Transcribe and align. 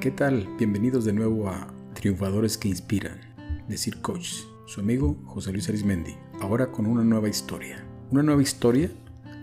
¿Qué 0.00 0.12
tal? 0.12 0.46
Bienvenidos 0.56 1.04
de 1.04 1.12
nuevo 1.12 1.48
a 1.48 1.74
Triunfadores 1.94 2.56
que 2.56 2.68
Inspiran, 2.68 3.18
Decir 3.68 4.00
Coach, 4.00 4.28
su 4.68 4.78
amigo 4.78 5.20
José 5.26 5.50
Luis 5.50 5.68
Arismendi, 5.68 6.14
ahora 6.40 6.70
con 6.70 6.86
una 6.86 7.02
nueva 7.02 7.28
historia. 7.28 7.84
Una 8.12 8.22
nueva 8.22 8.40
historia 8.40 8.92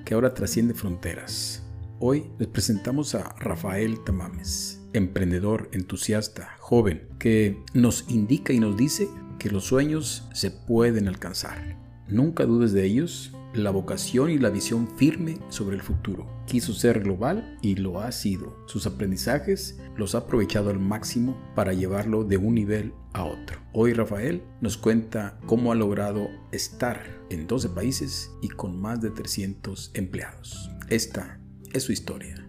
que 0.06 0.14
ahora 0.14 0.34
trasciende 0.34 0.74
fronteras. 0.74 1.62
Hoy 2.00 2.32
les 2.40 2.48
presentamos 2.48 3.16
a 3.16 3.36
Rafael 3.38 4.02
Tamames, 4.06 4.82
emprendedor, 4.94 5.68
entusiasta, 5.74 6.56
joven, 6.60 7.10
que 7.20 7.62
nos 7.74 8.06
indica 8.08 8.54
y 8.54 8.62
nos 8.62 8.78
dice 8.78 9.10
que 9.40 9.50
los 9.50 9.66
sueños 9.66 10.26
se 10.34 10.52
pueden 10.52 11.10
alcanzar. 11.10 11.78
Nunca 12.08 12.46
dudes 12.46 12.72
de 12.72 12.86
ellos 12.86 13.35
la 13.58 13.72
vocación 13.72 14.30
y 14.30 14.38
la 14.38 14.50
visión 14.50 14.88
firme 14.98 15.38
sobre 15.50 15.76
el 15.76 15.82
futuro. 15.82 16.28
Quiso 16.46 16.74
ser 16.74 17.02
global 17.02 17.58
y 17.62 17.76
lo 17.76 18.00
ha 18.00 18.12
sido. 18.12 18.58
Sus 18.68 18.86
aprendizajes 18.86 19.80
los 19.96 20.16
ha 20.16 20.20
aprovechado 20.20 20.70
al 20.70 20.80
máximo 20.80 21.38
para 21.56 21.74
llevarlo 21.74 22.24
de 22.24 22.38
un 22.38 22.56
nivel 22.56 22.94
a 23.14 23.24
otro. 23.24 23.60
Hoy 23.74 23.94
Rafael 23.94 24.44
nos 24.62 24.78
cuenta 24.78 25.40
cómo 25.46 25.72
ha 25.72 25.76
logrado 25.76 26.30
estar 26.52 27.02
en 27.30 27.48
12 27.48 27.70
países 27.70 28.32
y 28.42 28.50
con 28.50 28.80
más 28.80 29.02
de 29.02 29.10
300 29.10 29.92
empleados. 29.94 30.70
Esta 30.90 31.40
es 31.74 31.84
su 31.84 31.92
historia. 31.92 32.48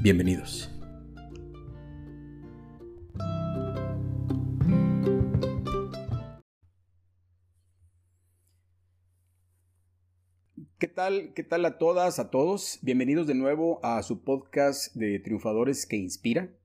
Bienvenidos. 0.00 0.70
¿Qué 10.82 10.88
tal? 10.88 11.32
¿Qué 11.34 11.44
tal 11.44 11.64
a 11.64 11.78
todas, 11.78 12.18
a 12.18 12.28
todos? 12.28 12.80
Bienvenidos 12.82 13.28
de 13.28 13.36
nuevo 13.36 13.78
a 13.84 14.02
su 14.02 14.24
podcast 14.24 14.92
de 14.96 15.20
Triunfadores 15.20 15.86
que 15.86 15.94
Inspiran. 15.94 16.56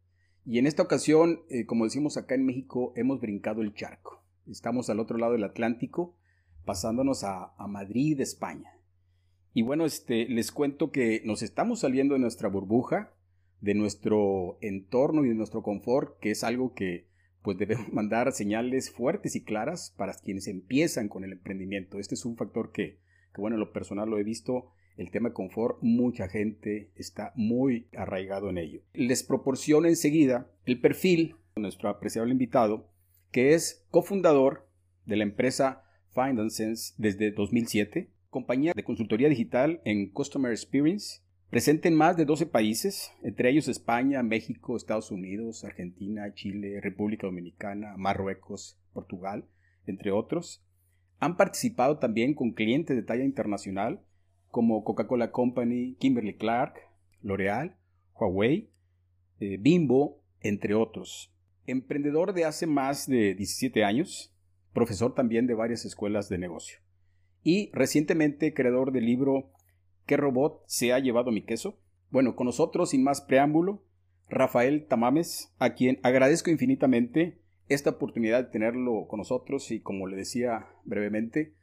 Y 0.43 0.57
en 0.57 0.65
esta 0.65 0.81
ocasión, 0.81 1.41
eh, 1.51 1.67
como 1.67 1.83
decimos 1.83 2.17
acá 2.17 2.33
en 2.33 2.43
México, 2.43 2.93
hemos 2.95 3.21
brincado 3.21 3.61
el 3.61 3.75
charco. 3.75 4.23
Estamos 4.49 4.89
al 4.89 4.99
otro 4.99 5.19
lado 5.19 5.33
del 5.33 5.43
Atlántico, 5.43 6.17
pasándonos 6.65 7.23
a, 7.23 7.53
a 7.59 7.67
Madrid, 7.67 8.19
España. 8.19 8.79
Y 9.53 9.61
bueno, 9.61 9.85
este, 9.85 10.27
les 10.27 10.51
cuento 10.51 10.89
que 10.89 11.21
nos 11.23 11.43
estamos 11.43 11.81
saliendo 11.81 12.15
de 12.15 12.19
nuestra 12.19 12.49
burbuja, 12.49 13.13
de 13.61 13.75
nuestro 13.75 14.57
entorno 14.61 15.25
y 15.25 15.29
de 15.29 15.35
nuestro 15.35 15.61
confort, 15.61 16.17
que 16.19 16.31
es 16.31 16.43
algo 16.43 16.73
que 16.73 17.05
pues 17.43 17.59
debemos 17.59 17.87
mandar 17.93 18.31
señales 18.31 18.89
fuertes 18.89 19.35
y 19.35 19.43
claras 19.43 19.93
para 19.95 20.15
quienes 20.15 20.47
empiezan 20.47 21.07
con 21.07 21.23
el 21.23 21.33
emprendimiento. 21.33 21.99
Este 21.99 22.15
es 22.15 22.25
un 22.25 22.35
factor 22.35 22.71
que, 22.71 22.97
bueno, 23.37 23.55
en 23.55 23.61
lo 23.61 23.71
personal 23.71 24.09
lo 24.09 24.17
he 24.17 24.23
visto, 24.23 24.71
el 24.97 25.11
tema 25.11 25.29
de 25.29 25.35
confort, 25.35 25.77
mucha 25.81 26.27
gente 26.27 26.91
está 26.95 27.31
muy 27.35 27.87
arraigado 27.95 28.49
en 28.49 28.57
ello. 28.57 28.81
Les 28.93 29.23
proporciono 29.23 29.87
enseguida 29.87 30.49
el 30.65 30.81
perfil 30.81 31.35
de 31.55 31.61
nuestro 31.61 31.89
apreciable 31.89 32.31
invitado, 32.31 32.89
que 33.31 33.53
es 33.53 33.85
cofundador 33.91 34.67
de 35.05 35.17
la 35.17 35.23
empresa 35.23 35.83
Sense 36.49 36.95
desde 36.97 37.31
2007, 37.31 38.09
compañía 38.29 38.73
de 38.75 38.83
consultoría 38.83 39.29
digital 39.29 39.81
en 39.85 40.09
Customer 40.09 40.51
Experience, 40.51 41.21
presente 41.49 41.87
en 41.87 41.95
más 41.95 42.17
de 42.17 42.25
12 42.25 42.47
países, 42.47 43.11
entre 43.21 43.51
ellos 43.51 43.67
España, 43.67 44.23
México, 44.23 44.75
Estados 44.75 45.11
Unidos, 45.11 45.63
Argentina, 45.63 46.33
Chile, 46.33 46.81
República 46.81 47.27
Dominicana, 47.27 47.95
Marruecos, 47.97 48.79
Portugal, 48.93 49.45
entre 49.85 50.11
otros. 50.11 50.63
Han 51.19 51.37
participado 51.37 51.97
también 51.97 52.33
con 52.33 52.51
clientes 52.51 52.95
de 52.95 53.03
talla 53.03 53.23
internacional 53.23 54.01
como 54.51 54.83
Coca-Cola 54.83 55.31
Company, 55.31 55.95
Kimberly 55.99 56.35
Clark, 56.35 56.75
L'Oreal, 57.21 57.75
Huawei, 58.15 58.69
eh, 59.39 59.57
Bimbo, 59.59 60.21
entre 60.41 60.73
otros. 60.73 61.33
Emprendedor 61.65 62.33
de 62.33 62.45
hace 62.45 62.65
más 62.65 63.07
de 63.07 63.35
17 63.35 63.83
años, 63.83 64.33
profesor 64.73 65.13
también 65.13 65.47
de 65.47 65.53
varias 65.53 65.85
escuelas 65.85 66.29
de 66.29 66.37
negocio. 66.37 66.79
Y 67.43 67.71
recientemente 67.73 68.53
creador 68.53 68.91
del 68.91 69.05
libro 69.05 69.51
¿Qué 70.07 70.15
robot 70.15 70.63
se 70.67 70.93
ha 70.93 70.99
llevado 70.99 71.31
mi 71.31 71.41
queso? 71.41 71.77
Bueno, 72.11 72.37
con 72.37 72.45
nosotros, 72.45 72.91
sin 72.91 73.03
más 73.03 73.19
preámbulo, 73.19 73.83
Rafael 74.29 74.85
Tamames, 74.87 75.53
a 75.59 75.73
quien 75.73 75.99
agradezco 76.01 76.49
infinitamente 76.49 77.41
esta 77.69 77.91
oportunidad 77.91 78.45
de 78.45 78.51
tenerlo 78.51 79.07
con 79.07 79.19
nosotros 79.19 79.71
y 79.71 79.81
como 79.81 80.07
le 80.07 80.15
decía 80.15 80.67
brevemente, 80.83 81.53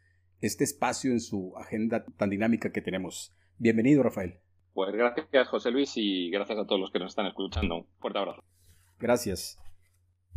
este 0.40 0.64
espacio 0.64 1.10
en 1.12 1.20
su 1.20 1.56
agenda 1.56 2.04
tan 2.16 2.30
dinámica 2.30 2.72
que 2.72 2.82
tenemos. 2.82 3.34
Bienvenido, 3.58 4.02
Rafael. 4.02 4.40
Pues 4.74 4.92
gracias, 4.92 5.48
José 5.48 5.70
Luis, 5.70 5.92
y 5.96 6.30
gracias 6.30 6.58
a 6.58 6.66
todos 6.66 6.80
los 6.80 6.90
que 6.90 6.98
nos 6.98 7.12
están 7.12 7.26
escuchando. 7.26 7.76
Un 7.76 7.86
fuerte 8.00 8.18
abrazo. 8.18 8.42
Gracias. 8.98 9.58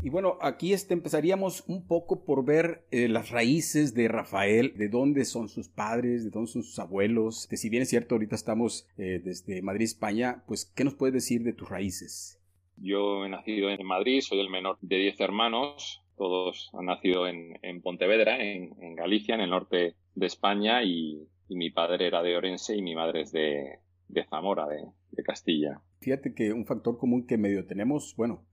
Y 0.04 0.10
bueno, 0.10 0.38
aquí 0.42 0.74
este, 0.74 0.94
empezaríamos 0.94 1.64
un 1.68 1.88
poco 1.88 2.24
por 2.24 2.46
ver 2.46 2.86
eh, 2.92 3.08
las 3.08 3.32
raíces 3.32 3.96
de 3.96 4.08
Rafael, 4.08 4.74
de 4.78 4.90
dónde 4.90 5.26
son 5.26 5.50
sus 5.50 5.70
padres, 5.70 6.24
de 6.24 6.30
dónde 6.30 6.52
son 6.52 6.62
sus 6.62 6.78
abuelos. 6.78 7.48
De 7.50 7.58
si 7.58 7.70
bien 7.70 7.82
es 7.82 7.90
cierto, 7.90 8.14
ahorita 8.14 8.36
estamos 8.36 8.88
eh, 8.98 9.20
desde 9.24 9.64
Madrid, 9.64 9.86
España, 9.86 10.44
pues, 10.48 10.66
¿qué 10.66 10.84
nos 10.84 10.94
puedes 10.94 11.16
decir 11.16 11.44
de 11.44 11.54
tus 11.54 11.68
raíces? 11.68 12.37
Yo 12.78 13.26
he 13.26 13.30
nacido 13.30 13.70
en 13.70 13.86
Madrid, 13.86 14.22
soy 14.22 14.40
el 14.40 14.50
menor 14.50 14.78
de 14.82 14.98
10 14.98 15.20
hermanos. 15.22 16.02
Todos 16.18 16.70
han 16.74 16.86
nacido 16.86 17.28
en, 17.28 17.60
en 17.62 17.82
Pontevedra, 17.82 18.42
en, 18.44 18.74
en, 18.82 18.96
Galicia, 18.96 19.36
en 19.36 19.42
el 19.42 19.50
norte 19.52 19.96
de 20.16 20.26
España, 20.26 20.84
y, 20.84 21.28
y, 21.48 21.56
mi 21.56 21.70
padre 21.70 22.08
era 22.08 22.24
de 22.24 22.36
Orense 22.36 22.76
y 22.76 22.82
mi 22.82 22.96
madre 22.96 23.22
es 23.22 23.32
de, 23.32 23.80
de 24.08 24.24
Zamora, 24.26 24.68
de, 24.68 24.84
de 25.12 25.24
Castilla. 25.24 25.82
Fíjate 26.02 26.34
que 26.34 26.54
un 26.54 26.66
factor 26.66 26.98
común 26.98 27.28
que 27.28 27.38
medio 27.38 27.66
tenemos, 27.68 28.16
bueno, 28.16 28.46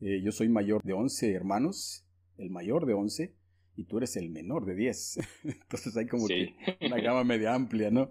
eh, 0.00 0.20
yo 0.22 0.32
soy 0.32 0.48
mayor 0.48 0.82
de 0.82 0.94
11 0.94 1.32
hermanos, 1.32 2.04
el 2.38 2.50
mayor 2.50 2.86
de 2.86 2.94
11, 2.94 3.34
y 3.76 3.84
tú 3.84 3.98
eres 3.98 4.16
el 4.16 4.30
menor 4.30 4.64
de 4.66 4.74
10. 4.74 5.18
Entonces 5.44 5.96
hay 5.96 6.06
como 6.06 6.26
Sí. 6.26 6.54
que 6.78 6.86
una 6.86 7.00
gama 7.00 7.22
media 7.24 7.54
amplia, 7.54 7.90
¿no? 7.90 8.10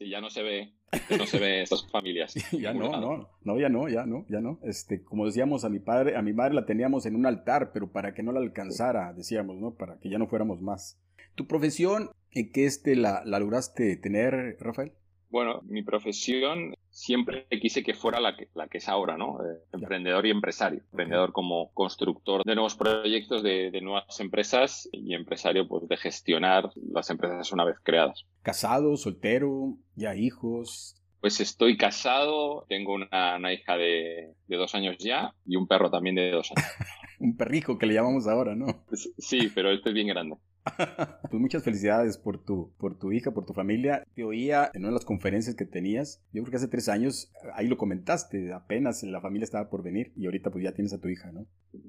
Y 0.00 0.10
ya 0.10 0.20
no 0.20 0.30
se 0.30 0.42
ve, 0.42 0.74
no 1.18 1.26
se 1.26 1.38
ve 1.38 1.62
estas 1.62 1.90
familias. 1.90 2.34
ya 2.52 2.72
no, 2.72 2.90
lado. 2.90 3.00
no, 3.00 3.30
no, 3.42 3.60
ya 3.60 3.68
no, 3.68 3.88
ya 3.88 4.06
no, 4.06 4.24
ya 4.28 4.40
no. 4.40 4.60
Este, 4.62 5.02
como 5.02 5.26
decíamos 5.26 5.64
a 5.64 5.68
mi 5.68 5.80
padre, 5.80 6.16
a 6.16 6.22
mi 6.22 6.32
madre 6.32 6.54
la 6.54 6.66
teníamos 6.66 7.04
en 7.06 7.16
un 7.16 7.26
altar, 7.26 7.72
pero 7.72 7.90
para 7.90 8.14
que 8.14 8.22
no 8.22 8.32
la 8.32 8.40
alcanzara, 8.40 9.12
decíamos, 9.12 9.56
¿no? 9.56 9.74
Para 9.74 9.98
que 9.98 10.08
ya 10.08 10.18
no 10.18 10.28
fuéramos 10.28 10.60
más. 10.60 11.00
¿Tu 11.34 11.46
profesión 11.46 12.10
en 12.30 12.52
qué 12.52 12.64
este 12.64 12.94
la, 12.94 13.22
la 13.24 13.40
lograste 13.40 13.96
tener, 13.96 14.56
Rafael? 14.60 14.92
Bueno, 15.30 15.62
mi 15.64 15.82
profesión 15.82 16.74
siempre 16.98 17.46
quise 17.62 17.84
que 17.84 17.94
fuera 17.94 18.20
la 18.20 18.36
que, 18.36 18.48
la 18.54 18.66
que 18.66 18.78
es 18.78 18.88
ahora, 18.88 19.16
¿no? 19.16 19.38
Eh, 19.40 19.58
emprendedor 19.72 20.26
y 20.26 20.30
empresario. 20.30 20.80
Emprendedor 20.90 21.32
como 21.32 21.72
constructor 21.72 22.42
de 22.44 22.54
nuevos 22.54 22.74
proyectos, 22.74 23.42
de, 23.42 23.70
de, 23.70 23.80
nuevas 23.80 24.18
empresas 24.18 24.88
y 24.92 25.14
empresario 25.14 25.68
pues 25.68 25.88
de 25.88 25.96
gestionar 25.96 26.70
las 26.90 27.08
empresas 27.10 27.52
una 27.52 27.64
vez 27.64 27.76
creadas. 27.82 28.24
¿Casado, 28.42 28.96
soltero, 28.96 29.76
ya 29.94 30.16
hijos? 30.16 30.96
Pues 31.20 31.40
estoy 31.40 31.76
casado, 31.76 32.66
tengo 32.68 32.94
una, 32.94 33.36
una 33.36 33.52
hija 33.52 33.76
de, 33.76 34.34
de, 34.46 34.56
dos 34.56 34.74
años 34.74 34.96
ya 34.98 35.34
y 35.46 35.56
un 35.56 35.68
perro 35.68 35.90
también 35.90 36.16
de 36.16 36.32
dos 36.32 36.50
años. 36.50 36.68
un 37.20 37.36
perrijo 37.36 37.78
que 37.78 37.86
le 37.86 37.94
llamamos 37.94 38.26
ahora, 38.26 38.56
¿no? 38.56 38.84
Sí, 39.18 39.50
pero 39.54 39.70
este 39.70 39.90
es 39.90 39.94
bien 39.94 40.08
grande. 40.08 40.36
pues 41.30 41.40
muchas 41.40 41.62
felicidades 41.62 42.18
por 42.18 42.42
tu, 42.44 42.72
por 42.78 42.98
tu 42.98 43.12
hija, 43.12 43.32
por 43.32 43.46
tu 43.46 43.52
familia. 43.52 44.04
Te 44.14 44.24
oía 44.24 44.70
en 44.74 44.82
una 44.82 44.88
de 44.88 44.94
las 44.94 45.04
conferencias 45.04 45.56
que 45.56 45.64
tenías. 45.64 46.22
Yo 46.32 46.42
creo 46.42 46.50
que 46.50 46.56
hace 46.56 46.68
tres 46.68 46.88
años, 46.88 47.32
ahí 47.54 47.66
lo 47.66 47.76
comentaste, 47.76 48.52
apenas 48.52 49.02
la 49.02 49.20
familia 49.20 49.44
estaba 49.44 49.70
por 49.70 49.82
venir 49.82 50.12
y 50.16 50.26
ahorita 50.26 50.50
pues 50.50 50.64
ya 50.64 50.72
tienes 50.72 50.92
a 50.92 51.00
tu 51.00 51.08
hija, 51.08 51.32
¿no? 51.32 51.46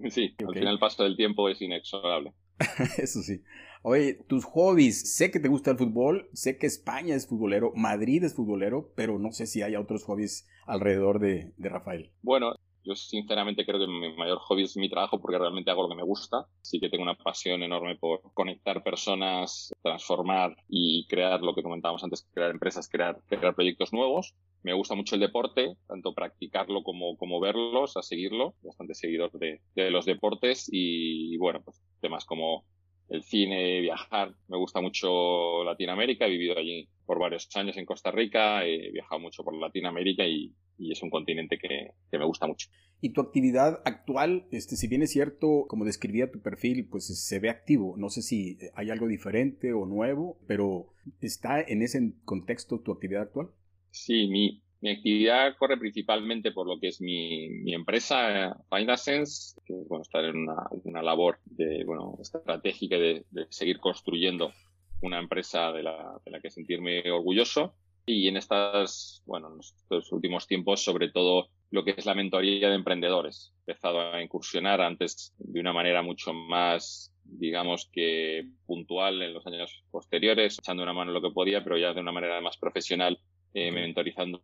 Sí, 0.09 0.33
okay. 0.33 0.47
al 0.47 0.53
final 0.53 0.73
el 0.73 0.79
paso 0.79 1.03
del 1.03 1.15
tiempo 1.15 1.49
es 1.49 1.61
inexorable. 1.61 2.33
Eso 2.97 3.21
sí. 3.21 3.41
Oye, 3.81 4.15
tus 4.27 4.43
hobbies, 4.43 5.15
sé 5.15 5.31
que 5.31 5.39
te 5.39 5.47
gusta 5.47 5.71
el 5.71 5.77
fútbol, 5.77 6.29
sé 6.33 6.57
que 6.57 6.67
España 6.67 7.15
es 7.15 7.27
futbolero, 7.27 7.71
Madrid 7.75 8.23
es 8.25 8.35
futbolero, 8.35 8.91
pero 8.95 9.19
no 9.19 9.31
sé 9.31 9.47
si 9.47 9.61
hay 9.61 9.75
otros 9.77 10.03
hobbies 10.03 10.49
alrededor 10.65 11.19
de, 11.19 11.53
de 11.55 11.69
Rafael. 11.69 12.11
Bueno, 12.21 12.55
yo 12.83 12.95
sinceramente 12.95 13.65
creo 13.65 13.79
que 13.79 13.87
mi 13.87 14.15
mayor 14.15 14.39
hobby 14.39 14.63
es 14.63 14.77
mi 14.77 14.89
trabajo 14.89 15.19
porque 15.19 15.37
realmente 15.37 15.71
hago 15.71 15.83
lo 15.83 15.89
que 15.89 15.95
me 15.95 16.03
gusta. 16.03 16.45
Sí 16.61 16.79
que 16.79 16.89
tengo 16.89 17.03
una 17.03 17.15
pasión 17.15 17.63
enorme 17.63 17.95
por 17.95 18.21
conectar 18.33 18.83
personas, 18.83 19.71
transformar 19.81 20.55
y 20.67 21.05
crear 21.07 21.41
lo 21.41 21.53
que 21.53 21.63
comentábamos 21.63 22.03
antes, 22.03 22.27
crear 22.33 22.51
empresas, 22.51 22.87
crear, 22.89 23.19
crear 23.27 23.55
proyectos 23.55 23.93
nuevos. 23.93 24.35
Me 24.63 24.73
gusta 24.73 24.95
mucho 24.95 25.15
el 25.15 25.21
deporte, 25.21 25.77
tanto 25.87 26.13
practicarlo 26.13 26.83
como, 26.83 27.15
como 27.17 27.39
verlos, 27.39 27.95
a 27.95 28.01
seguirlo. 28.01 28.55
Bastante 28.61 28.93
seguidor 28.93 29.31
de, 29.31 29.61
de 29.75 29.91
los 29.91 30.05
deportes 30.05 30.67
y, 30.71 31.37
bueno, 31.37 31.61
pues 31.63 31.81
temas 32.01 32.25
como 32.25 32.65
el 33.09 33.23
cine, 33.23 33.81
viajar. 33.81 34.33
Me 34.47 34.57
gusta 34.57 34.81
mucho 34.81 35.63
Latinoamérica, 35.63 36.25
he 36.25 36.29
vivido 36.29 36.57
allí 36.57 36.87
por 37.05 37.19
varios 37.19 37.49
años 37.55 37.75
en 37.77 37.85
Costa 37.85 38.11
Rica, 38.11 38.65
he 38.65 38.91
viajado 38.91 39.19
mucho 39.19 39.43
por 39.43 39.55
Latinoamérica 39.55 40.25
y, 40.25 40.53
y 40.77 40.91
es 40.91 41.01
un 41.01 41.09
continente 41.09 41.57
que, 41.57 41.91
que, 42.09 42.17
me 42.17 42.25
gusta 42.25 42.47
mucho. 42.47 42.69
Y 43.01 43.13
tu 43.13 43.21
actividad 43.21 43.81
actual, 43.85 44.47
este, 44.51 44.75
si 44.75 44.87
bien 44.87 45.01
es 45.01 45.11
cierto, 45.11 45.65
como 45.67 45.85
describía 45.85 46.31
tu 46.31 46.41
perfil, 46.41 46.87
pues 46.89 47.07
se 47.07 47.39
ve 47.39 47.49
activo. 47.49 47.95
No 47.97 48.09
sé 48.09 48.21
si 48.21 48.57
hay 48.75 48.89
algo 48.89 49.07
diferente 49.07 49.73
o 49.73 49.85
nuevo, 49.85 50.39
pero 50.47 50.87
¿está 51.21 51.61
en 51.61 51.81
ese 51.81 52.13
contexto 52.25 52.81
tu 52.81 52.91
actividad 52.91 53.23
actual? 53.23 53.49
Sí, 53.91 54.27
mi, 54.27 54.61
Mi 54.81 54.91
actividad 54.91 55.57
corre 55.57 55.77
principalmente 55.77 56.51
por 56.51 56.65
lo 56.65 56.79
que 56.79 56.87
es 56.87 57.01
mi, 57.01 57.49
mi 57.49 57.73
empresa, 57.73 58.55
Findasense, 58.69 59.59
que 59.65 59.73
bueno, 59.73 60.03
estar 60.03 60.23
en 60.23 60.37
una, 60.37 60.55
una 60.83 61.01
labor 61.01 61.39
de, 61.45 61.83
bueno, 61.83 62.17
estratégica 62.21 62.97
de, 62.97 63.25
de, 63.29 63.45
seguir 63.49 63.79
construyendo 63.79 64.53
una 65.01 65.19
empresa 65.19 65.73
de 65.73 65.83
la, 65.83 66.19
de 66.23 66.31
la 66.31 66.39
que 66.39 66.49
sentirme 66.49 67.11
orgulloso. 67.11 67.73
Y 68.05 68.27
en 68.27 68.37
estas, 68.37 69.21
bueno, 69.25 69.53
en 69.53 69.59
estos 69.59 70.11
últimos 70.13 70.47
tiempos, 70.47 70.81
sobre 70.81 71.11
todo 71.11 71.49
lo 71.71 71.83
que 71.83 71.93
es 71.95 72.05
la 72.05 72.15
mentoría 72.15 72.69
de 72.69 72.75
emprendedores. 72.75 73.53
He 73.67 73.71
empezado 73.71 74.13
a 74.13 74.21
incursionar 74.21 74.81
antes 74.81 75.33
de 75.37 75.59
una 75.59 75.73
manera 75.73 76.01
mucho 76.01 76.33
más, 76.33 77.13
digamos 77.23 77.89
que 77.91 78.47
puntual 78.65 79.21
en 79.21 79.33
los 79.33 79.45
años 79.45 79.83
posteriores, 79.91 80.57
echando 80.57 80.83
una 80.83 80.93
mano 80.93 81.11
en 81.11 81.15
lo 81.15 81.21
que 81.21 81.33
podía, 81.33 81.63
pero 81.63 81.77
ya 81.77 81.93
de 81.93 82.01
una 82.01 82.11
manera 82.11 82.41
más 82.41 82.57
profesional 82.57 83.19
eh, 83.53 83.71
mentorizando 83.71 84.43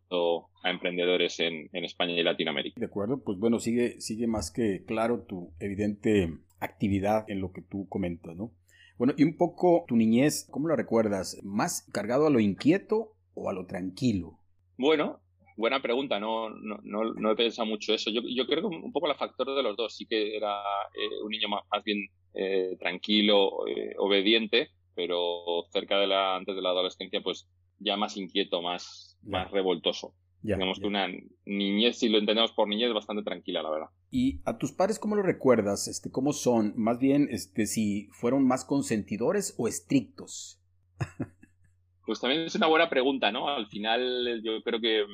a 0.62 0.70
emprendedores 0.70 1.38
en, 1.40 1.68
en, 1.72 1.84
España 1.84 2.14
y 2.14 2.22
Latinoamérica. 2.22 2.80
De 2.80 2.86
acuerdo, 2.86 3.22
pues 3.22 3.38
bueno, 3.38 3.60
sigue, 3.60 4.00
sigue 4.00 4.26
más 4.26 4.50
que 4.50 4.84
claro 4.84 5.24
tu 5.28 5.52
evidente 5.60 6.38
actividad 6.60 7.24
en 7.28 7.40
lo 7.40 7.52
que 7.52 7.62
tú 7.62 7.88
comentas, 7.88 8.36
¿no? 8.36 8.52
Bueno, 8.98 9.12
y 9.16 9.24
un 9.24 9.36
poco 9.36 9.84
tu 9.86 9.96
niñez, 9.96 10.48
¿cómo 10.50 10.68
la 10.68 10.76
recuerdas? 10.76 11.38
¿Más 11.42 11.86
cargado 11.92 12.26
a 12.26 12.30
lo 12.30 12.40
inquieto 12.40 13.12
o 13.34 13.50
a 13.50 13.52
lo 13.52 13.66
tranquilo? 13.66 14.38
Bueno, 14.78 15.20
buena 15.56 15.80
pregunta, 15.80 16.18
no, 16.18 16.48
no, 16.50 16.78
no, 16.82 17.12
no 17.14 17.30
he 17.30 17.36
pensado 17.36 17.66
mucho 17.66 17.92
eso. 17.92 18.10
Yo, 18.10 18.22
yo, 18.24 18.46
creo 18.46 18.62
que 18.62 18.76
un 18.76 18.92
poco 18.92 19.10
el 19.10 19.16
factor 19.16 19.54
de 19.54 19.62
los 19.62 19.76
dos, 19.76 19.94
sí 19.94 20.06
que 20.06 20.36
era 20.36 20.60
eh, 20.94 21.22
un 21.22 21.30
niño 21.30 21.48
más, 21.48 21.62
más 21.70 21.84
bien 21.84 22.08
eh, 22.34 22.76
tranquilo, 22.78 23.66
eh, 23.68 23.94
obediente, 23.98 24.70
pero 24.94 25.64
cerca 25.70 25.98
de 25.98 26.06
la, 26.06 26.36
antes 26.36 26.56
de 26.56 26.62
la 26.62 26.70
adolescencia, 26.70 27.20
pues 27.20 27.46
ya 27.78 27.96
más 27.96 28.16
inquieto, 28.16 28.62
más, 28.62 29.18
más 29.22 29.50
revoltoso. 29.50 30.14
Ya, 30.42 30.54
Digamos 30.54 30.78
que 30.78 30.86
una 30.86 31.08
niñez, 31.44 31.98
si 31.98 32.08
lo 32.08 32.18
entendemos 32.18 32.52
por 32.52 32.68
niñez, 32.68 32.92
bastante 32.92 33.22
tranquila, 33.22 33.62
la 33.62 33.70
verdad. 33.70 33.88
¿Y 34.10 34.40
a 34.44 34.58
tus 34.58 34.72
padres 34.72 34.98
cómo 34.98 35.16
lo 35.16 35.22
recuerdas? 35.22 35.88
Este, 35.88 36.10
¿Cómo 36.10 36.32
son? 36.32 36.74
Más 36.76 36.98
bien, 36.98 37.28
este, 37.30 37.66
si 37.66 38.08
fueron 38.12 38.46
más 38.46 38.64
consentidores 38.64 39.54
o 39.58 39.66
estrictos. 39.66 40.60
pues 42.06 42.20
también 42.20 42.42
es 42.42 42.54
una 42.54 42.68
buena 42.68 42.88
pregunta, 42.88 43.32
¿no? 43.32 43.48
Al 43.48 43.66
final, 43.66 44.40
yo 44.44 44.62
creo 44.62 44.80
que 44.80 45.04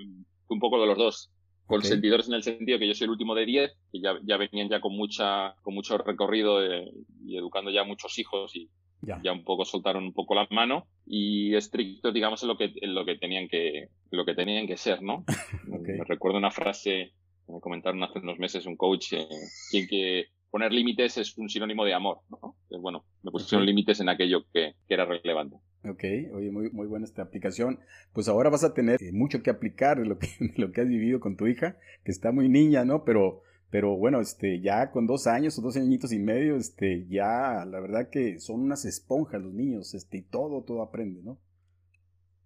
un 0.48 0.60
poco 0.60 0.80
de 0.80 0.86
los 0.86 0.98
dos. 0.98 1.32
Consentidores 1.66 2.26
okay. 2.26 2.32
en 2.32 2.36
el 2.36 2.42
sentido 2.42 2.78
que 2.78 2.88
yo 2.88 2.94
soy 2.94 3.06
el 3.06 3.12
último 3.12 3.34
de 3.34 3.46
10, 3.46 3.72
que 3.92 4.00
ya, 4.00 4.18
ya 4.24 4.36
venían 4.36 4.68
ya 4.68 4.80
con 4.80 4.94
mucha, 4.94 5.54
con 5.62 5.74
mucho 5.74 5.96
recorrido 5.96 6.60
de, 6.60 6.92
y 7.24 7.38
educando 7.38 7.70
ya 7.70 7.84
muchos 7.84 8.18
hijos 8.18 8.54
y, 8.54 8.68
ya. 9.02 9.20
ya. 9.22 9.32
un 9.32 9.44
poco 9.44 9.64
soltaron 9.64 10.04
un 10.04 10.12
poco 10.12 10.34
la 10.34 10.46
mano 10.50 10.86
y 11.06 11.54
estricto 11.54 12.12
digamos 12.12 12.42
en 12.42 12.48
lo 12.48 12.56
que 12.56 12.72
en 12.74 12.94
lo 12.94 13.04
que 13.04 13.16
tenían 13.16 13.48
que 13.48 13.88
lo 14.10 14.24
que 14.24 14.34
tenían 14.34 14.66
que 14.66 14.76
ser 14.76 15.02
no 15.02 15.24
okay. 15.72 15.98
me 15.98 16.04
recuerdo 16.04 16.38
una 16.38 16.50
frase 16.50 17.12
que 17.46 17.52
me 17.52 17.60
comentaron 17.60 18.02
hace 18.02 18.20
unos 18.20 18.38
meses 18.38 18.66
un 18.66 18.76
coach 18.76 19.12
eh, 19.12 19.26
que, 19.70 19.86
que 19.86 20.26
poner 20.50 20.72
límites 20.72 21.18
es 21.18 21.36
un 21.38 21.48
sinónimo 21.48 21.84
de 21.84 21.94
amor 21.94 22.20
no 22.30 22.56
Entonces, 22.62 22.80
bueno 22.80 23.04
me 23.22 23.30
pusieron 23.30 23.62
okay. 23.62 23.74
límites 23.74 24.00
en 24.00 24.08
aquello 24.08 24.44
que, 24.52 24.74
que, 24.86 24.94
era 24.94 25.04
relevante 25.04 25.56
Ok, 25.84 26.04
oye, 26.32 26.52
muy, 26.52 26.70
muy 26.70 26.86
buena 26.86 27.04
esta 27.04 27.22
aplicación. 27.22 27.80
Pues 28.12 28.28
ahora 28.28 28.50
vas 28.50 28.62
a 28.62 28.72
tener 28.72 29.00
mucho 29.12 29.42
que 29.42 29.50
aplicar 29.50 29.98
de 29.98 30.06
lo 30.06 30.16
que, 30.16 30.28
de 30.38 30.54
lo 30.56 30.70
que 30.70 30.80
has 30.80 30.88
vivido 30.88 31.18
con 31.18 31.36
tu 31.36 31.48
hija, 31.48 31.76
que 32.04 32.12
está 32.12 32.30
muy 32.30 32.48
niña, 32.48 32.84
¿no? 32.84 33.04
Pero 33.04 33.42
pero 33.72 33.96
bueno, 33.96 34.20
este, 34.20 34.60
ya 34.60 34.90
con 34.90 35.06
dos 35.06 35.26
años 35.26 35.58
o 35.58 35.62
dos 35.62 35.78
añitos 35.78 36.12
y 36.12 36.18
medio, 36.18 36.56
este, 36.56 37.06
ya 37.08 37.64
la 37.64 37.80
verdad 37.80 38.10
que 38.10 38.38
son 38.38 38.60
unas 38.60 38.84
esponjas 38.84 39.40
los 39.40 39.54
niños, 39.54 39.94
este, 39.94 40.18
y 40.18 40.22
todo, 40.22 40.62
todo 40.62 40.82
aprende, 40.82 41.22
¿no? 41.22 41.38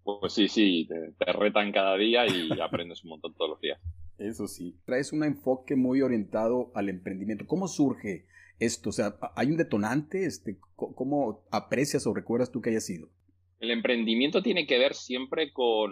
Pues 0.05 0.31
sí, 0.31 0.47
sí, 0.47 0.87
te, 0.87 1.11
te 1.11 1.33
retan 1.33 1.73
cada 1.73 1.97
día 1.97 2.25
y 2.25 2.49
aprendes 2.61 3.03
un 3.03 3.09
montón 3.09 3.33
todos 3.35 3.49
los 3.49 3.59
días. 3.59 3.77
Eso 4.17 4.47
sí. 4.47 4.79
Traes 4.85 5.11
un 5.11 5.25
enfoque 5.25 5.75
muy 5.75 6.01
orientado 6.01 6.71
al 6.73 6.87
emprendimiento. 6.87 7.45
¿Cómo 7.45 7.67
surge 7.67 8.25
esto? 8.57 8.91
O 8.91 8.93
sea, 8.93 9.17
¿hay 9.35 9.47
un 9.47 9.57
detonante? 9.57 10.25
Este, 10.25 10.57
¿Cómo 10.77 11.45
aprecias 11.51 12.07
o 12.07 12.13
recuerdas 12.13 12.53
tú 12.53 12.61
que 12.61 12.69
haya 12.69 12.79
sido? 12.79 13.09
El 13.59 13.71
emprendimiento 13.71 14.41
tiene 14.41 14.65
que 14.65 14.79
ver 14.79 14.93
siempre 14.93 15.51
con, 15.51 15.91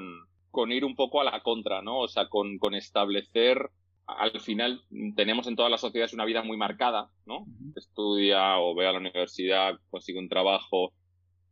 con 0.49 0.71
ir 0.71 0.85
un 0.85 0.95
poco 0.95 1.19
a 1.19 1.25
la 1.25 1.43
contra, 1.43 1.81
¿no? 1.81 1.99
O 1.99 2.07
sea, 2.07 2.29
con, 2.29 2.57
con 2.57 2.73
establecer 2.73 3.69
al 4.07 4.39
final 4.39 4.83
tenemos 5.15 5.47
en 5.47 5.55
todas 5.55 5.71
las 5.71 5.81
sociedades 5.81 6.13
una 6.13 6.25
vida 6.25 6.43
muy 6.43 6.57
marcada, 6.57 7.09
¿no? 7.25 7.39
Uh 7.39 7.47
-huh. 7.47 7.73
Estudia 7.75 8.59
o 8.59 8.75
ve 8.75 8.87
a 8.87 8.91
la 8.91 8.99
universidad, 8.99 9.79
consigue 9.89 10.19
un 10.19 10.29
trabajo, 10.29 10.93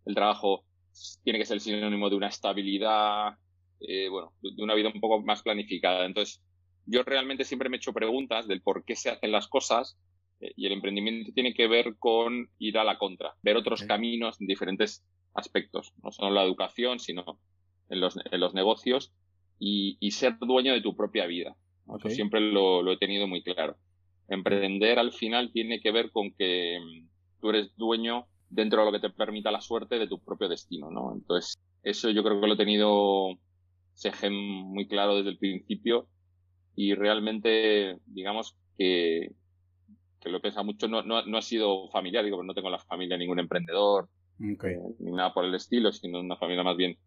el 0.05 0.15
trabajo 0.15 0.63
tiene 1.23 1.39
que 1.39 1.45
ser 1.45 1.55
el 1.55 1.61
sinónimo 1.61 2.09
de 2.09 2.15
una 2.15 2.27
estabilidad, 2.27 3.33
eh, 3.79 4.09
bueno, 4.09 4.33
de 4.41 4.63
una 4.63 4.75
vida 4.75 4.91
un 4.94 5.01
poco 5.01 5.21
más 5.21 5.41
planificada. 5.41 6.05
Entonces, 6.05 6.41
yo 6.85 7.03
realmente 7.03 7.44
siempre 7.44 7.69
me 7.69 7.77
he 7.77 7.79
hecho 7.79 7.94
preguntas 7.94 8.47
del 8.47 8.61
por 8.61 8.83
qué 8.85 8.95
se 8.95 9.09
hacen 9.09 9.31
las 9.31 9.47
cosas 9.47 9.97
eh, 10.39 10.51
y 10.55 10.67
el 10.67 10.73
emprendimiento 10.73 11.31
tiene 11.33 11.53
que 11.53 11.67
ver 11.67 11.95
con 11.97 12.50
ir 12.59 12.77
a 12.77 12.83
la 12.83 12.97
contra, 12.97 13.33
ver 13.41 13.57
otros 13.57 13.83
caminos 13.83 14.39
en 14.39 14.47
diferentes 14.47 15.03
aspectos, 15.33 15.94
no 16.03 16.11
solo 16.11 16.27
en 16.29 16.35
la 16.35 16.44
educación, 16.44 17.00
sino 17.00 17.39
en 17.89 18.00
los, 18.00 18.17
en 18.17 18.39
los 18.39 18.53
negocios 18.53 19.11
y, 19.59 19.97
y 20.00 20.11
ser 20.11 20.38
dueño 20.39 20.73
de 20.73 20.81
tu 20.81 20.95
propia 20.95 21.25
vida. 21.25 21.55
Okay. 21.85 22.09
Eso 22.09 22.15
siempre 22.15 22.39
lo, 22.39 22.81
lo, 22.81 22.94
he 22.94 22.97
tenido 22.97 23.27
muy 23.27 23.44
claro. 23.44 23.75
Emprender 24.27 25.00
al 25.00 25.12
final 25.12 25.51
tiene 25.51 25.80
que 25.81 25.91
ver 25.91 26.12
con 26.12 26.31
que 26.33 26.80
mm, 26.80 27.07
tú 27.41 27.50
eres 27.50 27.75
dueño 27.75 28.27
dentro 28.50 28.80
de 28.80 28.85
lo 28.85 28.91
que 28.91 29.07
te 29.07 29.13
permita 29.13 29.51
la 29.51 29.62
suerte 29.62 30.00
de 30.00 30.07
tu 30.07 30.19
propio 30.19 30.47
destino, 30.47 30.91
¿no? 30.91 31.13
Entonces, 31.13 31.57
eso 31.81 32.09
yo 32.09 32.24
creo 32.24 32.39
que 32.39 32.47
lo 32.47 32.53
he 32.53 32.57
tenido 32.57 33.38
muy 34.31 34.88
claro 34.88 35.18
desde 35.18 35.30
el 35.30 35.38
principio 35.38 36.07
y 36.75 36.95
realmente, 36.95 37.97
digamos 38.06 38.56
que, 38.77 39.31
que 40.19 40.29
lo 40.29 40.38
he 40.38 40.41
pensado 40.41 40.65
mucho, 40.65 40.88
no, 40.88 41.03
no, 41.03 41.24
no 41.25 41.38
ha 41.38 41.41
sido 41.41 41.89
familiar, 41.89 42.24
digo, 42.24 42.44
no 42.44 42.53
tengo 42.53 42.69
en 42.69 42.74
la 42.74 42.79
familia 42.79 43.18
ningún 43.18 43.39
emprendedor, 43.39 44.09
okay. 44.56 44.74
eh, 44.74 44.95
ni 45.00 45.12
nada 45.12 45.33
por 45.33 45.45
el 45.45 45.53
estilo, 45.53 45.91
sino 45.91 46.19
una 46.19 46.38
familia 46.38 46.63
más 46.63 46.77
bien 46.77 46.97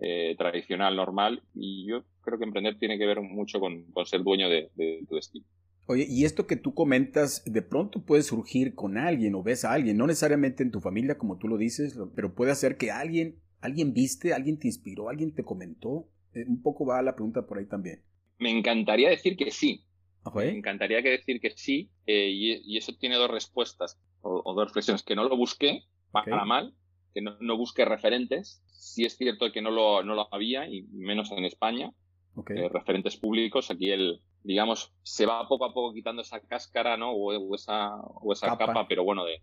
eh, 0.00 0.34
tradicional, 0.36 0.96
normal, 0.96 1.42
y 1.54 1.86
yo 1.86 2.04
creo 2.22 2.38
que 2.38 2.44
emprender 2.44 2.78
tiene 2.78 2.98
que 2.98 3.06
ver 3.06 3.20
mucho 3.20 3.60
con, 3.60 3.84
con 3.92 4.06
ser 4.06 4.22
dueño 4.22 4.48
de, 4.48 4.70
de, 4.74 5.04
tu 5.08 5.14
destino. 5.16 5.46
Oye, 5.86 6.06
y 6.08 6.24
esto 6.24 6.46
que 6.46 6.56
tú 6.56 6.74
comentas, 6.74 7.44
de 7.44 7.62
pronto 7.62 8.04
puede 8.04 8.22
surgir 8.22 8.74
con 8.74 8.96
alguien 8.96 9.34
o 9.34 9.42
ves 9.42 9.64
a 9.64 9.72
alguien, 9.72 9.98
no 9.98 10.06
necesariamente 10.06 10.62
en 10.62 10.70
tu 10.70 10.80
familia, 10.80 11.18
como 11.18 11.38
tú 11.38 11.46
lo 11.46 11.58
dices, 11.58 11.98
pero 12.16 12.34
puede 12.34 12.54
ser 12.54 12.78
que 12.78 12.90
alguien, 12.90 13.38
alguien 13.60 13.92
viste, 13.92 14.32
alguien 14.32 14.58
te 14.58 14.66
inspiró, 14.66 15.10
alguien 15.10 15.34
te 15.34 15.44
comentó. 15.44 16.08
Eh, 16.32 16.44
un 16.48 16.62
poco 16.62 16.86
va 16.86 17.02
la 17.02 17.14
pregunta 17.14 17.46
por 17.46 17.58
ahí 17.58 17.66
también. 17.66 18.02
Me 18.38 18.50
encantaría 18.50 19.10
decir 19.10 19.36
que 19.36 19.50
sí. 19.50 19.84
Okay. 20.24 20.52
Me 20.52 20.58
encantaría 20.58 21.02
que 21.02 21.10
decir 21.10 21.38
que 21.38 21.50
sí, 21.50 21.90
eh, 22.06 22.30
y, 22.30 22.62
y, 22.64 22.78
eso 22.78 22.96
tiene 22.98 23.16
dos 23.16 23.30
respuestas 23.30 24.00
o, 24.22 24.40
o, 24.42 24.54
dos 24.54 24.68
reflexiones. 24.68 25.02
Que 25.02 25.14
no 25.14 25.28
lo 25.28 25.36
busqué 25.36 25.82
para 26.10 26.36
okay. 26.36 26.48
mal, 26.48 26.74
que 27.14 27.22
no, 27.22 27.36
no 27.40 27.56
busqué 27.56 27.84
referentes. 27.84 28.62
Sí 28.66 29.04
es 29.04 29.16
cierto 29.16 29.52
que 29.52 29.62
no 29.62 29.70
lo, 29.70 30.02
no 30.02 30.14
lo 30.14 30.28
había, 30.34 30.68
y 30.68 30.82
menos 30.92 31.30
en 31.30 31.44
España. 31.44 31.90
Okay. 32.34 32.58
Eh, 32.58 32.68
referentes 32.68 33.16
públicos. 33.16 33.70
Aquí 33.70 33.90
el, 33.90 34.20
digamos, 34.42 34.92
se 35.02 35.24
va 35.24 35.46
poco 35.48 35.64
a 35.64 35.72
poco 35.72 35.94
quitando 35.94 36.22
esa 36.22 36.40
cáscara, 36.40 36.96
¿no? 36.96 37.12
O, 37.12 37.32
o 37.32 37.54
esa, 37.54 37.94
o 37.96 38.32
esa 38.32 38.48
capa. 38.48 38.66
capa. 38.66 38.88
pero 38.88 39.04
bueno, 39.04 39.24
de, 39.24 39.40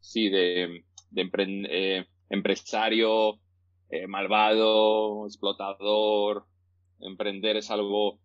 sí, 0.00 0.28
de, 0.28 0.84
de 1.10 1.22
empre 1.22 1.46
eh, 1.48 2.06
empresario, 2.28 3.40
eh, 3.88 4.06
malvado, 4.06 5.26
explotador. 5.26 6.44
Emprender 7.00 7.56
es 7.56 7.70
algo 7.70 8.20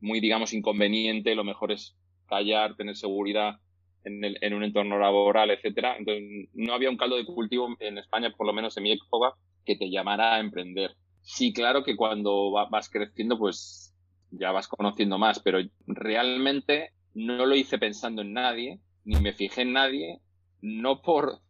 muy, 0.00 0.20
digamos, 0.20 0.52
inconveniente. 0.52 1.34
Lo 1.34 1.42
mejor 1.44 1.72
es 1.72 1.96
callar, 2.26 2.76
tener 2.76 2.96
seguridad 2.96 3.56
en, 4.04 4.24
el, 4.24 4.38
en 4.40 4.54
un 4.54 4.64
entorno 4.64 4.98
laboral, 4.98 5.50
etcétera. 5.50 5.96
Entonces, 5.96 6.48
no 6.54 6.72
había 6.74 6.90
un 6.90 6.96
caldo 6.96 7.16
de 7.16 7.24
cultivo 7.24 7.68
en 7.78 7.98
España, 7.98 8.32
por 8.36 8.46
lo 8.46 8.52
menos 8.52 8.76
en 8.76 8.84
mi 8.84 8.92
época, 8.92 9.34
que 9.64 9.76
te 9.76 9.90
llamara 9.90 10.36
a 10.36 10.40
emprender. 10.40 10.96
Sí, 11.22 11.52
claro 11.52 11.84
que 11.84 11.96
cuando 11.96 12.50
vas 12.50 12.88
creciendo, 12.88 13.38
pues 13.38 13.94
ya 14.30 14.52
vas 14.52 14.68
conociendo 14.68 15.18
más, 15.18 15.40
pero 15.40 15.58
realmente 15.86 16.92
no 17.14 17.46
lo 17.46 17.54
hice 17.54 17.78
pensando 17.78 18.22
en 18.22 18.32
nadie, 18.32 18.80
ni 19.04 19.20
me 19.20 19.32
fijé 19.32 19.62
en 19.62 19.72
nadie, 19.72 20.20
no 20.62 21.02
por, 21.02 21.40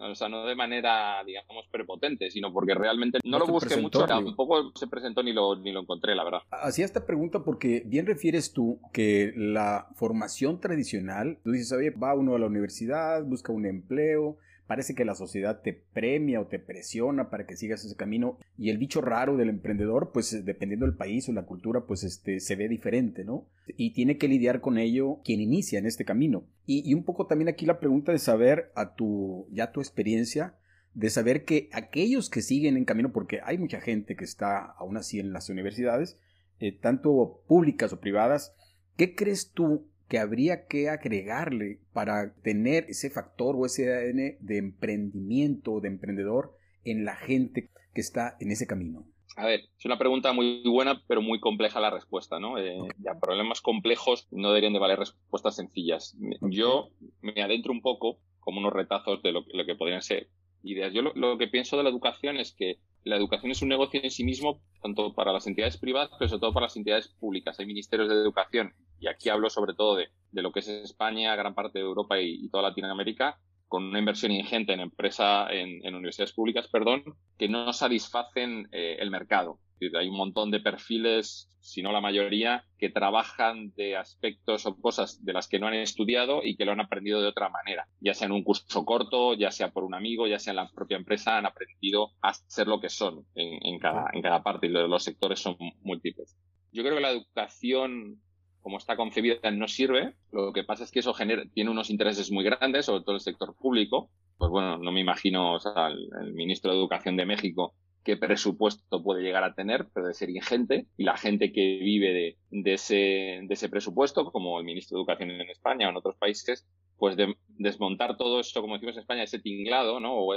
o 0.00 0.14
sea, 0.14 0.28
no 0.28 0.44
de 0.44 0.54
manera, 0.54 1.22
digamos, 1.24 1.66
prepotente, 1.70 2.30
sino 2.30 2.52
porque 2.52 2.74
realmente 2.74 3.18
no, 3.24 3.38
no 3.38 3.46
lo 3.46 3.52
busqué 3.52 3.76
mucho, 3.76 4.06
tampoco 4.06 4.72
se 4.74 4.86
presentó 4.86 5.22
ni 5.22 5.32
lo, 5.32 5.56
ni 5.56 5.72
lo 5.72 5.80
encontré, 5.80 6.14
la 6.14 6.24
verdad. 6.24 6.40
Hacía 6.50 6.84
esta 6.84 7.06
pregunta 7.06 7.44
porque 7.44 7.82
bien 7.86 8.06
refieres 8.06 8.52
tú 8.52 8.80
que 8.92 9.32
la 9.36 9.88
formación 9.94 10.60
tradicional, 10.60 11.38
tú 11.44 11.52
dices, 11.52 11.72
oye, 11.72 11.90
va 11.90 12.14
uno 12.14 12.34
a 12.34 12.38
la 12.38 12.46
universidad, 12.46 13.24
busca 13.24 13.52
un 13.52 13.66
empleo, 13.66 14.38
parece 14.66 14.94
que 14.94 15.04
la 15.04 15.14
sociedad 15.14 15.60
te 15.62 15.72
premia 15.72 16.40
o 16.40 16.46
te 16.46 16.58
presiona 16.58 17.30
para 17.30 17.46
que 17.46 17.56
sigas 17.56 17.84
ese 17.84 17.96
camino 17.96 18.38
y 18.58 18.70
el 18.70 18.78
bicho 18.78 19.00
raro 19.00 19.36
del 19.36 19.48
emprendedor 19.48 20.10
pues 20.12 20.44
dependiendo 20.44 20.86
del 20.86 20.96
país 20.96 21.28
o 21.28 21.32
la 21.32 21.46
cultura 21.46 21.86
pues 21.86 22.02
este 22.04 22.40
se 22.40 22.56
ve 22.56 22.68
diferente 22.68 23.24
no 23.24 23.46
y 23.76 23.92
tiene 23.92 24.18
que 24.18 24.28
lidiar 24.28 24.60
con 24.60 24.78
ello 24.78 25.20
quien 25.24 25.40
inicia 25.40 25.78
en 25.78 25.86
este 25.86 26.04
camino. 26.04 26.44
Y, 26.66 26.88
y 26.88 26.94
un 26.94 27.04
poco 27.04 27.26
también 27.26 27.48
aquí 27.48 27.66
la 27.66 27.80
pregunta 27.80 28.12
de 28.12 28.18
saber 28.18 28.72
a 28.74 28.94
tu 28.94 29.46
ya 29.52 29.72
tu 29.72 29.80
experiencia 29.80 30.54
de 30.94 31.10
saber 31.10 31.44
que 31.44 31.68
aquellos 31.72 32.30
que 32.30 32.40
siguen 32.40 32.76
en 32.76 32.86
camino 32.86 33.12
porque 33.12 33.40
hay 33.44 33.58
mucha 33.58 33.80
gente 33.80 34.16
que 34.16 34.24
está 34.24 34.64
aún 34.64 34.96
así 34.96 35.20
en 35.20 35.32
las 35.32 35.50
universidades 35.50 36.18
eh, 36.58 36.72
tanto 36.72 37.42
públicas 37.46 37.92
o 37.92 38.00
privadas, 38.00 38.54
¿qué 38.96 39.14
crees 39.14 39.50
tú 39.52 39.86
que 40.08 40.18
habría 40.18 40.66
que 40.66 40.88
agregarle 40.88 41.80
para 41.92 42.34
tener 42.42 42.84
ese 42.88 43.10
factor 43.10 43.56
o 43.56 43.66
ese 43.66 43.92
ADN 43.92 44.36
de 44.40 44.58
emprendimiento 44.58 45.72
o 45.72 45.80
de 45.80 45.88
emprendedor 45.88 46.56
en 46.84 47.04
la 47.04 47.16
gente 47.16 47.70
que 47.94 48.00
está 48.00 48.36
en 48.40 48.52
ese 48.52 48.66
camino? 48.66 49.06
A 49.36 49.44
ver, 49.44 49.60
es 49.78 49.84
una 49.84 49.98
pregunta 49.98 50.32
muy 50.32 50.62
buena, 50.64 51.02
pero 51.06 51.20
muy 51.20 51.40
compleja 51.40 51.78
la 51.78 51.90
respuesta, 51.90 52.40
¿no? 52.40 52.56
Eh, 52.58 52.78
ya, 52.98 53.18
problemas 53.20 53.60
complejos 53.60 54.28
no 54.30 54.48
deberían 54.48 54.72
de 54.72 54.78
valer 54.78 54.98
respuestas 54.98 55.56
sencillas. 55.56 56.16
Yo 56.40 56.88
me 57.20 57.42
adentro 57.42 57.72
un 57.72 57.82
poco 57.82 58.18
como 58.40 58.60
unos 58.60 58.72
retazos 58.72 59.22
de 59.22 59.32
lo, 59.32 59.44
que 59.44 59.74
podrían 59.74 60.00
ser 60.00 60.30
ideas. 60.62 60.94
Yo 60.94 61.02
lo, 61.02 61.36
que 61.36 61.48
pienso 61.48 61.76
de 61.76 61.82
la 61.82 61.90
educación 61.90 62.38
es 62.38 62.54
que 62.56 62.78
la 63.06 63.16
educación 63.16 63.52
es 63.52 63.62
un 63.62 63.68
negocio 63.68 64.00
en 64.02 64.10
sí 64.10 64.24
mismo, 64.24 64.60
tanto 64.82 65.14
para 65.14 65.32
las 65.32 65.46
entidades 65.46 65.78
privadas, 65.78 66.10
pero 66.18 66.28
sobre 66.28 66.40
todo 66.40 66.52
para 66.52 66.66
las 66.66 66.76
entidades 66.76 67.08
públicas. 67.08 67.58
Hay 67.58 67.66
ministerios 67.66 68.08
de 68.08 68.14
educación, 68.16 68.74
y 68.98 69.08
aquí 69.08 69.28
hablo 69.28 69.48
sobre 69.48 69.74
todo 69.74 69.96
de, 69.96 70.08
lo 70.32 70.52
que 70.52 70.60
es 70.60 70.68
España, 70.68 71.34
gran 71.36 71.54
parte 71.54 71.78
de 71.78 71.84
Europa 71.84 72.20
y 72.20 72.48
toda 72.50 72.70
Latinoamérica, 72.70 73.38
con 73.68 73.84
una 73.84 73.98
inversión 73.98 74.32
ingente 74.32 74.72
en 74.72 74.80
empresa, 74.80 75.48
en, 75.50 75.94
universidades 75.94 76.32
públicas, 76.32 76.68
perdón, 76.68 77.04
que 77.38 77.48
no 77.48 77.72
satisfacen 77.72 78.68
eh, 78.72 78.96
el 79.00 79.10
mercado. 79.10 79.58
Hay 79.98 80.08
un 80.08 80.16
montón 80.16 80.50
de 80.50 80.60
perfiles, 80.60 81.48
si 81.60 81.82
no 81.82 81.92
la 81.92 82.00
mayoría, 82.00 82.64
que 82.78 82.90
trabajan 82.90 83.72
de 83.76 83.96
aspectos 83.96 84.66
o 84.66 84.76
cosas 84.76 85.24
de 85.24 85.32
las 85.32 85.48
que 85.48 85.58
no 85.58 85.66
han 85.66 85.74
estudiado 85.74 86.40
y 86.42 86.56
que 86.56 86.64
lo 86.64 86.72
han 86.72 86.80
aprendido 86.80 87.20
de 87.20 87.28
otra 87.28 87.48
manera. 87.48 87.86
Ya 88.00 88.14
sea 88.14 88.26
en 88.26 88.32
un 88.32 88.44
curso 88.44 88.84
corto, 88.84 89.34
ya 89.34 89.50
sea 89.50 89.70
por 89.70 89.84
un 89.84 89.94
amigo, 89.94 90.26
ya 90.26 90.38
sea 90.38 90.52
en 90.52 90.56
la 90.56 90.70
propia 90.70 90.96
empresa, 90.96 91.36
han 91.36 91.46
aprendido 91.46 92.12
a 92.22 92.32
ser 92.34 92.66
lo 92.66 92.80
que 92.80 92.88
son 92.88 93.26
en, 93.34 93.78
cada, 93.78 94.06
en 94.12 94.22
cada 94.22 94.42
parte 94.42 94.66
y 94.66 94.70
los 94.70 95.02
sectores 95.02 95.40
son 95.40 95.56
múltiples. 95.82 96.36
Yo 96.72 96.82
creo 96.82 96.96
que 96.96 97.02
la 97.02 97.10
educación 97.10 98.20
como 98.66 98.78
está 98.78 98.96
concebida 98.96 99.48
no 99.52 99.68
sirve. 99.68 100.16
Lo 100.32 100.52
que 100.52 100.64
pasa 100.64 100.82
es 100.82 100.90
que 100.90 100.98
eso 100.98 101.14
genera, 101.14 101.44
tiene 101.54 101.70
unos 101.70 101.88
intereses 101.88 102.32
muy 102.32 102.42
grandes, 102.42 102.86
sobre 102.86 103.04
todo 103.04 103.14
el 103.14 103.20
sector 103.20 103.54
público. 103.54 104.10
Pues 104.38 104.50
bueno, 104.50 104.76
no 104.78 104.90
me 104.90 105.00
imagino 105.00 105.54
o 105.54 105.60
sea, 105.60 105.90
ministro 106.34 106.72
de 106.72 106.78
Educación 106.78 107.16
de 107.16 107.26
México 107.26 107.74
qué 108.06 108.16
presupuesto 108.16 109.02
puede 109.02 109.24
llegar 109.24 109.42
a 109.42 109.52
tener, 109.52 109.88
pero 109.92 110.06
de 110.06 110.14
ser 110.14 110.30
ingente, 110.30 110.86
y 110.96 111.02
la 111.02 111.16
gente 111.16 111.52
que 111.52 111.78
vive 111.80 112.12
de, 112.12 112.38
de, 112.50 112.74
ese, 112.74 112.94
de 112.94 113.48
ese 113.50 113.68
presupuesto, 113.68 114.30
como 114.30 114.60
el 114.60 114.64
ministro 114.64 114.96
de 114.96 115.00
Educación 115.00 115.32
en 115.32 115.50
España 115.50 115.88
o 115.88 115.90
en 115.90 115.96
otros 115.96 116.16
países, 116.16 116.68
pues 116.98 117.16
de 117.16 117.34
desmontar 117.48 118.16
todo 118.16 118.38
eso, 118.38 118.60
como 118.60 118.74
decimos 118.74 118.94
en 118.94 119.00
España, 119.00 119.24
ese 119.24 119.40
tinglado, 119.40 119.98
¿no? 119.98 120.14
O, 120.14 120.34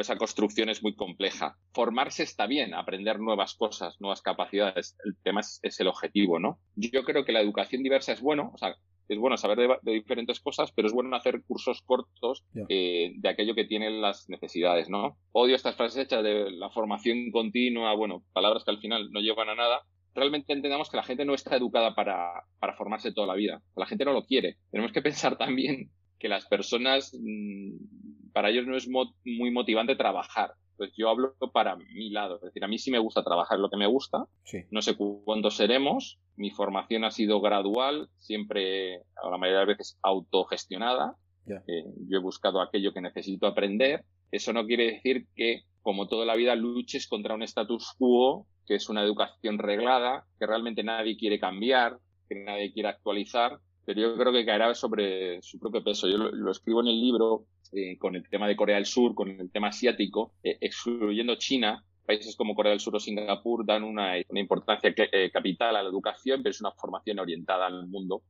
esa 0.00 0.16
construcción 0.16 0.70
es 0.70 0.82
muy 0.82 0.94
compleja. 0.94 1.58
Formarse 1.74 2.22
está 2.22 2.46
bien, 2.46 2.72
aprender 2.72 3.20
nuevas 3.20 3.54
cosas, 3.54 4.00
nuevas 4.00 4.22
capacidades. 4.22 4.96
El 5.04 5.16
tema 5.22 5.40
es, 5.40 5.80
el 5.80 5.86
objetivo, 5.86 6.38
¿no? 6.38 6.60
Yo 6.76 7.04
creo 7.04 7.26
que 7.26 7.32
la 7.32 7.42
educación 7.42 7.82
diversa 7.82 8.12
es 8.12 8.22
bueno, 8.22 8.52
o 8.54 8.58
sea, 8.58 8.74
es 9.10 9.18
bueno 9.18 9.36
saber 9.36 9.78
de, 9.82 9.92
diferentes 9.92 10.38
cosas, 10.38 10.70
pero 10.72 10.86
es 10.86 10.94
bueno 10.94 11.14
hacer 11.16 11.42
cursos 11.42 11.82
cortos 11.82 12.44
eh, 12.68 13.12
de 13.16 13.28
aquello 13.28 13.56
que 13.56 13.64
tienen 13.64 14.00
las 14.00 14.28
necesidades, 14.28 14.88
¿no? 14.88 15.16
Odio 15.32 15.56
estas 15.56 15.74
frases 15.74 16.04
hechas 16.04 16.22
de 16.22 16.52
la 16.52 16.70
formación 16.70 17.32
continua, 17.32 17.92
bueno, 17.94 18.22
palabras 18.32 18.64
que 18.64 18.70
al 18.70 18.78
final 18.78 19.10
no 19.10 19.20
llevan 19.20 19.48
a 19.48 19.56
nada, 19.56 19.82
realmente 20.14 20.52
entendamos 20.52 20.88
que 20.88 20.96
la 20.96 21.02
gente 21.02 21.24
no 21.24 21.34
está 21.34 21.56
educada 21.56 21.94
para, 21.96 22.44
para 22.60 22.76
formarse 22.76 23.12
toda 23.12 23.26
la 23.26 23.34
vida. 23.34 23.60
La 23.74 23.86
gente 23.86 24.04
no 24.04 24.12
lo 24.12 24.24
quiere. 24.24 24.58
Tenemos 24.70 24.92
que 24.92 25.02
pensar 25.02 25.36
también 25.36 25.90
que 26.20 26.28
las 26.28 26.46
personas, 26.46 27.12
mm, 27.20 28.30
para 28.32 28.50
ellos 28.50 28.66
no 28.66 28.76
es 28.76 28.88
muy 28.88 29.50
motivante 29.50 29.96
trabajar. 29.96 30.52
Pues 30.80 30.92
yo 30.96 31.10
hablo 31.10 31.34
para 31.52 31.76
mi 31.76 32.08
lado. 32.08 32.36
Es 32.36 32.40
decir, 32.40 32.64
a 32.64 32.66
mí 32.66 32.78
sí 32.78 32.90
me 32.90 32.98
gusta 32.98 33.22
trabajar 33.22 33.58
lo 33.58 33.68
que 33.68 33.76
me 33.76 33.86
gusta. 33.86 34.24
No 34.70 34.80
sé 34.80 34.96
cuándo 34.96 35.50
seremos. 35.50 36.18
Mi 36.36 36.50
formación 36.50 37.04
ha 37.04 37.10
sido 37.10 37.42
gradual, 37.42 38.08
siempre, 38.16 39.02
a 39.22 39.28
la 39.30 39.36
mayoría 39.36 39.60
de 39.60 39.66
las 39.66 39.76
veces, 39.76 39.98
autogestionada. 40.02 41.16
Eh, 41.46 41.84
yo 42.08 42.16
he 42.16 42.22
buscado 42.22 42.62
aquello 42.62 42.94
que 42.94 43.02
necesito 43.02 43.46
aprender. 43.46 44.06
Eso 44.30 44.54
no 44.54 44.64
quiere 44.64 44.92
decir 44.92 45.26
que, 45.36 45.64
como 45.82 46.08
toda 46.08 46.24
la 46.24 46.34
vida, 46.34 46.54
luches 46.54 47.06
contra 47.06 47.34
un 47.34 47.42
status 47.42 47.92
quo 47.98 48.46
que 48.66 48.76
es 48.76 48.88
una 48.88 49.02
educación 49.02 49.58
reglada, 49.58 50.24
que 50.38 50.46
realmente 50.46 50.82
nadie 50.82 51.18
quiere 51.18 51.38
cambiar, 51.38 51.98
que 52.26 52.36
nadie 52.36 52.72
quiere 52.72 52.88
actualizar, 52.88 53.58
pero 53.84 54.00
yo 54.00 54.16
creo 54.16 54.32
que 54.32 54.46
caerá 54.46 54.74
sobre 54.74 55.42
su 55.42 55.58
propio 55.58 55.84
peso. 55.84 56.08
Yo 56.08 56.16
lo, 56.16 56.50
escribo 56.50 56.80
en 56.80 56.86
el 56.86 56.98
libro 56.98 57.44
eh, 57.72 57.98
con 57.98 58.16
el 58.16 58.28
tema 58.28 58.48
de 58.48 58.56
Corea 58.56 58.76
del 58.76 58.86
Sur, 58.86 59.14
con 59.14 59.28
el 59.28 59.50
tema 59.50 59.68
asiático, 59.68 60.32
eh, 60.42 60.58
excluyendo 60.60 61.36
China. 61.36 61.84
Países 62.04 62.34
como 62.34 62.56
Corea 62.56 62.70
del 62.70 62.80
Sur 62.80 62.96
o 62.96 63.00
Singapur 63.00 63.64
dan 63.64 63.84
una, 63.84 64.18
importancia 64.18 64.92
eh, 64.96 65.30
capital 65.30 65.76
a 65.76 65.82
la 65.82 65.88
educación, 65.88 66.42
pero 66.42 66.50
es 66.50 66.60
una 66.60 66.72
formación 66.72 67.20
orientada 67.20 67.66
al 67.66 67.86
mundo 67.86 68.22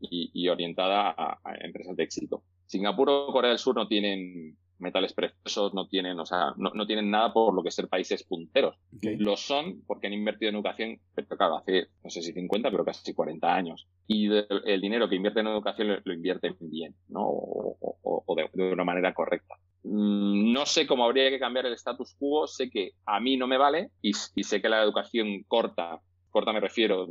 y, 0.00 0.48
orientada 0.48 1.14
a, 1.16 1.38
empresas 1.60 1.96
de 1.96 2.04
éxito. 2.04 2.42
Singapur 2.64 3.10
o 3.10 3.26
Corea 3.26 3.50
del 3.50 3.58
Sur 3.58 3.76
no 3.76 3.86
tienen 3.86 4.56
metales 4.78 5.12
preciosos, 5.12 5.74
no 5.74 5.88
tienen, 5.88 6.18
o 6.18 6.26
sea, 6.26 6.52
no, 6.56 6.70
no, 6.74 6.86
tienen 6.86 7.10
nada 7.10 7.32
por 7.32 7.54
lo 7.54 7.62
que 7.62 7.70
ser 7.70 7.88
países 7.88 8.22
punteros. 8.24 8.76
Lo 9.00 9.36
son 9.36 9.82
porque 9.86 10.06
han 10.06 10.12
invertido 10.12 10.50
en 10.50 10.56
educación, 10.56 11.00
pero 11.14 11.36
claro, 11.36 11.56
hace, 11.56 11.88
no 12.04 12.10
sé 12.10 12.22
si 12.22 12.32
50, 12.32 12.70
pero 12.70 12.84
casi 12.84 13.14
40 13.14 13.54
años. 13.54 13.88
Y 14.06 14.28
el 14.30 14.80
dinero 14.80 15.08
que 15.08 15.16
invierte 15.16 15.40
en 15.40 15.48
educación 15.48 16.00
lo, 16.04 16.12
invierten 16.12 16.56
bien, 16.60 16.94
¿no? 17.08 17.22
O, 17.26 18.36
de, 18.36 18.72
una 18.72 18.84
manera 18.84 19.14
correcta. 19.14 19.54
Mm, 19.84 20.52
no 20.52 20.66
sé 20.66 20.86
cómo 20.86 21.04
habría 21.04 21.30
que 21.30 21.38
cambiar 21.38 21.66
el 21.66 21.74
status 21.74 22.14
quo, 22.18 22.46
sé 22.46 22.70
que 22.70 22.92
a 23.06 23.20
mí 23.20 23.36
no 23.36 23.46
me 23.46 23.58
vale 23.58 23.90
y, 24.02 24.10
y 24.34 24.44
sé 24.44 24.60
que 24.60 24.68
la 24.68 24.82
educación 24.82 25.44
corta 25.46 26.00
corta 26.36 26.52
me 26.52 26.60
refiero, 26.60 27.08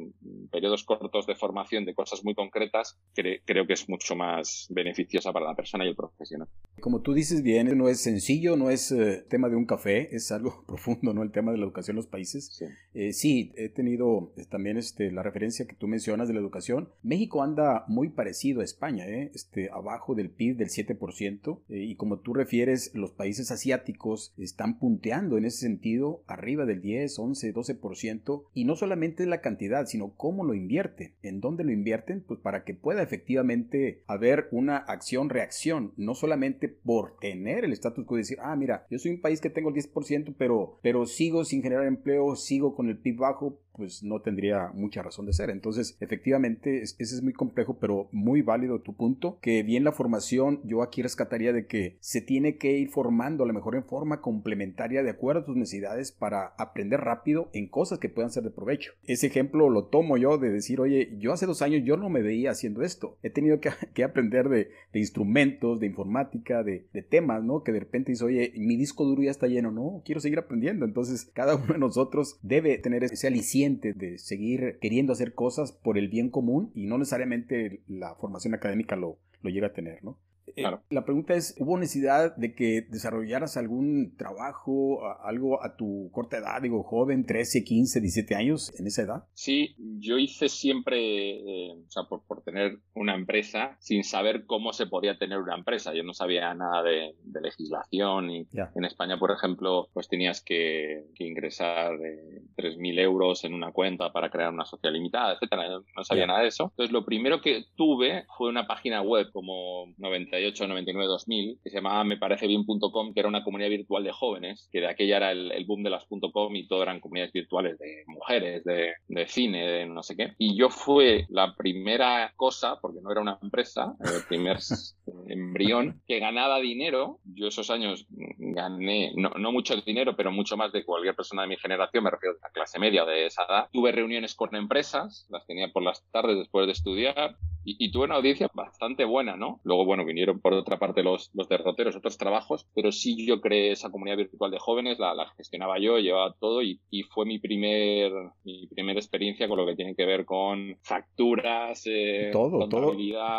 periodos 0.52 0.84
cortos 0.84 1.26
de 1.26 1.34
formación 1.34 1.84
de 1.84 1.96
cosas 1.96 2.24
muy 2.24 2.36
concretas, 2.36 3.00
creo 3.16 3.66
que 3.66 3.74
es 3.74 3.90
mucho 3.90 4.16
más 4.16 4.68
beneficiosa 4.70 5.34
para 5.34 5.48
la 5.48 5.56
persona 5.56 5.84
y 5.84 5.88
el 5.88 5.96
profesional. 5.96 6.48
Como 6.80 7.02
tú 7.02 7.16
dices 7.16 7.42
bien, 7.42 7.76
no 7.76 7.90
es 7.90 8.02
sencillo, 8.02 8.56
no 8.56 8.70
es 8.70 8.92
eh, 8.92 9.26
tema 9.28 9.50
de 9.50 9.56
un 9.56 9.66
café, 9.66 10.16
es 10.16 10.32
algo 10.32 10.64
profundo, 10.68 11.12
¿no? 11.12 11.24
El 11.24 11.32
tema 11.32 11.52
de 11.52 11.58
la 11.58 11.64
educación 11.64 11.96
en 11.96 12.04
los 12.04 12.06
países. 12.06 12.54
Sí, 12.54 12.66
eh, 12.94 13.14
sí 13.14 13.52
he 13.56 13.70
tenido 13.70 14.32
eh, 14.38 14.46
también 14.46 14.78
este, 14.78 15.12
la 15.12 15.24
referencia 15.24 15.66
que 15.66 15.74
tú 15.74 15.88
mencionas 15.88 16.28
de 16.28 16.36
la 16.36 16.40
educación. 16.40 16.90
México 17.02 17.42
anda 17.42 17.84
muy 17.88 18.10
parecido 18.10 18.62
a 18.62 18.64
España, 18.64 19.08
¿eh? 19.08 19.32
este, 19.34 19.72
abajo 19.72 20.14
del 20.14 20.30
PIB 20.30 20.58
del 20.58 20.70
7%, 20.70 21.62
y 21.70 21.96
como 21.96 22.20
tú 22.20 22.36
refieres, 22.36 22.92
los 22.94 23.10
países 23.10 23.50
asiáticos 23.50 24.36
están 24.38 24.78
punteando 24.78 25.40
en 25.40 25.46
ese 25.46 25.62
sentido 25.62 26.22
arriba 26.28 26.66
del 26.66 26.82
10, 26.82 27.18
11, 27.18 27.54
12%, 27.56 28.44
y 28.54 28.66
no 28.66 28.76
solamente 28.76 29.15
la 29.26 29.42
cantidad, 29.42 29.86
sino 29.86 30.14
cómo 30.16 30.44
lo 30.44 30.54
invierten, 30.54 31.14
en 31.22 31.40
dónde 31.40 31.64
lo 31.64 31.72
invierten, 31.72 32.22
pues 32.22 32.40
para 32.40 32.64
que 32.64 32.74
pueda 32.74 33.02
efectivamente 33.02 34.04
haber 34.08 34.48
una 34.52 34.78
acción-reacción, 34.78 35.94
no 35.98 36.16
solamente 36.16 36.68
por 36.68 37.18
tener 37.20 37.64
el 37.64 37.74
estatus 37.74 38.06
quo 38.06 38.18
y 38.18 38.22
decir, 38.22 38.38
ah, 38.42 38.56
mira, 38.56 38.86
yo 38.90 39.00
soy 39.00 39.12
un 39.12 39.22
país 39.22 39.42
que 39.42 39.50
tengo 39.50 39.70
el 39.70 39.76
10%, 39.76 40.36
pero, 40.38 40.80
pero 40.82 41.06
sigo 41.06 41.46
sin 41.46 41.62
generar 41.62 41.86
empleo, 41.86 42.36
sigo 42.36 42.76
con 42.76 42.90
el 42.90 42.98
PIB 42.98 43.18
bajo, 43.18 43.60
pues 43.76 44.04
no 44.04 44.22
tendría 44.22 44.72
mucha 44.74 45.02
razón 45.02 45.26
de 45.26 45.34
ser. 45.34 45.50
Entonces, 45.50 45.98
efectivamente, 46.00 46.82
ese 46.82 46.96
es 47.00 47.22
muy 47.22 47.34
complejo, 47.34 47.78
pero 47.80 48.08
muy 48.12 48.42
válido 48.42 48.82
tu 48.82 48.96
punto, 48.96 49.40
que 49.42 49.64
bien 49.64 49.84
la 49.84 49.92
formación, 49.92 50.62
yo 50.64 50.82
aquí 50.82 51.02
rescataría 51.02 51.54
de 51.54 51.68
que 51.68 51.98
se 52.00 52.22
tiene 52.22 52.58
que 52.58 52.78
ir 52.78 52.90
formando 52.90 53.44
a 53.44 53.48
lo 53.48 53.54
mejor 53.54 53.76
en 53.76 53.84
forma 53.84 54.22
complementaria 54.22 55.04
de 55.04 55.10
acuerdo 55.10 55.42
a 55.42 55.46
tus 55.46 55.58
necesidades 55.58 56.12
para 56.12 56.54
aprender 56.58 57.02
rápido 57.02 57.50
en 57.54 57.68
cosas 57.68 58.00
que 58.00 58.10
puedan 58.10 58.32
ser 58.32 58.44
de 58.44 58.52
provecho. 58.52 58.94
Ese 59.08 59.28
ejemplo 59.28 59.70
lo 59.70 59.86
tomo 59.86 60.18
yo 60.18 60.38
de 60.38 60.50
decir, 60.50 60.80
oye, 60.80 61.16
yo 61.18 61.34
hace 61.34 61.46
dos 61.46 61.62
años 61.62 61.84
yo 61.86 61.98
no 61.98 62.10
me 62.10 62.22
veía 62.22 62.52
haciendo 62.52 62.82
esto. 62.82 63.18
He 63.24 63.30
tenido 63.30 63.60
que, 63.60 63.70
aprender 64.04 64.50
de, 64.50 64.70
instrumentos, 64.94 65.80
de 65.80 65.88
informática, 65.88 66.64
de, 66.64 66.88
de 66.94 67.02
temas, 67.02 67.44
¿no? 67.44 67.64
Que 67.64 67.72
de 67.72 67.80
repente 67.80 68.12
dice, 68.12 68.26
oye, 68.26 68.54
mi 68.56 68.78
disco 68.78 69.06
duro 69.06 69.24
ya 69.24 69.32
está 69.32 69.48
lleno, 69.48 69.72
no, 69.72 70.02
quiero 70.06 70.22
seguir 70.22 70.40
aprendiendo. 70.40 70.86
Entonces, 70.86 71.26
cada 71.34 71.56
uno 71.56 71.74
de 71.74 71.80
nosotros 71.80 72.40
debe 72.42 72.78
tener 72.78 73.04
ese 73.04 73.28
aliciente 73.28 73.94
de 73.94 74.18
seguir 74.18 74.78
queriendo 74.80 75.14
hacer 75.14 75.34
cosas 75.34 75.72
por 75.72 75.98
el 75.98 76.10
bien 76.10 76.30
común 76.30 76.72
y 76.74 76.88
no 76.88 76.98
necesariamente 76.98 77.82
la 77.88 78.16
formación 78.16 78.54
académica 78.54 78.96
lo, 78.96 79.18
lo 79.42 79.50
llega 79.50 79.68
a 79.68 79.74
tener, 79.74 80.04
¿no? 80.04 80.18
Eh, 80.56 80.64
la 80.90 81.06
pregunta 81.06 81.34
es, 81.34 81.56
¿hubo 81.60 81.78
necesidad 81.78 82.36
de 82.36 82.54
que 82.54 82.86
desarrollaras 82.90 83.58
algún 83.58 84.16
trabajo, 84.18 85.02
algo 85.24 85.64
a 85.64 85.76
tu 85.76 86.10
corta 86.12 86.38
edad, 86.38 86.62
digo, 86.62 86.84
joven, 86.84 87.26
13, 87.26 87.64
15, 87.64 88.00
17 88.02 88.36
años, 88.36 88.74
en 88.80 88.88
esa 88.88 89.04
edad? 89.04 89.24
Sí, 89.34 89.76
yo 89.78 90.18
hice 90.18 90.50
siempre, 90.50 90.98
eh, 90.98 91.74
o 91.86 91.90
sea, 91.90 92.04
por, 92.04 92.24
por, 92.26 92.44
tener 92.44 92.80
una 92.94 93.16
empresa, 93.16 93.76
sin 93.80 94.04
saber 94.04 94.46
cómo 94.46 94.72
se 94.72 94.86
podía 94.86 95.18
tener 95.18 95.40
una 95.40 95.56
empresa. 95.56 95.94
Yo 95.94 96.04
no 96.04 96.14
sabía 96.14 96.54
nada 96.54 96.84
de, 96.84 97.16
legislación 97.42 98.32
y 98.32 98.48
en 98.76 98.86
España, 98.86 99.20
por 99.20 99.32
ejemplo, 99.32 99.90
pues 99.94 100.08
tenías 100.08 100.42
que, 100.42 101.06
ingresar, 101.20 101.94
eh, 101.96 102.42
3.000 102.56 103.00
euros 103.00 103.44
en 103.44 103.54
una 103.54 103.72
cuenta 103.72 104.12
para 104.12 104.30
crear 104.30 104.52
una 104.52 104.66
sociedad 104.66 104.94
limitada, 104.94 105.34
etcétera. 105.34 105.80
No 105.96 106.04
sabía 106.04 106.28
nada 106.28 106.42
de 106.42 106.48
eso. 106.48 106.66
Entonces, 106.72 106.92
lo 106.92 107.04
primero 107.06 107.42
que 107.42 107.66
tuve 107.76 108.26
fue 108.38 108.50
una 108.50 108.68
página 108.68 109.02
web 109.02 109.32
como 109.32 109.94
98, 110.36 110.68
99, 110.68 111.08
2000, 111.08 111.60
que 111.64 111.70
se 111.70 111.78
llamaba 111.78 112.04
me 112.04 112.18
parece 112.18 112.48
bien.com, 112.48 113.14
que 113.14 113.20
era 113.20 113.30
una 113.30 113.44
comunidad 113.44 113.70
virtual 113.70 114.04
de 114.04 114.12
jóvenes, 114.12 114.70
que 114.72 114.82
de 114.82 114.88
aquella 114.88 115.18
era 115.18 115.32
el, 115.32 115.66
boom 115.66 115.84
de 115.84 115.90
las 115.90 116.06
.com 116.06 116.56
y 116.56 116.68
todo 116.68 116.84
eran 116.84 117.00
comunidades 117.00 117.34
virtuales 117.34 117.78
de 117.80 118.04
mujeres, 118.08 118.64
de, 118.64 118.94
de 119.08 119.28
cine, 119.28 119.66
de 119.66 119.86
no 119.86 120.04
sé 120.04 120.16
qué. 120.16 120.34
Y 120.38 120.58
yo 120.58 120.70
fue 120.70 121.26
la 121.30 121.56
primera 121.56 122.34
cosa, 122.36 122.78
porque 122.82 123.00
no 123.02 123.12
era 123.12 123.22
una 123.22 123.40
empresa, 123.42 123.96
el 124.00 124.24
primer 124.28 124.58
embrión, 125.28 126.02
que 126.08 126.20
ganaba 126.20 126.60
dinero. 126.60 127.20
Yo 127.24 127.48
esos 127.48 127.70
años 127.70 128.06
gané, 128.10 129.14
no, 129.16 129.30
no 129.30 129.52
mucho 129.52 129.76
dinero, 129.78 130.16
pero 130.16 130.32
mucho 130.32 130.58
más 130.58 130.72
de 130.72 130.84
cualquier 130.84 131.16
persona 131.16 131.44
de 131.44 131.50
mi 131.50 131.58
generación, 131.58 132.04
me 132.04 132.12
refiero 132.12 132.36
a 132.42 132.48
la 132.48 132.52
clase 132.52 132.80
media 132.80 133.06
de 133.06 133.28
esa 133.28 133.44
edad. 133.44 133.70
Tuve 133.72 133.92
reuniones 133.92 134.36
con 134.36 134.56
empresas, 134.56 135.28
las 135.30 135.46
tenía 135.46 135.70
por 135.72 135.84
las 135.84 136.04
tardes 136.12 136.38
después 136.38 136.66
de 136.66 136.74
estudiar, 136.74 137.36
y, 137.66 137.92
tuve 137.92 138.06
una 138.06 138.16
audiencia 138.16 138.50
bastante 138.54 139.06
buena, 139.06 139.36
¿no? 139.36 139.60
Luego, 139.64 139.86
bueno, 139.86 140.06
vinieron 140.06 140.40
por 140.40 140.54
otra 140.54 140.78
parte 140.78 141.02
los, 141.02 141.32
los 141.34 141.50
derroteros, 141.50 141.96
otros 141.96 142.18
trabajos, 142.18 142.68
pero 142.76 142.92
sí 142.92 143.26
yo 143.26 143.42
creé 143.42 143.72
esa 143.72 143.90
comunidad 143.90 144.18
virtual 144.18 144.52
de 144.52 144.60
jóvenes, 144.60 145.00
la, 145.00 145.16
la 145.16 145.28
gestionaba 145.36 145.80
yo, 145.80 145.98
llevaba 145.98 146.36
todo 146.40 146.62
y, 146.62 146.80
y, 146.92 147.04
fue 147.04 147.26
mi 147.26 147.40
primer 147.40 148.12
mi 148.44 148.68
primera 148.68 149.00
experiencia 149.00 149.48
con 149.48 149.58
lo 149.58 149.66
que 149.66 149.76
tiene 149.76 149.96
que 149.96 150.06
ver 150.06 150.26
con 150.26 150.78
facturas, 150.84 151.84
eh, 151.86 152.30
todo, 152.32 152.70
todo, 152.70 152.96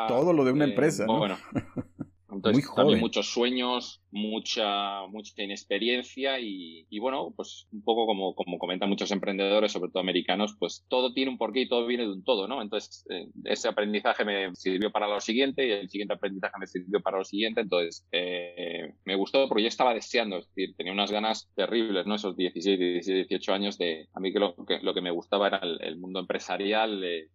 todo 0.09 0.33
lo 0.33 0.45
de 0.45 0.53
una 0.53 0.65
eh, 0.65 0.71
empresa. 0.71 1.07
¿no? 1.07 1.19
Bueno, 1.19 1.37
entonces 2.31 2.69
también 2.75 2.99
muchos 2.99 3.27
sueños, 3.33 4.03
mucha, 4.17 5.07
mucha 5.09 5.43
inexperiencia 5.43 6.41
y, 6.41 6.87
y, 6.89 6.99
bueno, 6.99 7.33
pues 7.37 7.69
un 7.71 7.83
poco 7.83 8.07
como, 8.07 8.35
como 8.35 8.59
comentan 8.59 8.89
muchos 8.89 9.11
emprendedores, 9.11 9.73
sobre 9.73 9.91
todo 9.91 10.01
americanos, 10.01 10.57
pues 10.59 10.85
todo 10.89 11.13
tiene 11.13 11.31
un 11.31 11.39
porqué 11.39 11.61
y 11.61 11.69
todo 11.69 11.87
viene 11.87 12.05
de 12.05 12.13
un 12.13 12.25
todo, 12.25 12.49
¿no? 12.49 12.63
Entonces, 12.63 13.05
eh, 13.11 13.29
ese 13.45 13.69
aprendizaje 13.69 14.25
me 14.25 14.55
sirvió 14.55 14.91
para 14.91 15.07
lo 15.07 15.21
siguiente 15.21 15.67
y 15.67 15.71
el 15.71 15.91
siguiente 15.91 16.15
aprendizaje 16.15 16.55
me 16.59 16.67
sirvió 16.67 17.01
para 17.01 17.19
lo 17.19 17.25
siguiente, 17.25 17.61
entonces 17.61 18.07
eh, 18.13 18.95
me 19.05 19.17
gustó 19.17 19.47
porque 19.49 19.63
yo 19.63 19.69
estaba 19.69 19.95
deseando, 19.95 20.39
es 20.39 20.47
decir, 20.49 20.75
tenía 20.77 20.93
unas 20.93 21.13
ganas 21.13 21.51
terribles, 21.55 22.07
¿no? 22.07 22.15
Esos 22.15 22.37
16, 22.37 22.79
17, 22.79 23.27
18 23.29 23.53
años 23.53 23.79
de, 23.79 24.09
a 24.15 24.21
mí 24.21 24.33
que 24.33 24.39
lo 24.39 24.57
que, 24.65 24.81
lo 24.81 24.95
que 24.95 25.03
me 25.03 25.11
gustaba 25.11 25.49
era 25.49 25.59
el, 25.59 25.99
mundo 25.99 26.21
empresarial, 26.21 27.05
el, 27.05 27.31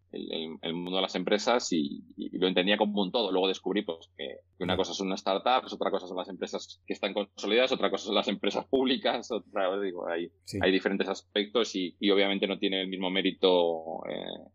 el, 0.61 0.73
mundo 0.73 0.97
de 0.97 1.01
las 1.01 1.15
empresas 1.15 1.71
y, 1.71 2.03
lo 2.33 2.47
entendía 2.47 2.77
como 2.77 3.01
un 3.01 3.11
todo. 3.11 3.31
Luego 3.31 3.47
descubrí 3.47 3.83
pues, 3.83 4.09
que, 4.17 4.37
una 4.59 4.77
cosa 4.77 4.91
es 4.91 4.99
una 4.99 5.15
startup, 5.15 5.65
otra 5.71 5.91
cosa 5.91 6.07
son 6.07 6.17
las 6.17 6.29
empresas 6.29 6.70
que 6.85 6.93
están 6.93 7.13
consolidadas, 7.13 7.71
otra 7.71 7.89
cosa 7.89 8.05
son 8.05 8.15
las 8.15 8.27
empresas 8.27 8.65
públicas, 8.65 9.31
otra, 9.31 9.79
digo, 9.79 10.07
hay, 10.07 10.31
hay 10.61 10.71
diferentes 10.71 11.07
aspectos 11.07 11.75
y, 11.75 11.95
obviamente 12.11 12.47
no 12.47 12.59
tiene 12.59 12.81
el 12.81 12.87
mismo 12.87 13.09
mérito 13.09 14.05
eh, 14.07 14.51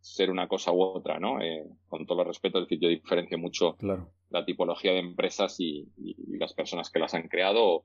ser 0.00 0.30
una 0.30 0.48
cosa 0.48 0.72
u 0.72 0.82
otra, 0.82 1.18
¿no? 1.18 1.40
Eh, 1.40 1.64
con 1.88 2.06
todo 2.06 2.22
el 2.22 2.28
respeto, 2.28 2.58
es 2.58 2.64
decir, 2.64 2.80
yo 2.80 2.88
diferencio 2.88 3.38
mucho 3.38 3.76
la 4.30 4.44
tipología 4.44 4.92
de 4.92 5.00
empresas 5.00 5.56
y, 5.58 5.88
las 6.38 6.54
personas 6.54 6.90
que 6.90 6.98
las 6.98 7.14
han 7.14 7.28
creado 7.28 7.84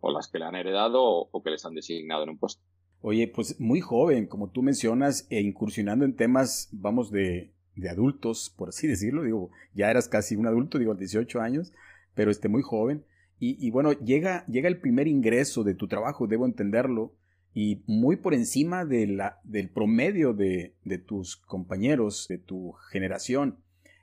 o, 0.00 0.10
las 0.10 0.28
que 0.28 0.38
le 0.38 0.46
han 0.46 0.54
heredado 0.56 1.02
o, 1.02 1.42
que 1.42 1.50
les 1.50 1.64
han 1.64 1.74
designado 1.74 2.22
en 2.22 2.30
un 2.30 2.38
puesto. 2.38 2.62
Oye, 3.02 3.28
pues 3.28 3.60
muy 3.60 3.80
joven, 3.80 4.26
como 4.26 4.50
tú 4.50 4.62
mencionas, 4.62 5.26
e 5.30 5.40
incursionando 5.40 6.04
en 6.04 6.16
temas, 6.16 6.68
vamos, 6.72 7.10
de, 7.10 7.52
de 7.76 7.88
adultos, 7.88 8.54
por 8.56 8.70
así 8.70 8.86
decirlo, 8.86 9.22
digo, 9.22 9.50
ya 9.74 9.90
eras 9.90 10.08
casi 10.08 10.36
un 10.36 10.46
adulto, 10.46 10.78
digo, 10.78 10.94
18 10.94 11.40
años, 11.40 11.72
pero 12.14 12.30
este, 12.30 12.48
muy 12.48 12.62
joven. 12.62 13.04
Y, 13.42 13.70
bueno, 13.70 13.92
llega, 13.92 14.44
llega 14.48 14.68
el 14.68 14.80
primer 14.80 15.08
ingreso 15.08 15.64
de 15.64 15.74
tu 15.74 15.88
trabajo, 15.88 16.26
debo 16.26 16.44
entenderlo, 16.44 17.14
y 17.54 17.82
muy 17.86 18.16
por 18.16 18.34
encima 18.34 18.84
de 18.84 19.06
la, 19.06 19.40
del 19.44 19.70
promedio 19.70 20.34
de, 20.34 20.74
de 20.84 20.98
tus 20.98 21.36
compañeros, 21.36 22.26
de 22.28 22.36
tu 22.36 22.72
generación. 22.92 23.58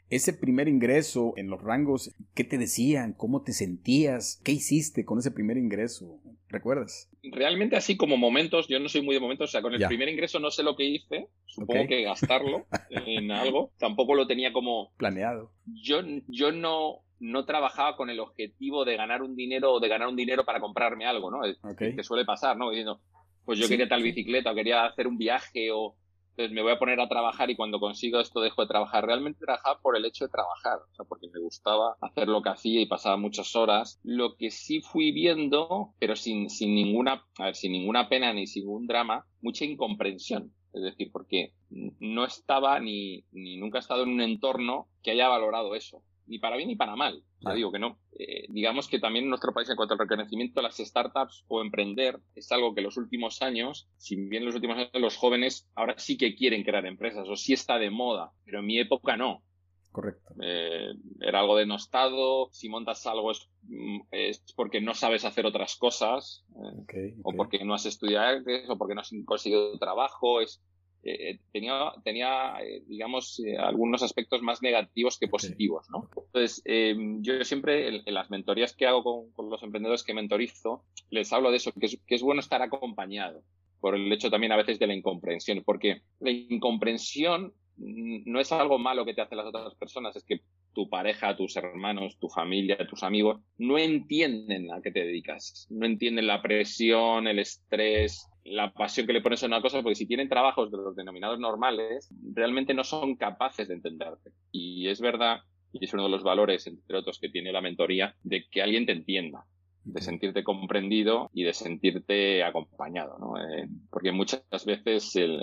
Ese 0.10 0.34
primer 0.34 0.68
ingreso 0.68 1.34
en 1.36 1.50
los 1.50 1.62
rangos, 1.62 2.16
¿qué 2.34 2.46
te 2.46 2.58
decían? 2.58 3.14
¿Cómo 3.14 3.44
te 3.44 3.52
sentías? 3.54 4.42
¿Qué 4.44 4.54
hiciste 4.54 5.06
con 5.06 5.20
ese 5.20 5.32
primer 5.32 5.58
ingreso? 5.58 6.20
¿Recuerdas? 6.50 7.10
Realmente 7.24 7.76
así 7.76 7.98
como 7.98 8.16
momentos, 8.16 8.68
yo 8.70 8.80
no 8.80 8.88
soy 8.88 9.02
muy 9.02 9.14
de 9.14 9.20
momentos, 9.20 9.50
o 9.50 9.52
sea, 9.52 9.62
con 9.62 9.74
el 9.74 9.86
primer 9.86 10.08
ingreso 10.08 10.40
no 10.40 10.50
sé 10.50 10.64
lo 10.64 10.78
que 10.78 10.86
hice, 10.86 11.28
supongo 11.46 11.88
que 11.88 12.04
gastarlo 12.04 12.66
en 12.90 13.32
algo, 13.32 13.74
tampoco 13.78 14.16
lo 14.16 14.28
tenía 14.28 14.54
como 14.54 14.94
planeado. 14.96 15.52
Yo, 15.66 16.02
yo 16.28 16.54
no, 16.54 17.04
no 17.20 17.46
trabajaba 17.46 17.96
con 17.96 18.10
el 18.10 18.20
objetivo 18.20 18.86
de 18.86 18.98
ganar 18.98 19.22
un 19.22 19.36
dinero 19.36 19.74
o 19.74 19.80
de 19.80 19.88
ganar 19.88 20.08
un 20.08 20.16
dinero 20.16 20.46
para 20.46 20.60
comprarme 20.60 21.06
algo, 21.06 21.32
¿no? 21.32 21.42
Que 21.76 22.04
suele 22.04 22.26
pasar, 22.26 22.58
¿no? 22.58 22.70
Diciendo, 22.70 23.02
pues 23.46 23.60
yo 23.60 23.68
quería 23.68 23.88
tal 23.88 24.04
bicicleta 24.04 24.52
o 24.52 24.56
quería 24.56 24.86
hacer 24.86 25.08
un 25.08 25.18
viaje 25.18 25.72
o 25.72 25.96
entonces 26.38 26.54
me 26.54 26.62
voy 26.62 26.72
a 26.72 26.78
poner 26.78 27.00
a 27.00 27.10
trabajar 27.10 27.50
y 27.50 27.56
cuando 27.56 27.80
consigo 27.80 28.20
esto 28.20 28.42
dejo 28.42 28.62
de 28.62 28.68
trabajar. 28.68 29.04
Realmente 29.04 29.40
trabajaba 29.44 29.80
por 29.82 29.98
el 29.98 30.06
hecho 30.06 30.26
de 30.26 30.30
trabajar, 30.30 30.78
o 30.78 30.94
sea, 30.94 31.04
porque 31.04 31.28
me 31.34 31.40
gustaba 31.40 31.96
hacer 32.00 32.28
lo 32.28 32.44
que 32.44 32.50
hacía 32.50 32.80
y 32.80 32.86
pasaba 32.86 33.18
muchas 33.18 33.56
horas. 33.56 34.00
Lo 34.04 34.36
que 34.36 34.52
sí 34.52 34.82
fui 34.82 35.12
viendo, 35.12 35.96
pero 35.98 36.16
sin, 36.16 36.52
sin 36.52 36.76
ninguna, 36.76 37.26
a 37.40 37.46
ver, 37.46 37.56
sin 37.56 37.72
ninguna 37.72 38.08
pena 38.08 38.34
ni 38.34 38.46
sin 38.46 38.66
ningún 38.66 38.86
drama, 38.86 39.26
mucha 39.42 39.66
incomprensión. 39.66 40.54
Es 40.74 40.84
decir, 40.84 41.10
porque 41.12 41.54
no 41.72 42.24
estaba 42.24 42.80
ni, 42.80 43.24
ni 43.32 43.58
nunca 43.58 43.80
he 43.80 43.82
estado 43.82 44.04
en 44.04 44.10
un 44.10 44.22
entorno 44.22 44.90
que 45.02 45.10
haya 45.10 45.30
valorado 45.30 45.74
eso 45.74 46.04
ni 46.28 46.40
para 46.40 46.58
bien 46.58 46.70
ni 46.70 46.76
para 46.76 46.96
mal. 46.96 47.24
O 47.44 47.54
digo 47.54 47.72
que 47.72 47.80
no. 47.80 48.00
Eh, 48.18 48.46
digamos 48.50 48.88
que 48.88 49.00
también 49.00 49.26
en 49.26 49.30
nuestro 49.30 49.54
país, 49.54 49.70
en 49.70 49.76
cuanto 49.76 49.94
al 49.94 50.00
reconocimiento, 50.00 50.62
las 50.62 50.78
startups 50.78 51.46
o 51.48 51.62
emprender 51.62 52.20
es 52.36 52.52
algo 52.52 52.74
que 52.74 52.82
los 52.82 52.98
últimos 52.98 53.42
años, 53.42 53.90
si 53.98 54.16
bien 54.16 54.46
los 54.46 54.56
últimos 54.56 54.78
años 54.78 54.90
los 54.94 55.18
jóvenes 55.18 55.70
ahora 55.76 55.96
sí 55.98 56.18
que 56.18 56.36
quieren 56.36 56.64
crear 56.64 56.86
empresas 56.86 57.28
o 57.30 57.36
sí 57.36 57.54
está 57.54 57.78
de 57.78 57.90
moda, 57.90 58.32
pero 58.44 58.60
en 58.60 58.66
mi 58.66 58.80
época 58.80 59.18
no. 59.18 59.44
Correcto. 59.92 60.36
Eh, 60.42 60.94
era 61.22 61.40
algo 61.40 61.56
denostado. 61.56 62.50
Si 62.52 62.70
montas 62.70 63.08
algo 63.08 63.32
es, 63.32 63.50
mm, 63.64 64.02
es, 64.12 64.44
porque 64.56 64.80
no 64.80 64.94
sabes 64.94 65.26
hacer 65.26 65.46
otras 65.48 65.76
cosas, 65.76 66.46
eh, 66.94 67.16
o 67.24 67.34
porque 67.34 67.64
no 67.66 67.74
has 67.74 67.88
estudiado 67.88 68.44
o 68.68 68.78
porque 68.78 68.94
no 68.94 69.02
has 69.02 69.12
conseguido 69.26 69.78
trabajo. 69.80 70.42
Es, 70.42 70.62
eh, 71.04 71.40
tenía, 71.54 71.94
tenía 72.04 72.58
eh, 72.62 72.84
digamos, 72.88 73.40
eh, 73.40 73.58
algunos 73.58 74.04
aspectos 74.04 74.42
más 74.42 74.62
negativos 74.62 75.18
que 75.18 75.28
positivos, 75.28 75.90
¿no? 75.90 76.10
Entonces, 76.16 76.62
em, 76.66 77.22
yo 77.22 77.44
siempre 77.44 77.88
en, 77.88 78.14
las 78.14 78.30
mentorías 78.30 78.76
que 78.76 78.88
hago 78.88 79.32
con, 79.34 79.50
los 79.50 79.64
emprendedores 79.64 80.04
que 80.04 80.14
mentorizo, 80.14 80.84
les 81.10 81.32
hablo 81.32 81.52
de 81.52 81.58
eso, 81.58 81.72
que 81.72 81.86
es, 81.86 82.00
que 82.06 82.16
es 82.16 82.22
bueno 82.22 82.42
estar 82.42 82.62
acompañado, 82.62 83.42
por 83.80 83.96
el 83.96 84.12
hecho 84.12 84.30
también 84.30 84.52
a 84.52 84.58
veces 84.58 84.80
de 84.80 84.88
la 84.88 84.96
incomprensión, 84.96 85.64
porque 85.64 86.02
la 86.20 86.32
incomprensión 86.32 87.54
no 87.78 88.40
es 88.40 88.52
algo 88.52 88.80
malo 88.80 89.06
que 89.06 89.14
te 89.14 89.22
hacen 89.22 89.38
las 89.38 89.48
otras 89.48 89.76
personas, 89.76 90.16
es 90.16 90.24
que 90.24 90.42
tu 90.78 90.88
pareja, 90.88 91.36
tus 91.36 91.56
hermanos, 91.56 92.20
tu 92.20 92.30
familia, 92.30 92.78
tus 92.88 93.02
amigos 93.02 93.42
no 93.58 93.80
entienden 93.80 94.72
a 94.72 94.80
qué 94.80 94.92
te 94.92 95.00
dedicas, 95.00 95.66
no 95.72 95.88
entienden 95.88 96.28
la 96.28 96.40
presión, 96.44 97.26
el 97.26 97.40
estrés, 97.40 98.30
la 98.44 98.72
pasión 98.72 99.08
que 99.08 99.14
le 99.14 99.22
pones 99.22 99.42
a 99.42 99.48
una 99.48 99.60
cosa, 99.60 99.82
porque 99.82 99.96
si 99.96 100.06
tienen 100.06 100.30
trabajos 100.30 100.70
de 100.70 100.78
los 100.78 100.96
denominados 100.96 101.40
normales, 101.40 102.14
realmente 102.32 102.76
no 102.76 102.84
son 102.84 103.16
capaces 103.16 103.70
de 103.70 103.74
entenderte. 103.74 104.34
Y 104.52 104.88
es 104.88 105.02
verdad, 105.02 105.40
y 105.74 105.84
es 105.84 105.92
uno 105.96 106.04
de 106.04 106.10
los 106.10 106.22
valores, 106.22 106.68
entre 106.68 106.98
otros, 106.98 107.18
que 107.18 107.30
tiene 107.30 107.52
la 107.52 107.62
mentoría, 107.62 108.16
de 108.22 108.46
que 108.48 108.62
alguien 108.62 108.86
te 108.86 108.92
entienda 108.92 109.46
de 109.88 110.02
sentirte 110.02 110.44
comprendido 110.44 111.30
y 111.34 111.44
de 111.44 111.54
sentirte 111.54 112.44
acompañado, 112.44 113.18
¿no? 113.20 113.38
Eh, 113.38 113.68
porque 113.90 114.12
muchas 114.12 114.44
veces 114.66 115.16
el, 115.16 115.40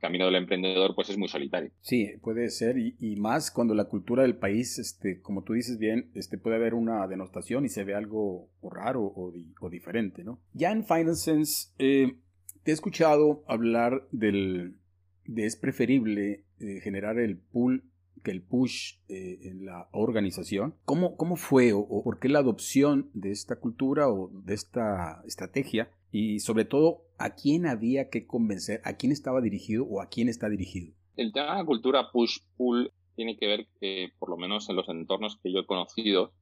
camino 0.00 0.26
del 0.26 0.36
emprendedor 0.36 0.94
pues 0.94 1.10
es 1.10 1.18
muy 1.18 1.28
solitario. 1.28 1.70
Sí, 1.80 2.08
puede 2.22 2.48
ser 2.50 2.76
y, 2.78 3.16
más 3.16 3.50
cuando 3.50 3.74
la 3.74 3.86
cultura 3.86 4.22
del 4.22 4.36
país, 4.36 4.78
este, 4.78 5.20
como 5.20 5.42
tú 5.42 5.54
dices 5.54 5.78
bien, 5.78 6.10
este, 6.14 6.38
puede 6.38 6.56
haber 6.56 6.74
una 6.74 7.06
denostación 7.08 7.64
y 7.64 7.68
se 7.68 7.84
ve 7.84 7.94
algo 7.94 8.48
raro 8.62 9.12
o, 9.14 9.32
diferente, 9.70 10.24
¿no? 10.24 10.40
Ya 10.52 10.70
en 10.70 10.84
Final 10.84 11.16
Sense, 11.16 11.72
eh, 11.78 12.16
te 12.62 12.70
he 12.70 12.74
escuchado 12.74 13.42
hablar 13.46 14.06
del, 14.12 14.76
de 15.24 15.46
es 15.46 15.56
preferible 15.56 16.44
eh, 16.60 16.80
generar 16.80 17.18
el 17.18 17.38
pool 17.38 17.84
que 18.20 18.30
el 18.30 18.42
push 18.42 18.94
eh, 19.08 19.38
en 19.42 19.64
la 19.64 19.88
organización. 19.92 20.74
¿Cómo, 20.84 21.16
cómo 21.16 21.36
fue 21.36 21.72
o, 21.72 22.02
por 22.02 22.18
qué 22.18 22.28
la 22.28 22.40
adopción 22.40 23.10
de 23.14 23.30
esta 23.30 23.56
cultura 23.56 24.08
o 24.08 24.30
de 24.32 24.54
esta 24.54 25.22
estrategia? 25.26 25.90
Y 26.10 26.40
sobre 26.40 26.64
todo, 26.64 27.02
¿a 27.18 27.34
quién 27.34 27.66
había 27.66 28.08
que 28.08 28.26
convencer? 28.26 28.80
¿A 28.84 28.94
quién 28.94 29.12
estaba 29.12 29.40
dirigido 29.40 29.84
o 29.84 30.00
a 30.00 30.08
quién 30.08 30.28
está 30.28 30.48
dirigido? 30.48 30.94
El 31.16 31.32
tema 31.32 31.52
de 31.52 31.58
la 31.58 31.66
cultura 31.66 32.10
push-pull 32.12 32.92
tiene 33.16 33.36
que 33.36 33.46
ver 33.46 33.66
que, 33.80 34.08
por 34.18 34.30
lo 34.30 34.36
menos 34.36 34.68
en 34.68 34.76
los 34.76 34.88
entornos 34.88 35.38
que 35.42 35.52
yo 35.52 35.60
he 35.60 35.66
conocido, 35.66 36.32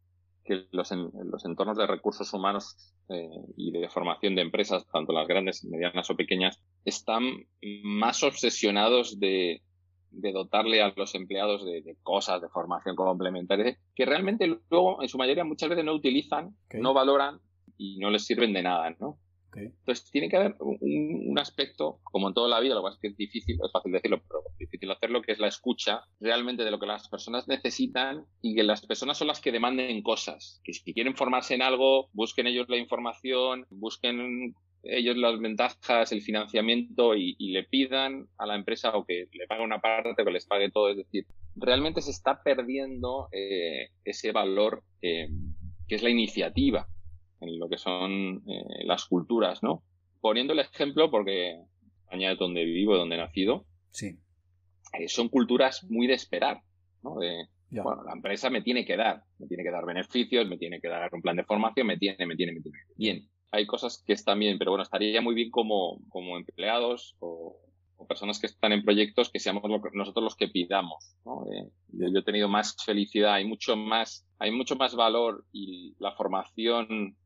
que 0.45 0.67
los, 0.71 0.93
en, 0.93 1.11
los 1.31 1.45
entornos 1.45 1.77
de 1.77 1.87
recursos 1.87 2.33
humanos 2.33 2.77
eh, 3.09 3.29
y 3.57 3.73
de 3.73 3.89
formación 3.89 4.35
de 4.35 4.43
empresas, 4.43 4.87
tanto 4.93 5.12
las 5.12 5.27
grandes, 5.27 5.65
medianas 5.65 6.09
o 6.11 6.17
pequeñas, 6.17 6.62
están 6.85 7.25
más 7.83 8.23
obsesionados 8.23 9.19
de, 9.19 9.62
de 10.11 10.33
dotarle 10.33 10.83
a 10.83 10.92
los 10.97 11.14
empleados 11.14 11.64
de, 11.64 11.97
cosas, 12.03 12.40
de 12.40 12.49
formación 12.49 12.97
complementaria, 12.97 13.77
que 13.95 14.07
realmente 14.07 14.47
luego, 14.71 15.03
en 15.03 15.09
su 15.09 15.19
mayoría, 15.19 15.45
muchas 15.45 15.69
veces 15.69 15.85
no 15.85 15.95
utilizan, 15.95 16.57
no 16.75 16.95
valoran 16.95 17.40
y 17.77 17.99
no 17.99 18.11
les 18.11 18.25
sirven 18.25 18.53
de 18.53 18.62
nada, 18.62 18.95
¿no? 18.99 19.19
Entonces, 19.57 20.11
tiene 20.11 20.29
que 20.29 20.37
haber 20.37 20.57
un, 20.61 21.38
aspecto, 21.38 22.01
como 22.03 22.29
en 22.29 22.35
toda 22.35 22.49
la 22.49 22.61
vida, 22.61 22.75
lo 22.75 22.83
que 22.83 22.90
es 22.90 22.99
que 22.99 23.09
es 23.09 23.16
difícil, 23.16 23.59
es 23.64 23.73
fácil 23.73 23.92
decirlo, 23.92 24.23
pero 24.29 24.40
es 24.51 24.59
difícil 24.59 24.90
hacerlo, 24.90 25.23
que 25.23 25.33
es 25.33 25.38
la 25.38 25.49
escucha 25.49 26.03
realmente 26.21 26.64
de 26.64 26.71
lo 26.71 26.79
que 26.79 26.87
las 26.87 27.09
personas 27.09 27.49
necesitan 27.49 28.25
y 28.42 28.55
que 28.55 28.62
las 28.62 28.85
personas 28.87 29.19
son 29.19 29.29
las 29.29 29.40
que 29.40 29.53
demanden 29.53 30.03
cosas. 30.03 30.61
Que 30.64 30.73
si 30.73 30.92
quieren 30.92 31.16
formarse 31.16 31.55
en 31.55 31.62
algo, 31.62 32.09
busquen 32.12 32.47
ellos 32.47 32.69
la 32.69 32.77
información, 32.77 33.66
busquen 33.71 34.55
ellos 34.90 35.16
las 35.16 35.38
ventajas, 35.40 36.12
el 36.12 36.22
financiamiento 36.22 37.14
y, 37.14 37.35
le 37.38 37.64
pidan 37.64 38.27
a 38.38 38.46
la 38.46 38.55
empresa 38.55 38.90
o 38.96 39.05
que 39.05 39.29
le 39.33 39.46
pague 39.46 39.64
una 39.64 39.81
parte 39.81 40.22
o 40.22 40.25
que 40.25 40.31
les 40.31 40.46
pague 40.46 40.70
todo. 40.70 40.90
Es 40.90 40.96
decir, 40.96 41.27
realmente 41.55 42.03
se 42.03 42.11
está 42.11 42.42
perdiendo 42.42 43.29
eh, 43.33 43.90
ese 44.05 44.33
valor 44.33 44.83
eh, 45.03 45.29
que 45.87 45.94
es 45.94 46.03
la 46.03 46.11
iniciativa 46.11 46.88
en 47.40 47.59
lo 47.59 47.68
que 47.68 47.79
son 47.79 48.42
eh, 48.49 48.85
las 48.85 49.05
culturas, 49.07 49.62
¿no? 49.62 49.83
Poniendo 50.20 50.53
el 50.53 50.61
ejemplo, 50.61 51.11
porque 51.11 51.61
España 52.05 52.33
es 52.33 52.38
donde 52.38 52.64
vivo, 52.64 52.96
donde 52.96 53.16
he 53.16 53.18
nacido, 53.18 53.66
sí. 53.90 54.18
son 55.09 55.29
culturas 55.29 55.85
muy 55.88 56.07
de 56.07 56.14
esperar, 56.14 56.62
¿no? 57.03 57.16
De, 57.16 57.46
bueno, 57.70 58.05
la 58.05 58.12
empresa 58.12 58.49
me 58.49 58.62
tiene 58.62 58.85
que 58.85 58.96
dar, 58.96 59.22
me 59.38 59.46
tiene 59.46 59.64
que 59.64 59.70
dar 59.70 59.85
beneficios, 59.85 60.49
me 60.49 60.57
tiene 60.57 60.81
que 60.81 60.88
dar 60.88 61.12
un 61.12 61.20
plan 61.20 61.37
de 61.37 61.44
formación, 61.44 61.87
me 61.87 61.99
tiene, 61.99 62.27
me 62.27 62.37
tiene, 62.37 62.53
me 62.53 62.61
tiene. 62.61 62.79
Bien, 62.96 63.29
hay 63.51 63.67
cosas 63.67 64.03
que 64.07 64.13
están 64.13 64.39
bien, 64.39 64.59
pero 64.59 64.73
bueno, 64.73 64.83
estaría 64.83 65.21
muy 65.21 65.35
bien 65.35 65.51
como, 65.51 65.99
como 66.09 66.37
empleados 66.37 67.17
o, 67.21 67.61
personas 68.09 68.39
que 68.39 68.47
están 68.47 68.71
en 68.71 68.85
proyectos 68.85 69.31
que 69.31 69.41
seamos 69.41 69.65
nosotros 69.93 70.23
los 70.23 70.37
que 70.37 70.47
pidamos. 70.47 71.17
Eh, 71.51 71.69
yo, 71.89 72.21
he 72.21 72.23
tenido 72.23 72.47
más 72.49 72.77
felicidad, 72.85 73.35
hay 73.35 73.45
mucho 73.45 73.75
más, 73.75 74.25
hay 74.39 74.53
mucho 74.53 74.77
más 74.77 74.95
valor 74.95 75.45
y 75.51 75.97
la 75.99 76.13
formación 76.13 77.17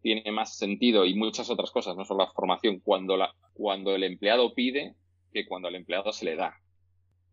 tiene 0.00 0.30
más 0.30 0.56
sentido 0.56 1.06
y 1.06 1.14
muchas 1.14 1.50
otras 1.50 1.72
cosas, 1.72 1.96
no 1.96 2.04
solo 2.04 2.24
la 2.24 2.32
formación, 2.32 2.78
cuando, 2.78 3.16
la, 3.16 3.34
cuando 3.52 3.96
el 3.96 4.04
empleado 4.04 4.54
pide 4.54 4.94
que 5.32 5.44
cuando 5.44 5.66
al 5.66 5.74
empleado 5.74 6.12
se 6.12 6.26
le 6.26 6.36
da 6.36 6.54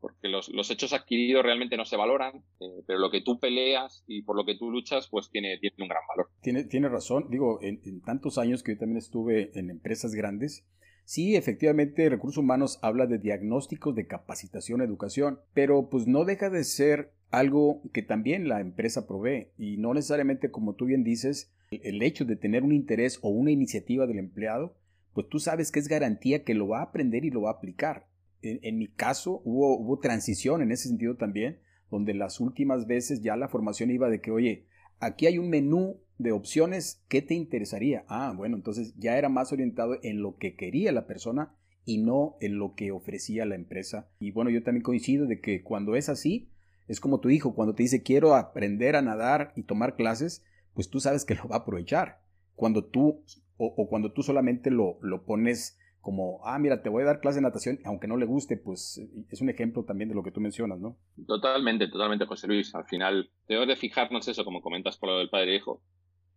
porque 0.05 0.27
los, 0.27 0.49
los, 0.49 0.69
hechos 0.69 0.93
adquiridos 0.93 1.41
realmente 1.41 1.77
no 1.77 1.85
se 1.85 1.97
valoran, 1.97 2.43
eh, 2.59 2.83
pero 2.85 2.99
lo 2.99 3.09
que 3.09 3.21
tú 3.21 3.39
peleas 3.39 4.03
y 4.05 4.21
por 4.21 4.35
lo 4.35 4.45
que 4.45 4.55
tú 4.55 4.69
luchas, 4.69 5.07
pues 5.09 5.31
tiene, 5.31 5.57
tiene 5.57 5.77
un 5.79 5.87
gran 5.87 6.03
valor. 6.07 6.29
Tiene, 6.41 6.63
tiene 6.65 6.89
razón, 6.89 7.25
digo, 7.31 7.57
en, 7.63 8.01
tantos 8.01 8.37
años 8.37 8.61
que 8.61 8.73
yo 8.73 8.77
también 8.77 8.99
estuve 8.99 9.49
en 9.57 9.71
empresas 9.71 10.13
grandes, 10.13 10.63
sí, 11.05 11.35
efectivamente, 11.35 12.07
recursos 12.07 12.37
humanos 12.37 12.77
habla 12.83 13.07
de 13.07 13.17
diagnósticos 13.17 13.95
de 13.95 14.05
capacitación, 14.05 14.83
educación, 14.83 15.39
pero 15.55 15.89
pues 15.89 16.05
no 16.05 16.23
deja 16.23 16.51
de 16.51 16.65
ser 16.65 17.11
algo 17.31 17.81
que 17.91 18.03
también 18.03 18.47
la 18.47 18.61
empresa 18.61 19.07
provee 19.07 19.47
y 19.57 19.77
no 19.77 19.95
necesariamente, 19.95 20.51
como 20.51 20.75
tú 20.75 20.85
bien 20.85 21.03
dices, 21.03 21.51
el 21.71 22.03
hecho 22.03 22.25
de 22.25 22.35
tener 22.35 22.61
un 22.61 22.73
interés 22.73 23.17
o 23.23 23.29
una 23.29 23.49
iniciativa 23.49 24.05
del 24.05 24.19
empleado, 24.19 24.77
pues 25.13 25.27
tú 25.29 25.39
sabes 25.39 25.71
que 25.71 25.79
es 25.79 25.87
garantía 25.87 26.43
que 26.43 26.53
lo 26.53 26.67
va 26.67 26.81
a 26.81 26.83
aprender 26.83 27.25
y 27.25 27.31
lo 27.31 27.41
va 27.41 27.49
a 27.49 27.53
aplicar 27.53 28.05
en, 28.45 28.77
mi 28.77 28.87
caso 28.87 29.41
hubo, 29.43 29.99
transición 29.99 30.61
en 30.61 30.71
ese 30.71 30.87
sentido 30.87 31.15
también, 31.15 31.59
donde 31.89 32.13
las 32.13 32.39
últimas 32.39 32.87
veces 32.87 33.21
ya 33.21 33.35
la 33.35 33.47
formación 33.47 33.91
iba 33.91 34.09
de 34.09 34.21
que, 34.21 34.31
oye, 34.31 34.67
aquí 34.99 35.27
hay 35.27 35.37
un 35.37 35.49
menú 35.49 35.99
de 36.17 36.31
opciones, 36.31 37.03
¿qué 37.07 37.21
te 37.21 37.33
interesaría? 37.33 38.05
Ah, 38.07 38.33
bueno, 38.35 38.55
entonces 38.55 38.93
ya 38.97 39.17
era 39.17 39.29
más 39.29 39.51
orientado 39.51 39.97
en 40.01 40.21
lo 40.21 40.37
que 40.37 40.55
quería 40.55 40.91
la 40.91 41.07
persona 41.07 41.55
y 41.83 41.99
no 41.99 42.37
en 42.41 42.57
lo 42.57 42.73
que 42.75 42.91
ofrecía 42.91 43.45
la 43.45 43.55
empresa. 43.55 44.09
Y 44.19 44.31
bueno, 44.31 44.49
yo 44.49 44.63
también 44.63 44.83
coincido 44.83 45.27
de 45.27 45.39
que 45.39 45.61
cuando 45.61 45.95
es 45.95 46.09
así, 46.09 46.49
es 46.87 46.99
como 46.99 47.19
tu 47.19 47.29
hijo, 47.29 47.53
cuando 47.53 47.75
te 47.75 47.83
dice 47.83 48.03
quiero 48.03 48.35
aprender 48.35 48.95
a 48.95 49.01
nadar 49.01 49.51
y 49.55 49.63
tomar 49.63 49.95
clases, 49.95 50.43
pues 50.73 50.89
tú 50.89 50.99
sabes 50.99 51.25
que 51.25 51.35
lo 51.35 51.47
va 51.47 51.57
a 51.57 51.59
aprovechar. 51.59 52.21
Cuando 52.55 52.85
tú, 52.85 53.23
o, 53.57 53.67
o 53.67 53.89
cuando 53.89 54.13
tú 54.13 54.23
solamente 54.23 54.71
lo, 54.71 54.97
lo 55.01 55.25
pones 55.25 55.77
como, 56.05 56.39
ah, 56.45 56.59
mira, 56.59 56.83
te 56.83 56.89
voy 56.89 57.01
a 57.01 57.07
dar 57.07 57.19
clase 57.19 57.39
de 57.39 57.41
natación, 57.41 57.79
aunque 57.83 58.07
no 58.07 58.15
le 58.15 58.27
guste, 58.27 58.57
pues 58.57 59.01
es 59.31 59.41
un 59.41 59.49
ejemplo 59.49 59.85
también 59.85 60.07
de 60.07 60.13
lo 60.13 60.21
que 60.21 60.29
tú 60.29 60.39
mencionas, 60.39 60.79
¿no? 60.79 60.97
Totalmente, 61.25 61.87
totalmente, 61.87 62.27
José 62.27 62.45
Luis. 62.45 62.75
Al 62.75 62.85
final, 62.85 63.31
debemos 63.47 63.69
de 63.69 63.75
fijarnos 63.75 64.27
eso, 64.27 64.45
como 64.45 64.61
comentas 64.61 64.97
por 64.97 65.09
lo 65.09 65.17
del 65.17 65.31
padre 65.31 65.53
e 65.53 65.55
hijo, 65.55 65.81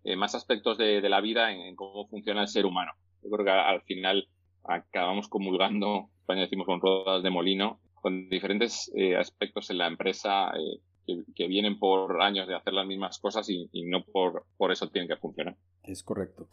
eh, 0.05 0.17
más 0.17 0.35
aspectos 0.35 0.79
de, 0.79 1.07
la 1.07 1.21
vida 1.21 1.53
en, 1.53 1.77
cómo 1.77 2.09
funciona 2.09 2.41
el 2.41 2.49
ser 2.49 2.65
humano. 2.65 2.93
Yo 3.23 3.29
creo 3.29 3.45
que 3.45 3.51
al 3.51 3.83
final 3.83 4.31
acabamos 4.65 5.29
comulgando, 5.29 5.97
en 5.99 6.21
España 6.21 6.41
decimos 6.41 6.65
con 6.65 6.81
ruedas 6.81 7.23
de 7.23 7.29
molino, 7.29 7.79
con 7.97 8.31
diferentes 8.31 8.91
eh, 8.97 9.17
aspectos 9.17 9.69
en 9.69 9.77
la 9.77 9.87
empresa 9.87 10.51
eh, 10.57 11.21
que, 11.35 11.47
vienen 11.47 11.79
por 11.79 12.23
años 12.23 12.49
de 12.49 12.55
hacer 12.55 12.73
las 12.73 12.87
mismas 12.87 13.19
cosas 13.19 13.47
y, 13.51 13.69
y 13.73 13.85
no 13.85 14.03
por, 14.03 14.47
por 14.57 14.73
eso 14.73 14.89
tienen 14.89 15.09
que 15.09 15.17
funcionar. 15.17 15.59
Es 15.83 16.03
correcto. 16.03 16.49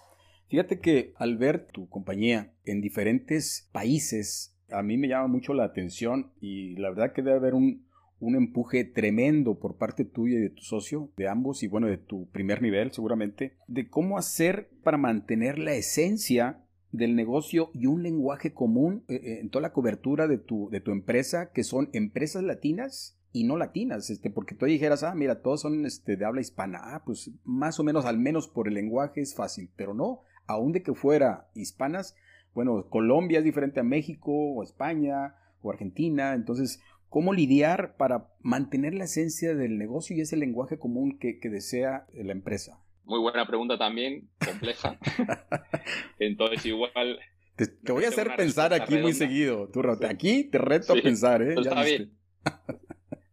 Fíjate 0.47 0.79
que 0.79 1.13
al 1.17 1.37
ver 1.37 1.67
tu 1.67 1.89
compañía 1.89 2.53
en 2.65 2.81
diferentes 2.81 3.69
países, 3.71 4.55
a 4.69 4.83
mí 4.83 4.97
me 4.97 5.07
llama 5.07 5.27
mucho 5.27 5.53
la 5.53 5.65
atención 5.65 6.31
y 6.39 6.75
la 6.75 6.89
verdad 6.89 7.13
que 7.13 7.21
debe 7.21 7.37
haber 7.37 7.53
un, 7.55 7.85
un 8.19 8.35
empuje 8.35 8.83
tremendo 8.85 9.59
por 9.59 9.77
parte 9.77 10.05
tuya 10.05 10.37
y 10.37 10.41
de 10.41 10.49
tu 10.49 10.61
socio, 10.61 11.09
de 11.17 11.27
ambos 11.27 11.63
y 11.63 11.67
bueno, 11.67 11.87
de 11.87 11.97
tu 11.97 12.29
primer 12.29 12.61
nivel 12.61 12.91
seguramente, 12.91 13.57
de 13.67 13.89
cómo 13.89 14.17
hacer 14.17 14.69
para 14.83 14.97
mantener 14.97 15.59
la 15.59 15.73
esencia 15.73 16.61
del 16.91 17.15
negocio 17.15 17.71
y 17.73 17.87
un 17.87 18.03
lenguaje 18.03 18.53
común 18.53 19.03
eh, 19.07 19.15
eh, 19.15 19.39
en 19.41 19.49
toda 19.49 19.63
la 19.63 19.73
cobertura 19.73 20.27
de 20.27 20.37
tu, 20.37 20.69
de 20.69 20.79
tu 20.79 20.91
empresa, 20.91 21.51
que 21.51 21.63
son 21.63 21.89
empresas 21.93 22.43
latinas 22.43 23.17
y 23.31 23.43
no 23.43 23.57
latinas, 23.57 24.09
este, 24.09 24.29
porque 24.29 24.55
tú 24.55 24.65
dijeras, 24.65 25.03
ah, 25.03 25.13
mira, 25.13 25.41
todos 25.41 25.61
son 25.61 25.85
este, 25.85 26.15
de 26.15 26.23
habla 26.23 26.39
hispana, 26.39 26.79
ah, 26.81 27.03
pues 27.05 27.31
más 27.43 27.79
o 27.81 27.83
menos, 27.83 28.05
al 28.05 28.17
menos 28.17 28.47
por 28.47 28.69
el 28.69 28.75
lenguaje 28.75 29.19
es 29.19 29.35
fácil, 29.35 29.69
pero 29.75 29.93
no, 29.93 30.21
aun 30.47 30.71
de 30.71 30.83
que 30.83 30.93
fuera 30.93 31.47
hispanas, 31.55 32.15
bueno, 32.53 32.87
Colombia 32.89 33.39
es 33.39 33.45
diferente 33.45 33.81
a 33.81 33.83
México 33.83 34.31
o 34.31 34.63
España 34.63 35.35
o 35.61 35.71
Argentina, 35.71 36.33
entonces, 36.33 36.81
¿cómo 37.09 37.33
lidiar 37.33 37.97
para 37.97 38.29
mantener 38.39 38.93
la 38.93 39.05
esencia 39.05 39.55
del 39.55 39.77
negocio 39.77 40.15
y 40.15 40.21
ese 40.21 40.37
lenguaje 40.37 40.79
común 40.79 41.19
que, 41.19 41.37
desea 41.49 42.07
la 42.13 42.31
empresa? 42.31 42.79
Muy 43.03 43.19
buena 43.19 43.45
pregunta 43.45 43.77
también, 43.77 44.29
compleja. 44.43 44.97
entonces, 46.19 46.65
igual... 46.65 47.19
Te, 47.55 47.91
voy 47.91 48.03
a 48.05 48.09
hacer 48.09 48.35
pensar 48.35 48.73
aquí 48.73 48.97
muy 48.97 49.13
seguido. 49.13 49.69
Tú, 49.69 49.81
Aquí 50.09 50.43
te 50.45 50.57
reto 50.57 50.93
a 50.93 51.01
pensar, 51.01 51.41
¿eh? 51.41 51.55
Está 51.57 51.83
bien. 51.83 52.11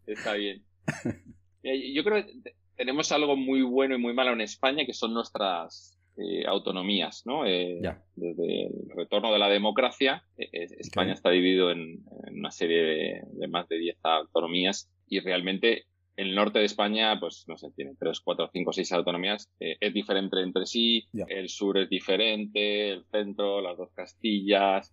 Está 0.06 0.34
bien. 0.34 0.64
Eh, 1.64 1.92
yo 1.94 2.02
creo 2.02 2.26
que 2.26 2.56
tenemos 2.74 3.12
algo 3.12 3.36
muy 3.36 3.62
bueno 3.62 3.94
y 3.94 3.98
muy 3.98 4.12
malo 4.14 4.32
en 4.32 4.40
España, 4.40 4.84
que 4.84 4.92
son 4.92 5.14
nuestras 5.14 5.96
eh, 6.18 6.44
autonomías, 6.46 7.22
¿no? 7.24 7.46
Eh, 7.46 7.80
desde 8.16 8.66
el 8.66 8.90
retorno 8.94 9.32
de 9.32 9.38
la 9.38 9.48
democracia, 9.48 10.22
eh, 10.36 10.48
España 10.78 11.14
está 11.14 11.30
dividido 11.30 11.70
en, 11.70 12.04
una 12.30 12.50
serie 12.50 13.22
de, 13.32 13.48
más 13.48 13.66
de 13.68 13.78
10 13.78 13.96
autonomías 14.02 14.90
y 15.08 15.20
realmente 15.20 15.86
el 16.16 16.34
norte 16.34 16.58
de 16.58 16.66
España, 16.66 17.18
pues 17.18 17.44
no 17.48 17.56
sé, 17.56 17.70
tiene 17.74 17.94
3, 17.98 18.20
4, 18.20 18.50
5, 18.52 18.72
6 18.74 18.92
autonomías, 18.92 19.50
es 19.58 19.94
diferente 19.94 20.42
entre 20.42 20.66
sí, 20.66 21.08
el 21.28 21.48
sur 21.48 21.78
es 21.78 21.88
diferente, 21.88 22.90
el 22.90 23.04
centro, 23.06 23.62
las 23.62 23.78
dos 23.78 23.90
Castillas, 23.94 24.92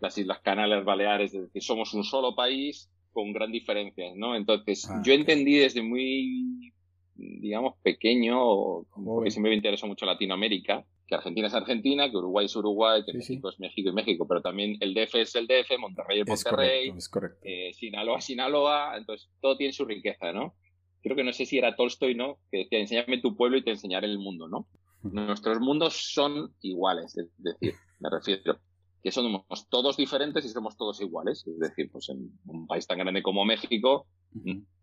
las 0.00 0.18
Islas 0.18 0.40
Canales, 0.40 0.84
Baleares, 0.84 1.32
es 1.32 1.44
decir, 1.44 1.62
somos 1.62 1.94
un 1.94 2.04
solo 2.04 2.34
país 2.34 2.90
con 3.12 3.32
gran 3.32 3.50
diferencias, 3.50 4.14
¿no? 4.16 4.36
Entonces, 4.36 4.86
ah, 4.90 5.00
yo 5.02 5.14
entendí 5.14 5.56
desde 5.56 5.82
muy 5.82 6.72
digamos, 7.18 7.74
pequeño, 7.82 8.84
porque 9.04 9.30
siempre 9.30 9.50
me 9.50 9.56
interesó 9.56 9.86
mucho 9.86 10.06
Latinoamérica, 10.06 10.84
que 11.06 11.14
Argentina 11.14 11.48
es 11.48 11.54
Argentina, 11.54 12.10
que 12.10 12.16
Uruguay 12.16 12.46
es 12.46 12.54
Uruguay, 12.54 13.02
que 13.04 13.12
México 13.12 13.48
es 13.48 13.58
México 13.58 13.90
y 13.90 13.92
México, 13.92 14.26
pero 14.28 14.40
también 14.40 14.76
el 14.80 14.94
DF 14.94 15.16
es 15.16 15.34
el 15.34 15.46
DF, 15.46 15.78
Monterrey 15.80 16.20
es 16.20 16.28
Monterrey, 16.28 16.92
es 16.96 17.08
correcto, 17.08 17.38
eh, 17.42 17.72
Sinaloa, 17.74 18.20
Sinaloa, 18.20 18.96
entonces 18.96 19.28
todo 19.40 19.56
tiene 19.56 19.72
su 19.72 19.84
riqueza, 19.84 20.32
¿no? 20.32 20.54
Creo 21.02 21.16
que 21.16 21.24
no 21.24 21.32
sé 21.32 21.46
si 21.46 21.58
era 21.58 21.74
Tolstoy, 21.74 22.14
¿no? 22.14 22.38
Que 22.50 22.58
decía, 22.58 22.78
enséñame 22.78 23.20
tu 23.20 23.36
pueblo 23.36 23.56
y 23.56 23.64
te 23.64 23.70
enseñaré 23.70 24.06
el 24.06 24.18
mundo, 24.18 24.48
¿no? 24.48 24.68
Nuestros 25.02 25.60
mundos 25.60 26.12
son 26.12 26.54
iguales, 26.60 27.16
es 27.16 27.28
decir, 27.38 27.74
me 28.00 28.10
refiero 28.10 28.60
que 29.02 29.10
somos 29.10 29.68
todos 29.70 29.96
diferentes 29.96 30.44
y 30.44 30.48
somos 30.48 30.76
todos 30.76 31.00
iguales, 31.00 31.46
es 31.46 31.58
decir, 31.58 31.90
pues 31.90 32.08
en 32.10 32.30
un 32.46 32.66
país 32.66 32.86
tan 32.86 32.98
grande 32.98 33.22
como 33.22 33.44
México, 33.44 34.06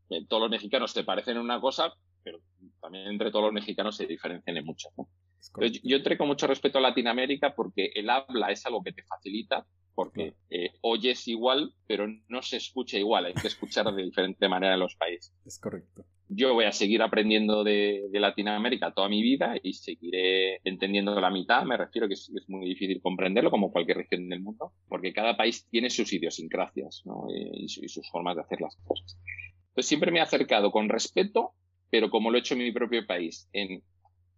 eh, 0.10 0.26
todos 0.28 0.42
los 0.42 0.50
mexicanos 0.50 0.92
se 0.92 1.04
parecen 1.04 1.38
en 1.38 1.44
una 1.44 1.60
cosa, 1.60 1.94
también 2.86 3.08
entre 3.08 3.32
todos 3.32 3.46
los 3.46 3.54
mexicanos 3.54 3.98
se 3.98 4.06
diferencian 4.06 4.58
en 4.58 4.66
mucho. 4.66 4.90
yo 5.84 5.98
entré 5.98 6.18
con 6.18 6.28
mucho 6.28 6.46
respeto 6.46 6.78
a 6.78 6.82
Latinoamérica 6.82 7.56
porque 7.56 7.92
el 7.96 8.10
habla 8.10 8.52
es 8.52 8.66
algo 8.66 8.84
que 8.84 8.94
te 8.94 9.04
facilita, 9.04 9.66
porque 9.96 10.36
eh, 10.50 10.72
oyes 10.82 11.28
igual, 11.28 11.74
pero 11.88 12.06
no 12.28 12.42
se 12.42 12.58
escucha 12.58 12.98
igual, 12.98 13.26
hay 13.26 13.34
que 13.34 13.48
escuchar 13.48 13.92
de 13.92 14.04
diferente 14.04 14.48
manera 14.48 14.74
en 14.74 14.82
los 14.82 14.96
países. 14.96 15.34
Es 15.46 15.60
correcto. 15.60 16.06
Yo 16.28 16.54
voy 16.54 16.66
a 16.66 16.72
seguir 16.72 17.02
aprendiendo 17.02 17.64
de, 17.64 18.08
Latinoamérica 18.12 18.94
toda 18.94 19.10
mi 19.10 19.22
vida 19.22 19.56
y 19.62 19.74
seguiré 19.74 20.60
entendiendo 20.64 21.20
la 21.20 21.30
mitad, 21.30 21.64
me 21.64 21.78
refiero 21.78 22.08
que 22.08 22.14
es, 22.14 22.32
muy 22.48 22.68
difícil 22.68 23.02
comprenderlo 23.02 23.52
como 23.52 23.72
cualquier 23.72 23.98
región 23.98 24.30
del 24.30 24.42
mundo, 24.42 24.74
porque 24.88 25.14
cada 25.14 25.38
país 25.38 25.68
tiene 25.70 25.90
sus 25.90 26.12
idiosincrasias 26.14 27.04
eh, 27.34 27.50
y, 27.54 27.66
y 27.66 27.90
sus 27.90 28.10
formas 28.12 28.36
de 28.36 28.42
hacer 28.42 28.62
las 28.62 28.76
cosas. 28.84 29.18
Entonces 29.70 29.88
siempre 29.88 30.12
me 30.12 30.20
he 30.20 30.22
acercado 30.22 30.72
con 30.72 30.90
respeto 30.90 31.54
pero 31.90 32.10
como 32.10 32.30
lo 32.30 32.38
he 32.38 32.40
hecho 32.40 32.54
en 32.56 32.62
mi 32.62 32.72
propio 32.72 33.06
país, 33.06 33.50
en 33.54 33.84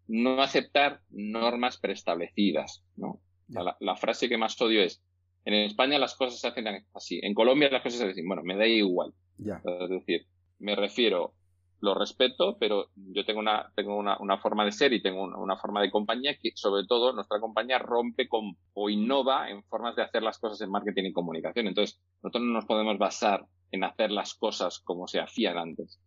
no 0.07 0.41
aceptar 0.41 1.01
normas 1.09 1.77
preestablecidas, 1.77 2.83
¿no? 2.95 3.21
la, 3.49 3.95
frase 3.95 4.29
que 4.29 4.37
más 4.37 4.59
odio 4.61 4.81
es, 4.81 5.01
en 5.45 5.53
España 5.53 5.99
las 5.99 6.15
cosas 6.15 6.39
se 6.39 6.47
hacen 6.47 6.67
así, 6.93 7.19
en 7.23 7.33
Colombia 7.33 7.69
las 7.69 7.81
cosas 7.81 7.99
se 7.99 8.03
hacen 8.03 8.11
así. 8.13 8.27
Bueno, 8.27 8.43
me 8.43 8.57
da 8.57 8.67
igual. 8.67 9.13
Es 9.39 9.89
decir, 9.89 10.25
me 10.59 10.75
refiero, 10.75 11.33
lo 11.79 11.93
respeto, 11.93 12.57
pero 12.59 12.89
yo 12.95 13.23
tengo 13.25 13.39
una, 13.39 13.71
tengo 13.75 13.95
una, 13.95 14.17
una 14.19 14.39
forma 14.39 14.65
de 14.65 14.71
ser 14.71 14.93
y 14.93 15.01
tengo 15.01 15.23
una, 15.23 15.57
forma 15.57 15.81
de 15.81 15.91
compañía 15.91 16.35
que, 16.37 16.51
sobre 16.55 16.85
todo, 16.87 17.13
nuestra 17.13 17.39
compañía 17.39 17.77
rompe 17.77 18.27
con, 18.27 18.57
o 18.73 18.89
innova 18.89 19.49
en 19.49 19.63
formas 19.63 19.95
de 19.95 20.01
hacer 20.01 20.23
las 20.23 20.39
cosas 20.39 20.59
en 20.61 20.71
marketing 20.71 21.05
y 21.05 21.13
comunicación. 21.13 21.67
Entonces, 21.67 21.99
nosotros 22.23 22.43
no 22.43 22.53
nos 22.53 22.65
podemos 22.65 22.97
basar 22.97 23.45
en 23.71 23.83
hacer 23.83 24.11
las 24.11 24.33
cosas 24.33 24.79
como 24.79 25.07
se 25.07 25.19
hacían 25.19 25.57
antes. 25.57 25.99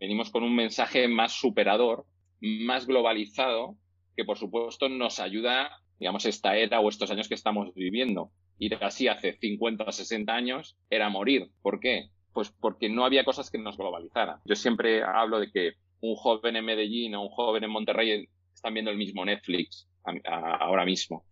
Venimos 0.00 0.30
con 0.30 0.42
un 0.44 0.54
mensaje 0.54 1.08
más 1.08 1.32
superador, 1.32 2.06
más 2.40 2.86
globalizado, 2.86 3.76
que 4.16 4.24
por 4.24 4.38
supuesto 4.38 4.88
nos 4.88 5.20
ayuda, 5.20 5.70
digamos, 5.98 6.24
esta 6.26 6.56
era 6.56 6.80
o 6.80 6.88
estos 6.88 7.10
años 7.10 7.28
que 7.28 7.34
estamos 7.34 7.74
viviendo. 7.74 8.30
Ir 8.58 8.76
así 8.80 9.08
hace 9.08 9.34
50 9.34 9.84
o 9.84 9.92
60 9.92 10.32
años 10.32 10.76
era 10.90 11.08
morir. 11.08 11.50
¿Por 11.62 11.80
qué? 11.80 12.08
Pues 12.32 12.50
porque 12.50 12.88
no 12.88 13.04
había 13.04 13.24
cosas 13.24 13.50
que 13.50 13.58
nos 13.58 13.76
globalizaran. 13.76 14.40
Yo 14.44 14.56
siempre 14.56 15.02
hablo 15.02 15.40
de 15.40 15.50
que 15.50 15.72
un 16.00 16.16
joven 16.16 16.56
en 16.56 16.64
Medellín 16.64 17.14
o 17.14 17.22
un 17.22 17.28
joven 17.30 17.64
en 17.64 17.70
Monterrey 17.70 18.28
están 18.54 18.74
viendo 18.74 18.90
el 18.90 18.96
mismo 18.96 19.24
Netflix 19.24 19.88
ahora 20.24 20.84
mismo. 20.84 21.24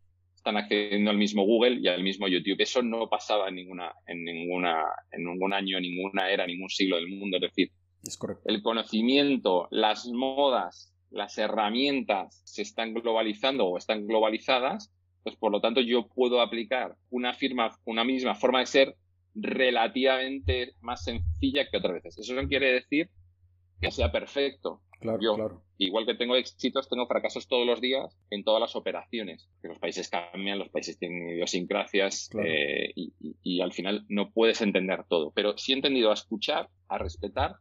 Están 0.46 0.62
accediendo 0.62 1.10
al 1.10 1.18
mismo 1.18 1.44
Google 1.44 1.80
y 1.82 1.88
al 1.88 2.04
mismo 2.04 2.28
YouTube. 2.28 2.60
Eso 2.60 2.80
no 2.80 3.08
pasaba 3.08 3.48
en 3.48 3.56
ninguna, 3.56 3.92
en 4.06 4.22
ninguna, 4.22 4.84
en 5.10 5.24
ningún 5.24 5.52
año, 5.52 5.80
ninguna 5.80 6.30
era, 6.30 6.46
ningún 6.46 6.68
siglo 6.68 6.94
del 6.94 7.08
mundo. 7.08 7.38
Es 7.38 7.40
decir, 7.40 7.72
el 8.44 8.62
conocimiento, 8.62 9.66
las 9.72 10.06
modas, 10.06 10.94
las 11.10 11.36
herramientas 11.36 12.42
se 12.44 12.62
están 12.62 12.94
globalizando 12.94 13.66
o 13.66 13.76
están 13.76 14.06
globalizadas, 14.06 14.94
pues 15.24 15.34
por 15.34 15.50
lo 15.50 15.60
tanto 15.60 15.80
yo 15.80 16.06
puedo 16.06 16.40
aplicar 16.40 16.94
una 17.10 17.34
firma, 17.34 17.76
una 17.84 18.04
misma 18.04 18.36
forma 18.36 18.60
de 18.60 18.66
ser 18.66 18.94
relativamente 19.34 20.74
más 20.80 21.02
sencilla 21.02 21.68
que 21.68 21.78
otras 21.78 21.94
veces. 21.94 22.18
Eso 22.18 22.40
no 22.40 22.46
quiere 22.46 22.72
decir 22.72 23.10
que 23.80 23.90
sea 23.90 24.12
perfecto. 24.12 24.80
Claro, 25.00 25.18
yo, 25.20 25.62
igual 25.78 26.06
que 26.06 26.14
tengo 26.14 26.36
éxitos, 26.36 26.88
tengo 26.88 27.06
fracasos 27.06 27.48
todos 27.48 27.66
los 27.66 27.80
días 27.80 28.18
en 28.30 28.44
todas 28.44 28.60
las 28.60 28.76
operaciones. 28.76 29.48
Que 29.60 29.68
los 29.68 29.78
países 29.78 30.08
cambian, 30.08 30.58
los 30.58 30.70
países 30.70 30.98
tienen 30.98 31.30
idiosincrasias 31.30 32.30
eh, 32.42 32.92
y, 32.94 33.12
y, 33.42 33.60
al 33.60 33.72
final 33.72 34.04
no 34.08 34.30
puedes 34.30 34.60
entender 34.62 35.04
todo. 35.08 35.32
Pero 35.32 35.58
sí 35.58 35.72
he 35.72 35.76
entendido 35.76 36.10
a 36.10 36.14
escuchar, 36.14 36.68
a 36.88 36.98
respetar 36.98 37.56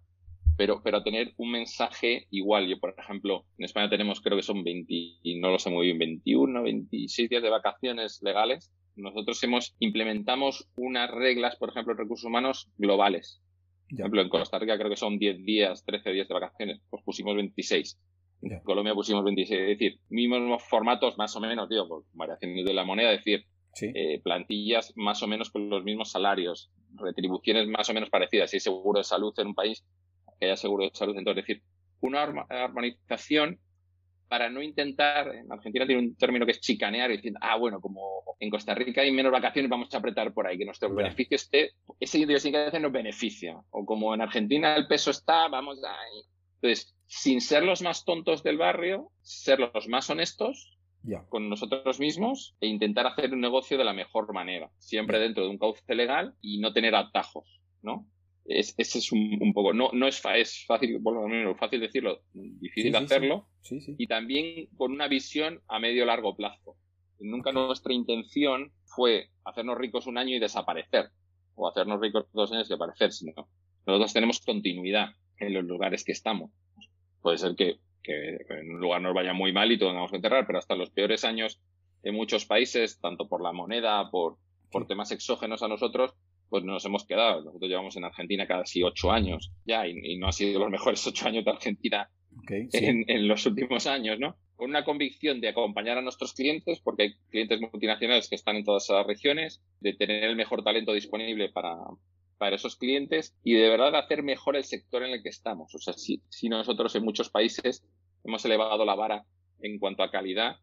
pero, 0.58 0.82
pero 0.84 1.04
tener 1.04 1.34
un 1.38 1.52
mensaje 1.52 2.28
igual. 2.32 2.68
Yo, 2.68 2.80
por 2.80 2.94
ejemplo, 2.98 3.46
en 3.58 3.66
España 3.66 3.90
tenemos, 3.90 4.22
creo 4.22 4.38
que 4.38 4.44
son 4.44 4.64
20, 4.64 5.20
no 5.40 5.52
lo 5.52 5.60
sé 5.60 5.70
muy 5.70 5.88
bien, 5.88 6.00
21, 6.00 6.64
26 6.64 7.30
días 7.30 7.44
de 7.44 7.50
vacaciones 7.50 8.22
legales. 8.22 8.72
Nosotros 8.96 9.44
hemos, 9.44 9.76
implementamos 9.80 10.68
unas 10.78 11.12
reglas, 11.12 11.58
por 11.58 11.70
ejemplo, 11.70 11.94
en 11.94 12.00
recursos 12.00 12.26
humanos 12.26 12.70
globales. 12.78 13.42
Por 13.90 14.00
ejemplo, 14.00 14.22
en 14.22 14.30
Costa 14.30 14.60
Rica 14.60 14.78
creo 14.78 14.90
que 14.90 14.96
son 14.96 15.18
10 15.18 15.44
días, 15.44 15.84
13 15.86 16.12
días 16.12 16.28
de 16.28 16.34
vacaciones, 16.34 16.82
pues 16.90 17.04
pusimos 17.04 17.36
26. 17.36 18.00
En 18.42 18.60
Colombia 18.62 18.94
pusimos 18.94 19.24
26, 19.24 19.62
es 19.62 19.68
decir, 19.68 20.00
mismos 20.10 20.64
formatos 20.64 21.18
más 21.18 21.36
o 21.36 21.40
menos, 21.40 21.70
digo, 21.70 21.88
por 21.88 22.04
variaciones 22.14 22.66
de 22.66 22.74
la 22.74 22.84
moneda, 22.84 23.12
es 23.12 23.24
decir, 23.24 23.46
eh, 23.82 24.22
plantillas 24.24 24.94
más 24.96 25.22
o 25.24 25.28
menos 25.28 25.50
con 25.50 25.70
los 25.70 25.84
mismos 25.84 26.12
salarios, 26.12 26.72
retribuciones 26.96 27.68
más 27.68 27.90
o 27.90 27.94
menos 27.94 28.10
parecidas. 28.10 28.50
Si 28.50 28.58
hay 28.58 28.62
seguro 28.62 29.00
de 29.00 29.04
salud 29.04 29.34
en 29.38 29.48
un 29.48 29.56
país, 29.56 29.84
que 30.40 30.46
haya 30.48 30.58
seguro 30.58 30.86
de 30.86 30.92
salud. 30.94 31.18
Entonces, 31.18 31.44
es 31.44 31.48
decir, 31.48 31.64
una 32.02 32.24
armonización 32.50 33.60
para 34.28 34.50
no 34.50 34.62
intentar, 34.62 35.34
en 35.36 35.52
Argentina 35.52 35.86
tiene 35.86 36.02
un 36.02 36.16
término 36.16 36.46
que 36.46 36.54
es 36.54 36.60
chicanear 36.60 37.12
y 37.12 37.18
decir, 37.18 37.34
ah, 37.42 37.58
bueno, 37.58 37.80
como 37.80 38.24
en 38.40 38.50
Costa 38.50 38.74
Rica 38.74 39.02
hay 39.02 39.12
menos 39.12 39.32
vacaciones, 39.32 39.70
vamos 39.70 39.94
a 39.94 39.98
apretar 39.98 40.34
por 40.34 40.48
ahí, 40.48 40.58
que 40.58 40.66
nuestro 40.66 40.94
beneficio 40.94 41.36
esté, 41.36 41.72
ese 42.00 42.20
idiosincrasia 42.20 42.80
nos 42.80 42.92
beneficia. 42.92 43.58
O 43.70 43.86
como 43.86 44.14
en 44.14 44.22
Argentina 44.22 44.76
el 44.76 44.88
peso 44.88 45.12
está, 45.12 45.48
vamos 45.48 45.84
a... 45.84 45.96
Entonces, 46.62 46.96
sin 47.08 47.42
ser 47.42 47.64
los 47.64 47.82
más 47.82 48.04
tontos 48.04 48.44
del 48.44 48.58
barrio, 48.58 49.12
ser 49.22 49.60
los 49.60 49.88
más 49.88 50.10
honestos 50.10 50.72
con 51.30 51.50
nosotros 51.50 52.00
mismos 52.00 52.56
e 52.60 52.68
intentar 52.68 53.06
hacer 53.06 53.32
un 53.32 53.42
negocio 53.42 53.78
de 53.78 53.84
la 53.84 53.94
mejor 53.94 54.34
manera, 54.34 54.72
siempre 54.80 55.20
dentro 55.20 55.44
de 55.44 55.52
un 55.52 55.60
cauce 55.60 55.84
legal 55.94 56.34
y 56.42 56.60
no 56.60 56.74
tener 56.74 56.96
atajos, 56.96 57.62
¿no? 57.84 58.08
Es, 58.46 58.76
ese 58.78 59.00
es 59.00 59.12
un, 59.12 59.54
poco, 59.54 59.74
no, 59.74 59.90
no 59.94 60.08
es, 60.08 60.22
es 60.36 60.66
fácil, 60.68 61.00
bueno, 61.00 61.56
fácil 61.56 61.80
decirlo, 61.80 62.22
difícil 62.34 62.96
hacerlo, 62.96 63.48
y 63.98 64.06
también 64.06 64.68
con 64.78 64.92
una 64.92 65.08
visión 65.08 65.62
a 65.68 65.80
medio 65.80 66.06
largo 66.06 66.36
plazo. 66.36 66.76
Nunca 67.20 67.52
nuestra 67.52 67.94
intención 67.94 68.72
fue 68.86 69.30
hacernos 69.46 69.78
ricos 69.78 70.06
un 70.06 70.20
año 70.20 70.36
y 70.36 70.40
desaparecer, 70.40 71.10
o 71.56 71.68
hacernos 71.68 72.00
ricos 72.00 72.28
dos 72.34 72.52
años 72.52 72.68
y 72.68 72.70
desaparecer, 72.70 73.12
sino 73.12 73.34
nosotros 73.88 74.14
tenemos 74.14 74.40
continuidad 74.42 75.10
en 75.40 75.54
los 75.54 75.64
lugares 75.64 76.04
que 76.04 76.12
estamos. 76.12 76.52
Puede 77.22 77.40
ser 77.40 77.56
que, 77.56 77.80
que 78.04 78.38
en 78.50 78.76
un 78.76 78.80
lugar 78.80 79.02
nos 79.02 79.16
vaya 79.16 79.34
muy 79.34 79.54
mal 79.54 79.72
y 79.72 79.80
tengamos 79.80 80.12
que 80.12 80.18
enterrar, 80.18 80.46
pero 80.46 80.60
hasta 80.60 80.76
los 80.76 80.92
peores 80.92 81.24
años 81.24 81.60
en 82.04 82.14
muchos 82.14 82.46
países, 82.46 83.00
tanto 83.00 83.28
por 83.28 83.42
la 83.42 83.52
moneda, 83.52 84.10
por, 84.12 84.38
por 84.72 84.88
temas 84.88 85.12
exógenos 85.12 85.64
a 85.64 85.68
nosotros, 85.68 86.14
pues 86.56 86.64
nos 86.64 86.86
hemos 86.86 87.06
quedado. 87.06 87.44
Nosotros 87.44 87.70
llevamos 87.70 87.98
en 87.98 88.06
Argentina 88.06 88.48
casi 88.48 88.82
ocho 88.82 89.12
años 89.12 89.52
ya 89.66 89.86
y, 89.86 90.18
no 90.18 90.30
ha 90.30 90.32
sido 90.32 90.58
los 90.58 90.70
mejores 90.70 91.06
ocho 91.06 91.28
años 91.28 91.44
de 91.44 91.52
Argentina 91.52 92.10
en, 92.50 93.28
los 93.28 93.46
últimos 93.46 93.88
años, 93.88 94.20
¿no? 94.22 94.38
Con 94.56 94.70
una 94.70 94.86
convicción 94.86 95.42
de 95.42 95.50
acompañar 95.50 95.98
a 95.98 96.02
nuestros 96.02 96.34
clientes, 96.34 96.80
porque 96.80 97.04
hay 97.04 97.14
clientes 97.30 97.60
multinacionales 97.60 98.30
que 98.30 98.36
están 98.36 98.56
en 98.56 98.64
todas 98.64 98.88
las 98.90 99.06
regiones, 99.06 99.62
de 99.82 99.96
tener 99.96 100.24
el 100.24 100.38
mejor 100.38 100.64
talento 100.64 100.94
disponible 100.94 101.50
para, 101.50 101.76
para 102.38 102.56
esos 102.56 102.78
clientes 102.78 103.36
y 103.44 103.56
de 103.56 103.68
verdad 103.68 103.94
hacer 103.98 104.24
mejor 104.24 104.56
el 104.56 104.64
sector 104.64 105.04
en 105.04 105.12
el 105.12 105.24
que 105.24 105.30
estamos. 105.30 105.76
O 105.76 105.80
sea, 105.80 105.94
si, 105.94 106.22
si 106.30 106.48
nosotros 106.48 106.96
en 106.96 107.04
muchos 107.04 107.30
países 107.30 107.86
hemos 108.24 108.46
elevado 108.46 108.86
la 108.86 108.96
vara 108.96 109.26
en 109.60 109.78
cuanto 109.78 110.04
a 110.04 110.10
calidad, 110.10 110.56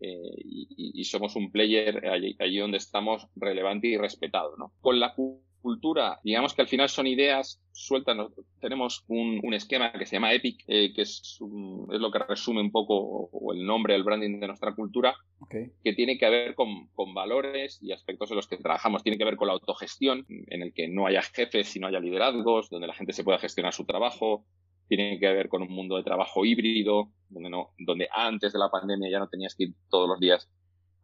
eh, 0.00 0.34
y, 0.44 1.04
somos 1.04 1.36
un 1.36 1.50
player 1.50 2.06
allí, 2.06 2.58
donde 2.58 2.78
estamos 2.78 3.26
relevante 3.36 3.88
y 3.88 3.96
respetado. 3.96 4.56
¿no? 4.56 4.72
Con 4.80 5.00
la 5.00 5.14
cultura, 5.60 6.20
digamos 6.22 6.54
que 6.54 6.62
al 6.62 6.68
final 6.68 6.88
son 6.88 7.06
ideas 7.06 7.60
sueltas. 7.72 8.16
Tenemos 8.60 9.04
un, 9.08 9.54
esquema 9.54 9.92
que 9.92 10.06
se 10.06 10.16
llama 10.16 10.32
EPIC, 10.32 10.64
eh, 10.66 10.92
que 10.94 11.02
es, 11.02 11.20
es, 11.20 12.00
lo 12.00 12.10
que 12.10 12.18
resume 12.20 12.60
un 12.60 12.70
poco 12.70 12.96
o, 12.96 13.52
el 13.52 13.64
nombre, 13.64 13.94
el 13.94 14.04
branding 14.04 14.40
de 14.40 14.46
nuestra 14.46 14.74
cultura, 14.74 15.14
que 15.50 15.92
tiene 15.94 16.18
que 16.18 16.28
ver 16.28 16.54
con, 16.54 16.88
con, 16.94 17.14
valores 17.14 17.78
y 17.82 17.92
aspectos 17.92 18.30
en 18.30 18.36
los 18.36 18.48
que 18.48 18.56
trabajamos. 18.56 19.02
Tiene 19.02 19.18
que 19.18 19.24
ver 19.24 19.36
con 19.36 19.48
la 19.48 19.54
autogestión, 19.54 20.26
en 20.28 20.62
el 20.62 20.72
que 20.72 20.88
no 20.88 21.06
haya 21.06 21.22
jefes, 21.22 21.68
sino 21.68 21.86
haya 21.86 22.00
liderazgos, 22.00 22.70
donde 22.70 22.86
la 22.86 22.94
gente 22.94 23.12
se 23.12 23.24
pueda 23.24 23.38
gestionar 23.38 23.72
su 23.72 23.84
trabajo, 23.84 24.44
tiene 24.88 25.18
que 25.18 25.32
ver 25.32 25.48
con 25.48 25.62
un 25.62 25.70
mundo 25.70 25.96
de 25.96 26.02
trabajo 26.02 26.44
híbrido, 26.44 27.12
donde, 27.28 27.50
no, 27.50 27.70
donde 27.78 28.08
antes 28.10 28.52
de 28.52 28.58
la 28.58 28.70
pandemia 28.70 29.10
ya 29.10 29.18
no 29.18 29.28
tenías 29.28 29.54
que 29.54 29.64
ir 29.64 29.74
todos 29.90 30.08
los 30.08 30.18
días 30.18 30.50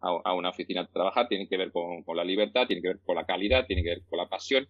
a, 0.01 0.35
una 0.35 0.51
oficina 0.51 0.83
a 0.83 0.87
trabajar, 0.87 1.29
tiene 1.29 1.49
que 1.49 1.57
ver 1.57 1.73
con, 1.73 2.05
la 2.15 2.25
libertad, 2.25 2.67
tiene 2.67 2.83
que 2.83 2.89
ver 2.89 3.01
con 3.05 3.17
la 3.17 3.25
calidad, 3.25 3.67
tiene 3.67 3.83
que 3.83 3.91
ver 3.91 4.03
con 4.09 4.19
la 4.19 4.29
pasión, 4.29 4.69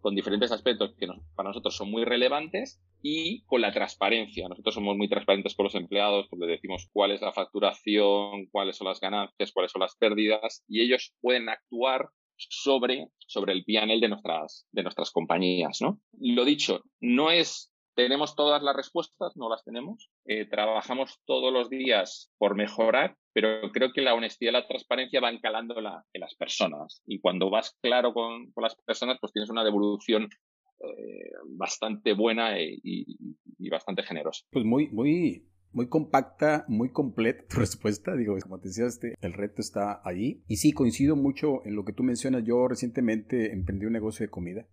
con 0.00 0.14
diferentes 0.14 0.52
aspectos 0.52 0.94
que 0.98 1.06
para 1.34 1.48
nosotros 1.48 1.74
son 1.74 1.90
muy 1.90 2.04
relevantes 2.04 2.82
y 3.02 3.42
con 3.44 3.62
la 3.62 3.72
transparencia. 3.72 4.48
Nosotros 4.48 4.74
somos 4.74 4.96
muy 4.96 5.08
transparentes 5.08 5.54
con 5.54 5.64
los 5.64 5.74
empleados 5.74 6.26
porque 6.28 6.46
decimos 6.46 6.88
cuál 6.92 7.12
es 7.12 7.22
la 7.22 7.32
facturación, 7.32 8.46
cuáles 8.50 8.76
son 8.76 8.88
las 8.88 9.00
ganancias, 9.00 9.52
cuáles 9.52 9.72
son 9.72 9.80
las 9.80 9.96
pérdidas 9.96 10.62
y 10.68 10.82
ellos 10.82 11.14
pueden 11.20 11.48
actuar 11.48 12.10
sobre, 12.36 13.08
sobre 13.26 13.52
el 13.52 13.64
PNL 13.64 14.00
de 14.00 14.08
nuestras, 14.08 14.66
de 14.72 14.82
nuestras 14.82 15.10
compañías, 15.10 15.80
¿no? 15.80 16.00
Lo 16.20 16.44
dicho, 16.44 16.82
no 17.00 17.30
es 17.30 17.73
¿Tenemos 17.94 18.34
todas 18.34 18.62
las 18.62 18.74
respuestas? 18.74 19.36
No 19.36 19.48
las 19.48 19.64
tenemos. 19.64 20.10
Eh, 20.24 20.46
trabajamos 20.46 21.20
todos 21.26 21.52
los 21.52 21.70
días 21.70 22.32
por 22.38 22.56
mejorar, 22.56 23.16
pero 23.32 23.70
creo 23.72 23.92
que 23.92 24.02
la 24.02 24.14
honestidad 24.14 24.50
y 24.50 24.54
la 24.54 24.66
transparencia 24.66 25.20
van 25.20 25.38
calando 25.38 25.76
en 25.78 26.20
las 26.20 26.34
personas. 26.34 27.02
Y 27.06 27.20
cuando 27.20 27.50
vas 27.50 27.76
claro 27.80 28.12
con, 28.12 28.52
las 28.56 28.74
personas, 28.84 29.18
pues 29.20 29.32
tienes 29.32 29.50
una 29.50 29.62
devolución 29.62 30.24
eh, 30.24 31.30
bastante 31.56 32.14
buena 32.14 32.60
y, 32.60 32.80
y, 32.82 33.68
bastante 33.70 34.02
generosa. 34.02 34.44
Pues 34.50 34.64
muy, 34.64 34.88
muy, 34.88 35.46
muy 35.72 35.88
compacta, 35.88 36.64
muy 36.68 36.90
completa 36.90 37.44
tu 37.48 37.56
respuesta. 37.60 38.16
Digo, 38.16 38.36
como 38.42 38.58
te 38.58 38.68
decía, 38.68 38.86
este, 38.86 39.14
el 39.20 39.32
reto 39.32 39.60
está 39.60 40.00
ahí. 40.04 40.42
Y 40.48 40.56
sí, 40.56 40.72
coincido 40.72 41.14
mucho 41.14 41.64
en 41.64 41.76
lo 41.76 41.84
que 41.84 41.92
tú 41.92 42.02
mencionas. 42.02 42.42
Yo 42.44 42.66
recientemente 42.66 43.52
emprendí 43.52 43.86
un 43.86 43.92
negocio 43.92 44.26
de 44.26 44.30
comida 44.30 44.66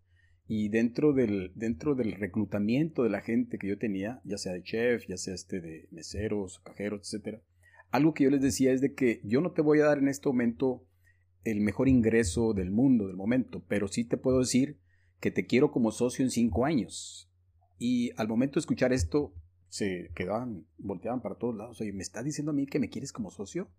y 0.53 0.67
dentro 0.67 1.13
del, 1.13 1.53
dentro 1.55 1.95
del 1.95 2.11
reclutamiento 2.11 3.03
de 3.03 3.09
la 3.09 3.21
gente 3.21 3.57
que 3.57 3.69
yo 3.69 3.77
tenía, 3.77 4.19
ya 4.25 4.37
sea 4.37 4.51
de 4.51 4.63
chef, 4.63 5.07
ya 5.07 5.15
sea 5.15 5.33
este 5.33 5.61
de 5.61 5.87
meseros, 5.91 6.59
cajeros, 6.59 7.13
etc., 7.13 7.39
algo 7.89 8.13
que 8.13 8.25
yo 8.25 8.29
les 8.29 8.41
decía 8.41 8.73
es 8.73 8.81
de 8.81 8.93
que 8.93 9.21
yo 9.23 9.39
no 9.39 9.51
te 9.53 9.61
voy 9.61 9.79
a 9.79 9.85
dar 9.85 9.99
en 9.99 10.09
este 10.09 10.27
momento 10.27 10.83
el 11.45 11.61
mejor 11.61 11.87
ingreso 11.87 12.53
del 12.53 12.69
mundo, 12.69 13.07
del 13.07 13.15
momento, 13.15 13.63
pero 13.69 13.87
sí 13.87 14.03
te 14.03 14.17
puedo 14.17 14.39
decir 14.39 14.77
que 15.21 15.31
te 15.31 15.45
quiero 15.45 15.71
como 15.71 15.89
socio 15.89 16.25
en 16.25 16.31
cinco 16.31 16.65
años. 16.65 17.31
Y 17.79 18.11
al 18.17 18.27
momento 18.27 18.55
de 18.55 18.59
escuchar 18.59 18.91
esto, 18.91 19.33
se 19.69 20.11
quedaban, 20.15 20.65
volteaban 20.77 21.21
para 21.21 21.35
todos 21.35 21.55
lados. 21.55 21.79
Oye, 21.79 21.93
¿me 21.93 22.03
estás 22.03 22.25
diciendo 22.25 22.51
a 22.51 22.55
mí 22.55 22.65
que 22.65 22.79
me 22.79 22.89
quieres 22.89 23.13
como 23.13 23.31
socio? 23.31 23.69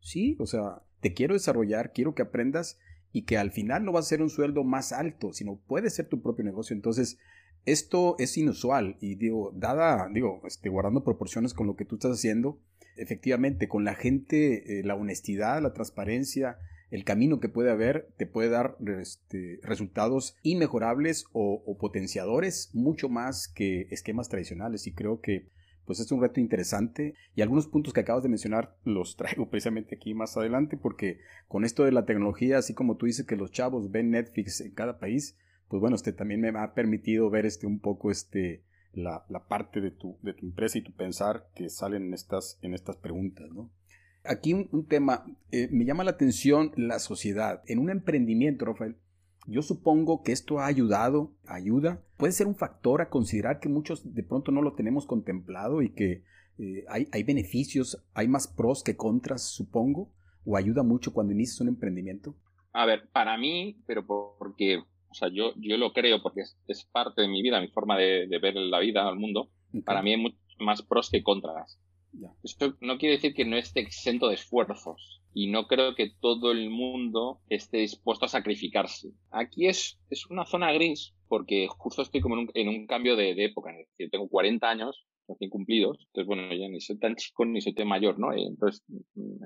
Sí, 0.00 0.38
o 0.40 0.46
sea, 0.46 0.84
te 1.00 1.12
quiero 1.12 1.34
desarrollar, 1.34 1.92
quiero 1.92 2.14
que 2.14 2.22
aprendas 2.22 2.78
y 3.14 3.22
que 3.22 3.38
al 3.38 3.52
final 3.52 3.84
no 3.84 3.92
va 3.92 4.00
a 4.00 4.02
ser 4.02 4.20
un 4.22 4.28
sueldo 4.28 4.64
más 4.64 4.92
alto, 4.92 5.32
sino 5.32 5.56
puede 5.68 5.88
ser 5.88 6.08
tu 6.08 6.20
propio 6.20 6.44
negocio. 6.44 6.74
Entonces, 6.74 7.16
esto 7.64 8.16
es 8.18 8.36
inusual 8.36 8.96
y 9.00 9.14
digo, 9.14 9.52
dada, 9.54 10.08
digo, 10.12 10.42
este, 10.44 10.68
guardando 10.68 11.04
proporciones 11.04 11.54
con 11.54 11.68
lo 11.68 11.76
que 11.76 11.84
tú 11.84 11.94
estás 11.94 12.10
haciendo, 12.10 12.58
efectivamente, 12.96 13.68
con 13.68 13.84
la 13.84 13.94
gente, 13.94 14.80
eh, 14.80 14.82
la 14.82 14.96
honestidad, 14.96 15.62
la 15.62 15.72
transparencia, 15.72 16.58
el 16.90 17.04
camino 17.04 17.38
que 17.38 17.48
puede 17.48 17.70
haber 17.70 18.08
te 18.16 18.26
puede 18.26 18.48
dar 18.48 18.76
este, 19.00 19.60
resultados 19.62 20.36
inmejorables 20.42 21.26
o, 21.32 21.62
o, 21.64 21.78
potenciadores 21.78 22.70
mucho 22.72 23.08
más 23.08 23.46
que 23.46 23.86
esquemas 23.92 24.28
tradicionales 24.28 24.88
y 24.88 24.92
creo 24.92 25.20
que 25.20 25.46
pues 25.86 26.00
es 26.00 26.10
un 26.12 26.20
reto 26.20 26.40
interesante 26.40 27.14
y 27.34 27.42
algunos 27.42 27.66
puntos 27.66 27.92
que 27.92 28.00
acabas 28.00 28.22
de 28.22 28.28
mencionar 28.28 28.76
los 28.84 29.16
traigo 29.16 29.48
precisamente 29.50 29.96
aquí 29.96 30.14
más 30.14 30.36
adelante 30.36 30.76
porque 30.76 31.20
con 31.48 31.64
esto 31.64 31.84
de 31.84 31.92
la 31.92 32.04
tecnología, 32.06 32.58
así 32.58 32.74
como 32.74 32.96
tú 32.96 33.06
dices 33.06 33.26
que 33.26 33.36
los 33.36 33.50
chavos 33.50 33.90
ven 33.90 34.10
Netflix 34.10 34.60
en 34.60 34.72
cada 34.72 34.98
país, 34.98 35.36
pues 35.68 35.80
bueno, 35.80 35.96
este 35.96 36.12
también 36.12 36.40
me 36.40 36.48
ha 36.48 36.74
permitido 36.74 37.30
ver 37.30 37.46
este 37.46 37.66
un 37.66 37.80
poco 37.80 38.10
este 38.10 38.62
la, 38.92 39.24
la 39.28 39.46
parte 39.46 39.80
de 39.80 39.90
tu, 39.90 40.16
de 40.22 40.34
tu 40.34 40.46
empresa 40.46 40.78
y 40.78 40.82
tu 40.82 40.92
pensar 40.92 41.48
que 41.54 41.68
salen 41.68 42.04
en 42.04 42.14
estas, 42.14 42.58
en 42.62 42.74
estas 42.74 42.96
preguntas, 42.96 43.50
¿no? 43.50 43.70
Aquí 44.26 44.54
un, 44.54 44.86
tema, 44.86 45.26
eh, 45.50 45.68
me 45.70 45.84
llama 45.84 46.02
la 46.02 46.12
atención 46.12 46.72
la 46.76 46.98
sociedad. 46.98 47.62
En 47.66 47.78
un 47.78 47.90
emprendimiento, 47.90 48.64
Rafael, 48.64 48.96
yo 49.46 49.62
supongo 49.62 50.22
que 50.22 50.32
esto 50.32 50.58
ha 50.58 50.66
ayudado, 50.66 51.32
ayuda, 51.46 52.02
puede 52.16 52.32
ser 52.32 52.46
un 52.46 52.54
factor 52.54 53.02
a 53.02 53.10
considerar 53.10 53.60
que 53.60 53.68
muchos 53.68 54.14
de 54.14 54.22
pronto 54.22 54.52
no 54.52 54.62
lo 54.62 54.74
tenemos 54.74 55.06
contemplado 55.06 55.82
y 55.82 55.90
que 55.90 56.24
eh, 56.58 56.84
hay, 56.88 57.08
hay, 57.12 57.22
beneficios, 57.22 58.04
hay 58.14 58.28
más 58.28 58.46
pros 58.46 58.82
que 58.82 58.96
contras, 58.96 59.50
supongo, 59.50 60.10
o 60.44 60.56
ayuda 60.56 60.82
mucho 60.82 61.12
cuando 61.12 61.32
inicias 61.32 61.60
un 61.60 61.68
emprendimiento. 61.68 62.34
A 62.72 62.86
ver, 62.86 63.08
para 63.10 63.36
mí, 63.36 63.82
pero 63.86 64.06
porque, 64.06 64.78
o 65.10 65.14
sea, 65.14 65.28
yo, 65.28 65.52
yo 65.56 65.76
lo 65.76 65.92
creo 65.92 66.22
porque 66.22 66.42
es, 66.66 66.84
parte 66.92 67.22
de 67.22 67.28
mi 67.28 67.42
vida, 67.42 67.60
mi 67.60 67.68
forma 67.68 67.96
de, 67.98 68.26
ver 68.40 68.54
la 68.56 68.80
vida, 68.80 69.08
el 69.08 69.16
mundo, 69.16 69.50
para 69.84 70.02
mí 70.02 70.12
hay 70.12 70.20
mucho 70.20 70.36
más 70.58 70.82
pros 70.82 71.10
que 71.10 71.22
contras. 71.22 71.80
Esto 72.42 72.76
no 72.80 72.98
quiere 72.98 73.16
decir 73.16 73.34
que 73.34 73.44
no 73.44 73.56
esté 73.56 73.80
exento 73.80 74.28
de 74.28 74.34
esfuerzos 74.34 75.23
y 75.34 75.48
no 75.48 75.66
creo 75.66 75.96
que 75.96 76.12
todo 76.20 76.52
el 76.52 76.70
mundo 76.70 77.40
esté 77.48 77.78
dispuesto 77.78 78.24
a 78.24 78.28
sacrificarse. 78.28 79.10
Aquí 79.32 79.66
es, 79.66 79.98
es 80.08 80.26
una 80.30 80.46
zona 80.46 80.72
gris 80.72 81.12
porque 81.28 81.66
justo 81.68 82.02
estoy 82.02 82.20
como 82.20 82.36
en 82.54 82.68
un, 82.68 82.86
cambio 82.86 83.16
de, 83.16 83.32
época. 83.44 83.72
Es 83.98 84.10
tengo 84.10 84.28
40 84.28 84.70
años, 84.70 85.04
recién 85.26 85.50
cumplidos, 85.50 85.98
entonces 86.06 86.26
bueno, 86.26 86.54
ya 86.54 86.68
ni 86.68 86.80
soy 86.80 86.98
tan 86.98 87.16
chico 87.16 87.44
ni 87.44 87.60
soy 87.60 87.74
tan 87.74 87.88
mayor, 87.88 88.18
¿no? 88.18 88.32
Entonces, 88.32 88.84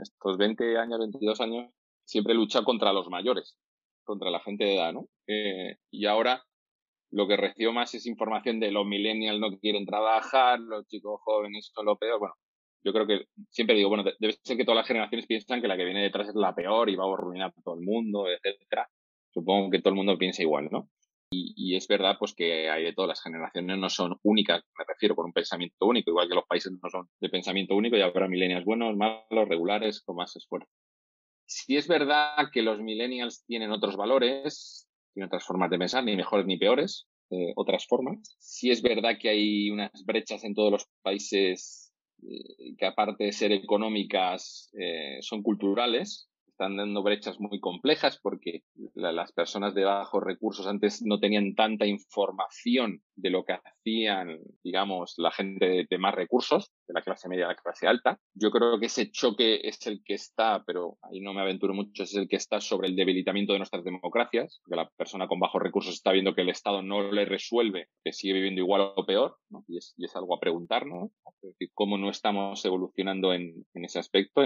estos 0.02 0.36
20 0.36 0.76
años, 0.76 0.98
22 0.98 1.40
años, 1.40 1.72
siempre 2.04 2.34
he 2.34 2.64
contra 2.64 2.92
los 2.92 3.08
mayores, 3.08 3.56
contra 4.04 4.30
la 4.30 4.40
gente 4.40 4.64
de 4.64 4.74
edad, 4.74 4.92
¿no? 4.92 5.08
Eh, 5.26 5.76
y 5.90 6.04
ahora 6.04 6.44
lo 7.10 7.26
que 7.26 7.38
recibo 7.38 7.72
más 7.72 7.94
es 7.94 8.06
información 8.06 8.60
de 8.60 8.70
los 8.72 8.84
millennials 8.86 9.40
no 9.40 9.56
quieren 9.58 9.86
trabajar, 9.86 10.60
los 10.60 10.86
chicos 10.88 11.20
jóvenes 11.22 11.70
son 11.74 11.86
lo 11.86 11.96
peor. 11.96 12.18
Bueno, 12.18 12.34
yo 12.84 12.92
creo 12.92 13.06
que 13.06 13.26
siempre 13.50 13.76
digo, 13.76 13.88
bueno, 13.88 14.04
debe 14.18 14.34
ser 14.42 14.56
que 14.56 14.64
todas 14.64 14.78
las 14.78 14.86
generaciones 14.86 15.26
piensan 15.26 15.60
que 15.60 15.68
la 15.68 15.76
que 15.76 15.84
viene 15.84 16.02
detrás 16.02 16.28
es 16.28 16.34
la 16.34 16.54
peor 16.54 16.88
y 16.88 16.96
va 16.96 17.04
a 17.04 17.12
arruinar 17.12 17.52
a 17.56 17.62
todo 17.62 17.74
el 17.74 17.84
mundo, 17.84 18.26
etcétera. 18.28 18.88
Supongo 19.30 19.70
que 19.70 19.80
todo 19.80 19.90
el 19.90 19.96
mundo 19.96 20.16
piensa 20.18 20.42
igual, 20.42 20.68
¿no? 20.70 20.88
Y, 21.30 21.76
es 21.76 21.86
verdad, 21.86 22.16
pues 22.18 22.34
que 22.34 22.70
hay 22.70 22.84
de 22.84 22.94
todas 22.94 23.08
las 23.08 23.22
generaciones 23.22 23.76
no 23.76 23.90
son 23.90 24.16
únicas, 24.22 24.62
me 24.78 24.84
refiero 24.88 25.14
por 25.14 25.26
un 25.26 25.34
pensamiento 25.34 25.84
único, 25.84 26.10
igual 26.10 26.26
que 26.26 26.34
los 26.34 26.46
países 26.46 26.72
no 26.72 26.88
son 26.88 27.06
de 27.20 27.28
pensamiento 27.28 27.74
único 27.74 27.96
y 27.96 28.00
habrá 28.00 28.28
millennials 28.28 28.64
buenos, 28.64 28.96
malos, 28.96 29.48
regulares, 29.48 30.00
con 30.02 30.16
más 30.16 30.34
esfuerzo. 30.36 30.70
Si 31.44 31.76
es 31.76 31.86
verdad 31.86 32.48
que 32.50 32.62
los 32.62 32.80
millennials 32.80 33.44
tienen 33.44 33.72
otros 33.72 33.96
valores, 33.96 34.88
tienen 35.12 35.26
otras 35.26 35.44
formas 35.44 35.68
de 35.68 35.78
pensar, 35.78 36.02
ni 36.02 36.16
mejores 36.16 36.46
ni 36.46 36.56
peores, 36.56 37.06
eh, 37.30 37.52
otras 37.56 37.86
formas. 37.86 38.36
Si 38.38 38.70
es 38.70 38.80
verdad 38.80 39.18
que 39.20 39.28
hay 39.28 39.70
unas 39.70 39.90
brechas 40.06 40.44
en 40.44 40.54
todos 40.54 40.72
los 40.72 40.86
países 41.02 41.87
que 42.78 42.86
aparte 42.86 43.24
de 43.24 43.32
ser 43.32 43.52
económicas, 43.52 44.70
eh, 44.78 45.18
son 45.20 45.42
culturales, 45.42 46.27
están 46.58 46.76
dando 46.76 47.04
brechas 47.04 47.38
muy 47.38 47.60
complejas 47.60 48.18
porque 48.20 48.62
las 48.94 49.30
personas 49.30 49.74
de 49.74 49.84
bajos 49.84 50.24
recursos 50.24 50.66
antes 50.66 51.02
no 51.04 51.20
tenían 51.20 51.54
tanta 51.54 51.86
información 51.86 53.00
de 53.14 53.30
lo 53.30 53.44
que 53.44 53.52
hacían, 53.52 54.40
digamos, 54.64 55.14
la 55.18 55.30
gente 55.30 55.86
de, 55.88 55.98
más 55.98 56.14
recursos, 56.14 56.72
de 56.88 56.94
la 56.94 57.02
clase 57.02 57.28
media 57.28 57.44
a 57.44 57.48
la 57.48 57.54
clase 57.54 57.86
alta. 57.86 58.18
Yo 58.34 58.50
creo 58.50 58.80
que 58.80 58.86
ese 58.86 59.10
choque 59.12 59.60
es 59.62 59.86
el 59.86 60.02
que 60.04 60.14
está, 60.14 60.64
pero 60.66 60.96
ahí 61.02 61.20
no 61.20 61.32
me 61.32 61.42
aventuro 61.42 61.74
mucho, 61.74 62.02
es 62.02 62.14
el 62.14 62.28
que 62.28 62.36
está 62.36 62.60
sobre 62.60 62.88
el 62.88 62.96
debilitamiento 62.96 63.52
de 63.52 63.60
nuestras 63.60 63.84
democracias, 63.84 64.60
porque 64.64 64.76
la 64.76 64.88
persona 64.96 65.28
con 65.28 65.38
bajos 65.38 65.62
recursos 65.62 65.94
está 65.94 66.10
viendo 66.10 66.34
que 66.34 66.42
el 66.42 66.48
Estado 66.48 66.82
no 66.82 67.12
le 67.12 67.24
resuelve, 67.24 67.86
que 68.02 68.12
sigue 68.12 68.34
viviendo 68.34 68.60
igual 68.60 68.92
o 68.96 69.06
peor, 69.06 69.36
y, 69.68 69.76
es, 69.78 70.16
algo 70.16 70.34
a 70.34 70.40
preguntarnos, 70.40 71.10
¿no? 71.10 71.52
cómo 71.74 71.98
no 71.98 72.10
estamos 72.10 72.64
evolucionando 72.64 73.32
en, 73.32 73.64
ese 73.74 74.00
aspecto, 74.00 74.42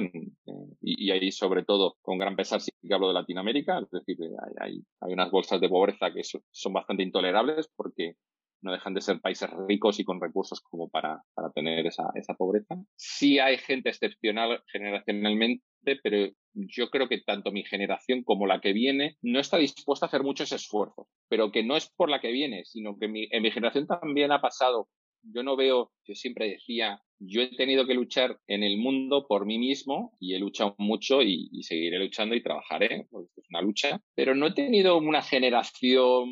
y, 0.83 1.11
ahí 1.11 1.33
sobre 1.33 1.65
todo 1.65 1.97
con 2.03 2.19
gran 2.19 2.37
pesar 2.37 2.61
sí 2.61 2.73
que 2.81 2.95
hablo 2.95 3.09
de 3.09 3.15
Latinoamérica, 3.15 3.79
es 3.79 3.91
decir, 3.91 4.17
hay, 4.61 4.83
hay, 5.01 5.13
unas 5.13 5.31
bolsas 5.31 5.61
de 5.61 5.69
pobreza 5.69 6.13
que 6.13 6.23
son 6.25 6.73
bastante 6.73 7.03
intolerables 7.03 7.71
porque 7.75 8.17
no 8.61 8.73
dejan 8.73 8.95
de 8.95 9.01
ser 9.01 9.21
países 9.21 9.51
ricos 9.69 9.99
y 9.99 10.05
con 10.05 10.21
recursos 10.21 10.61
como 10.61 10.89
para, 10.89 11.23
para 11.35 11.51
tener 11.51 11.87
esa, 11.87 12.05
esa 12.15 12.35
pobreza. 12.35 12.77
Sí 12.97 13.39
hay 13.39 13.59
gente 13.59 13.89
excepcional 13.89 14.63
generacionalmente, 14.71 15.65
pero 16.03 16.33
yo 16.55 16.91
creo 16.91 17.09
que 17.09 17.23
tanto 17.23 17.51
mi 17.51 17.65
generación 17.65 18.23
como 18.23 18.47
la 18.47 18.61
que 18.61 18.73
viene 18.73 19.17
no 19.21 19.41
está 19.41 19.57
dispuesta 19.57 20.07
a 20.07 20.09
hacer 20.09 20.23
muchos 20.23 20.53
esfuerzos, 20.53 21.07
pero 21.29 21.51
que 21.51 21.65
no 21.65 21.77
es 21.77 21.91
por 21.91 22.09
la 22.09 22.21
que 22.21 22.31
viene, 22.31 22.65
sino 22.65 22.97
que 22.99 23.07
en 23.07 23.43
mi 23.43 23.51
generación 23.51 23.87
también 23.87 24.31
ha 24.31 24.41
pasado. 24.41 24.89
Yo 25.23 25.43
no 25.43 25.57
veo, 25.57 25.93
yo 26.05 26.15
siempre 26.15 26.49
decía, 26.49 27.01
yo 27.19 27.43
he 27.43 27.49
tenido 27.49 27.87
que 27.87 27.95
luchar 27.95 28.41
en 28.47 28.63
el 28.63 28.79
mundo 28.79 29.27
por 29.29 29.47
mí 29.47 29.59
mismo 29.59 30.17
y 30.21 30.35
he 30.35 30.39
luchado 30.39 30.75
mucho 30.79 31.23
y, 31.23 31.63
seguiré 31.63 31.99
luchando 31.99 32.35
y 32.35 32.43
trabajaré, 32.43 33.07
porque 33.11 33.31
es 33.37 33.47
una 33.51 33.63
lucha, 33.63 34.01
pero 34.15 34.35
no 34.35 34.49
he 34.49 34.55
tenido 34.55 34.99
una 34.99 35.23
generación 35.23 36.29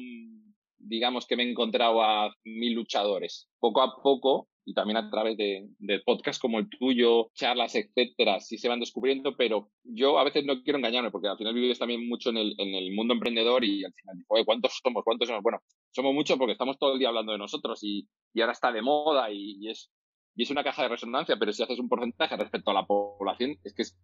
digamos 0.81 1.27
que 1.27 1.37
me 1.37 1.45
he 1.45 1.51
encontrado 1.51 2.03
a 2.03 2.35
mil 2.45 2.75
luchadores. 2.75 3.49
Poco 3.59 3.83
a 3.83 4.03
poco, 4.03 4.49
y 4.65 4.75
también 4.75 4.99
a 4.99 5.11
través 5.11 5.37
de, 5.37 5.69
de 5.79 6.01
podcasts 6.01 6.41
como 6.41 6.59
el 6.59 6.69
tuyo, 6.69 7.31
charlas, 7.35 7.75
etcétera, 7.75 8.41
sí 8.41 8.59
se 8.59 8.69
van 8.69 8.81
descubriendo, 8.81 9.37
pero 9.37 9.71
yo 9.85 10.19
a 10.19 10.25
veces 10.25 10.45
no 10.45 10.63
quiero 10.63 10.79
engañarme, 10.79 11.11
porque 11.11 11.29
al 11.29 11.39
final 11.39 11.55
vives 11.55 11.79
también 11.79 12.09
mucho 12.09 12.31
en 12.31 12.37
el, 12.37 12.55
en 12.59 12.75
el 12.75 12.93
mundo 12.95 13.15
emprendedor 13.15 13.65
y 13.65 13.85
al 13.85 13.93
final, 13.93 14.25
oye, 14.29 14.45
¿cuántos 14.45 14.79
somos? 14.83 15.03
¿Cuántos 15.05 15.29
somos? 15.29 15.43
Bueno, 15.43 15.61
somos 15.91 16.15
muchos 16.15 16.39
porque 16.39 16.53
estamos 16.53 16.79
todo 16.79 16.93
el 16.93 16.99
día 16.99 17.09
hablando 17.09 17.33
de 17.33 17.39
nosotros 17.39 17.83
y, 17.83 18.09
y 18.35 18.41
ahora 18.41 18.53
está 18.53 18.71
de 18.71 18.83
moda 18.83 19.31
y, 19.33 19.69
es, 19.69 19.91
y 20.37 20.43
es 20.43 20.51
una 20.51 20.65
caja 20.65 20.83
de 20.83 20.89
resonancia, 20.89 21.37
pero 21.39 21.53
si 21.53 21.63
haces 21.63 21.79
un 21.79 21.89
porcentaje 21.89 22.37
respecto 22.37 22.71
a 22.71 22.75
la 22.75 22.87
población, 22.87 23.57
es 23.65 23.75
que 23.75 23.83
es 23.83 23.99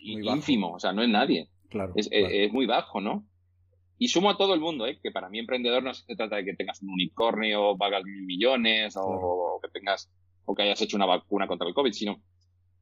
muy 0.00 0.28
ínfimo, 0.28 0.72
o 0.74 0.78
sea, 0.80 0.92
no 0.92 1.02
es 1.02 1.08
nadie. 1.08 1.48
Claro, 1.68 1.92
es, 1.94 2.08
es, 2.10 2.52
muy 2.52 2.66
bajo, 2.66 3.00
¿no? 3.00 3.24
Y 4.02 4.08
sumo 4.08 4.30
a 4.30 4.36
todo 4.38 4.54
el 4.54 4.60
mundo, 4.60 4.86
¿eh? 4.86 4.98
que 5.02 5.10
para 5.10 5.28
mí 5.28 5.38
emprendedor 5.38 5.82
no 5.82 5.92
se 5.92 6.16
trata 6.16 6.36
de 6.36 6.44
que 6.46 6.54
tengas 6.54 6.80
un 6.80 6.88
unicornio, 6.88 7.76
valgas 7.76 8.02
mil 8.02 8.22
millones, 8.24 8.94
o, 8.96 9.60
que 9.62 9.68
tengas, 9.68 10.10
o 10.46 10.54
que 10.54 10.62
hayas 10.62 10.80
hecho 10.80 10.96
una 10.96 11.04
vacuna 11.04 11.46
contra 11.46 11.68
el 11.68 11.74
COVID, 11.74 11.92
sino 11.92 12.22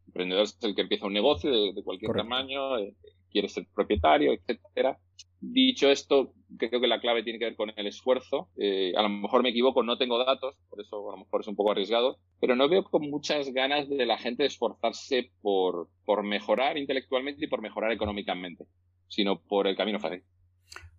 emprendedor 0.06 0.44
es 0.44 0.56
el 0.62 0.76
que 0.76 0.82
empieza 0.82 1.06
un 1.06 1.14
negocio 1.14 1.50
de, 1.50 1.82
cualquier 1.82 2.12
tamaño, 2.12 2.78
eh, 2.78 2.94
quiere 3.32 3.48
ser 3.48 3.66
propietario, 3.74 4.32
etcétera. 4.32 4.96
Dicho 5.40 5.90
esto, 5.90 6.34
creo 6.56 6.80
que 6.80 6.86
la 6.86 7.00
clave 7.00 7.24
tiene 7.24 7.40
que 7.40 7.46
ver 7.46 7.56
con 7.56 7.72
el 7.74 7.88
esfuerzo. 7.88 8.50
Eh, 8.56 8.92
a 8.96 9.02
lo 9.02 9.08
mejor 9.08 9.42
me 9.42 9.48
equivoco, 9.48 9.82
no 9.82 9.98
tengo 9.98 10.24
datos, 10.24 10.54
por 10.70 10.80
eso 10.80 11.08
a 11.08 11.16
lo 11.16 11.24
mejor 11.24 11.40
es 11.40 11.48
un 11.48 11.56
poco 11.56 11.72
arriesgado, 11.72 12.20
pero 12.40 12.54
no 12.54 12.68
veo 12.68 12.84
con 12.84 13.10
muchas 13.10 13.52
ganas 13.52 13.88
de 13.88 14.06
la 14.06 14.18
gente 14.18 14.44
de 14.44 14.48
esforzarse 14.50 15.32
por, 15.42 15.88
por 16.04 16.22
mejorar 16.22 16.78
intelectualmente 16.78 17.44
y 17.44 17.48
por 17.48 17.60
mejorar 17.60 17.90
económicamente, 17.90 18.66
sino 19.08 19.40
por 19.40 19.66
el 19.66 19.76
camino 19.76 19.98
fácil. 19.98 20.22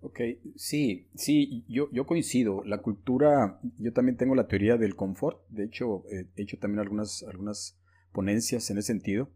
Ok, 0.01 0.21
sí, 0.55 1.09
sí, 1.15 1.65
yo, 1.67 1.89
yo 1.91 2.05
coincido. 2.05 2.63
La 2.63 2.77
cultura, 2.77 3.59
yo 3.77 3.91
también 3.91 4.15
tengo 4.15 4.33
la 4.33 4.47
teoría 4.47 4.77
del 4.77 4.95
confort. 4.95 5.41
De 5.49 5.65
hecho, 5.65 6.05
eh, 6.09 6.25
he 6.35 6.43
hecho 6.43 6.57
también 6.57 6.79
algunas, 6.79 7.23
algunas 7.23 7.77
ponencias 8.13 8.69
en 8.69 8.77
ese 8.77 8.87
sentido. 8.87 9.29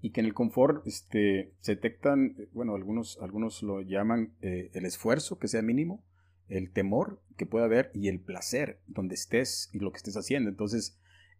Y 0.00 0.10
que 0.10 0.20
en 0.20 0.26
el 0.26 0.34
confort 0.34 0.86
este, 0.86 1.54
se 1.60 1.74
detectan, 1.74 2.36
eh, 2.38 2.48
bueno, 2.52 2.74
algunos, 2.74 3.18
algunos 3.20 3.62
lo 3.62 3.80
llaman 3.80 4.34
eh, 4.40 4.70
el 4.74 4.84
esfuerzo, 4.84 5.38
que 5.38 5.48
sea 5.48 5.62
mínimo, 5.62 6.04
el 6.48 6.70
temor 6.70 7.20
que 7.36 7.46
pueda 7.46 7.64
haber 7.64 7.90
y 7.94 8.08
el 8.08 8.20
placer 8.20 8.78
donde 8.86 9.14
estés 9.14 9.70
y 9.72 9.78
lo 9.78 9.90
que 9.90 9.96
estés 9.96 10.16
haciendo. 10.16 10.48
Entonces, 10.48 10.96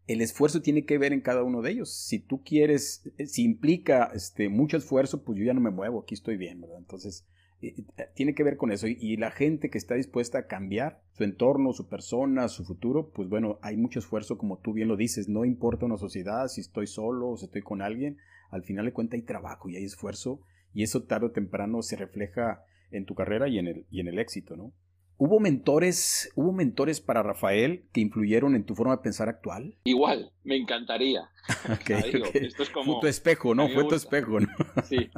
el 0.06 0.20
esfuerzo 0.20 0.62
tiene 0.62 0.84
que 0.84 0.98
ver 0.98 1.12
en 1.12 1.20
cada 1.20 1.44
uno 1.44 1.62
de 1.62 1.72
ellos. 1.72 1.94
Si 1.94 2.18
tú 2.18 2.42
quieres, 2.42 3.08
si 3.26 3.44
implica 3.44 4.10
este, 4.14 4.48
mucho 4.48 4.78
esfuerzo, 4.78 5.22
pues 5.22 5.38
yo 5.38 5.44
ya 5.44 5.54
no 5.54 5.60
me 5.60 5.70
muevo, 5.70 6.00
aquí 6.00 6.14
estoy 6.14 6.36
bien, 6.36 6.60
¿verdad? 6.60 6.78
Entonces, 6.78 7.26
tiene 8.14 8.34
que 8.34 8.42
ver 8.42 8.56
con 8.56 8.72
eso. 8.72 8.86
Y, 8.86 9.16
la 9.16 9.30
gente 9.30 9.70
que 9.70 9.78
está 9.78 9.94
dispuesta 9.94 10.38
a 10.38 10.46
cambiar 10.46 11.00
su 11.12 11.24
entorno, 11.24 11.72
su 11.72 11.88
persona, 11.88 12.48
su 12.48 12.64
futuro, 12.64 13.10
pues 13.10 13.28
bueno, 13.28 13.58
hay 13.62 13.76
mucho 13.76 13.98
esfuerzo, 13.98 14.38
como 14.38 14.58
tú 14.58 14.72
bien 14.72 14.88
lo 14.88 14.96
dices. 14.96 15.28
No 15.28 15.44
importa 15.44 15.86
una 15.86 15.96
sociedad, 15.96 16.48
si 16.48 16.60
estoy 16.60 16.86
solo 16.86 17.30
o 17.30 17.36
si 17.36 17.46
estoy 17.46 17.62
con 17.62 17.82
alguien, 17.82 18.18
al 18.50 18.62
final 18.62 18.84
de 18.84 18.92
cuentas 18.92 19.18
hay 19.18 19.22
trabajo 19.22 19.68
y 19.68 19.76
hay 19.76 19.84
esfuerzo 19.84 20.40
y 20.72 20.82
eso 20.82 21.04
tarde 21.04 21.26
o 21.26 21.30
temprano 21.30 21.82
se 21.82 21.96
refleja 21.96 22.64
en 22.90 23.06
tu 23.06 23.14
carrera 23.14 23.48
y 23.48 23.58
en 23.58 23.68
el, 23.68 23.86
y 23.90 24.00
en 24.00 24.08
el 24.08 24.18
éxito, 24.18 24.56
¿no? 24.56 24.72
¿Hubo 25.16 25.38
mentores, 25.38 26.32
¿Hubo 26.34 26.52
mentores 26.52 27.00
para 27.00 27.22
Rafael 27.22 27.84
que 27.92 28.00
influyeron 28.00 28.56
en 28.56 28.64
tu 28.64 28.74
forma 28.74 28.96
de 28.96 29.02
pensar 29.02 29.28
actual? 29.28 29.76
Igual, 29.84 30.32
me 30.42 30.56
encantaría. 30.56 31.30
Esto 32.34 32.62
es 32.62 32.70
como... 32.70 32.94
Fue 32.94 33.00
tu 33.02 33.06
espejo, 33.06 33.54
¿no? 33.54 33.68
Fue 33.68 33.84
tu 33.84 33.94
espejo, 33.94 34.40
¿no? 34.40 34.48
Sí. 34.84 35.08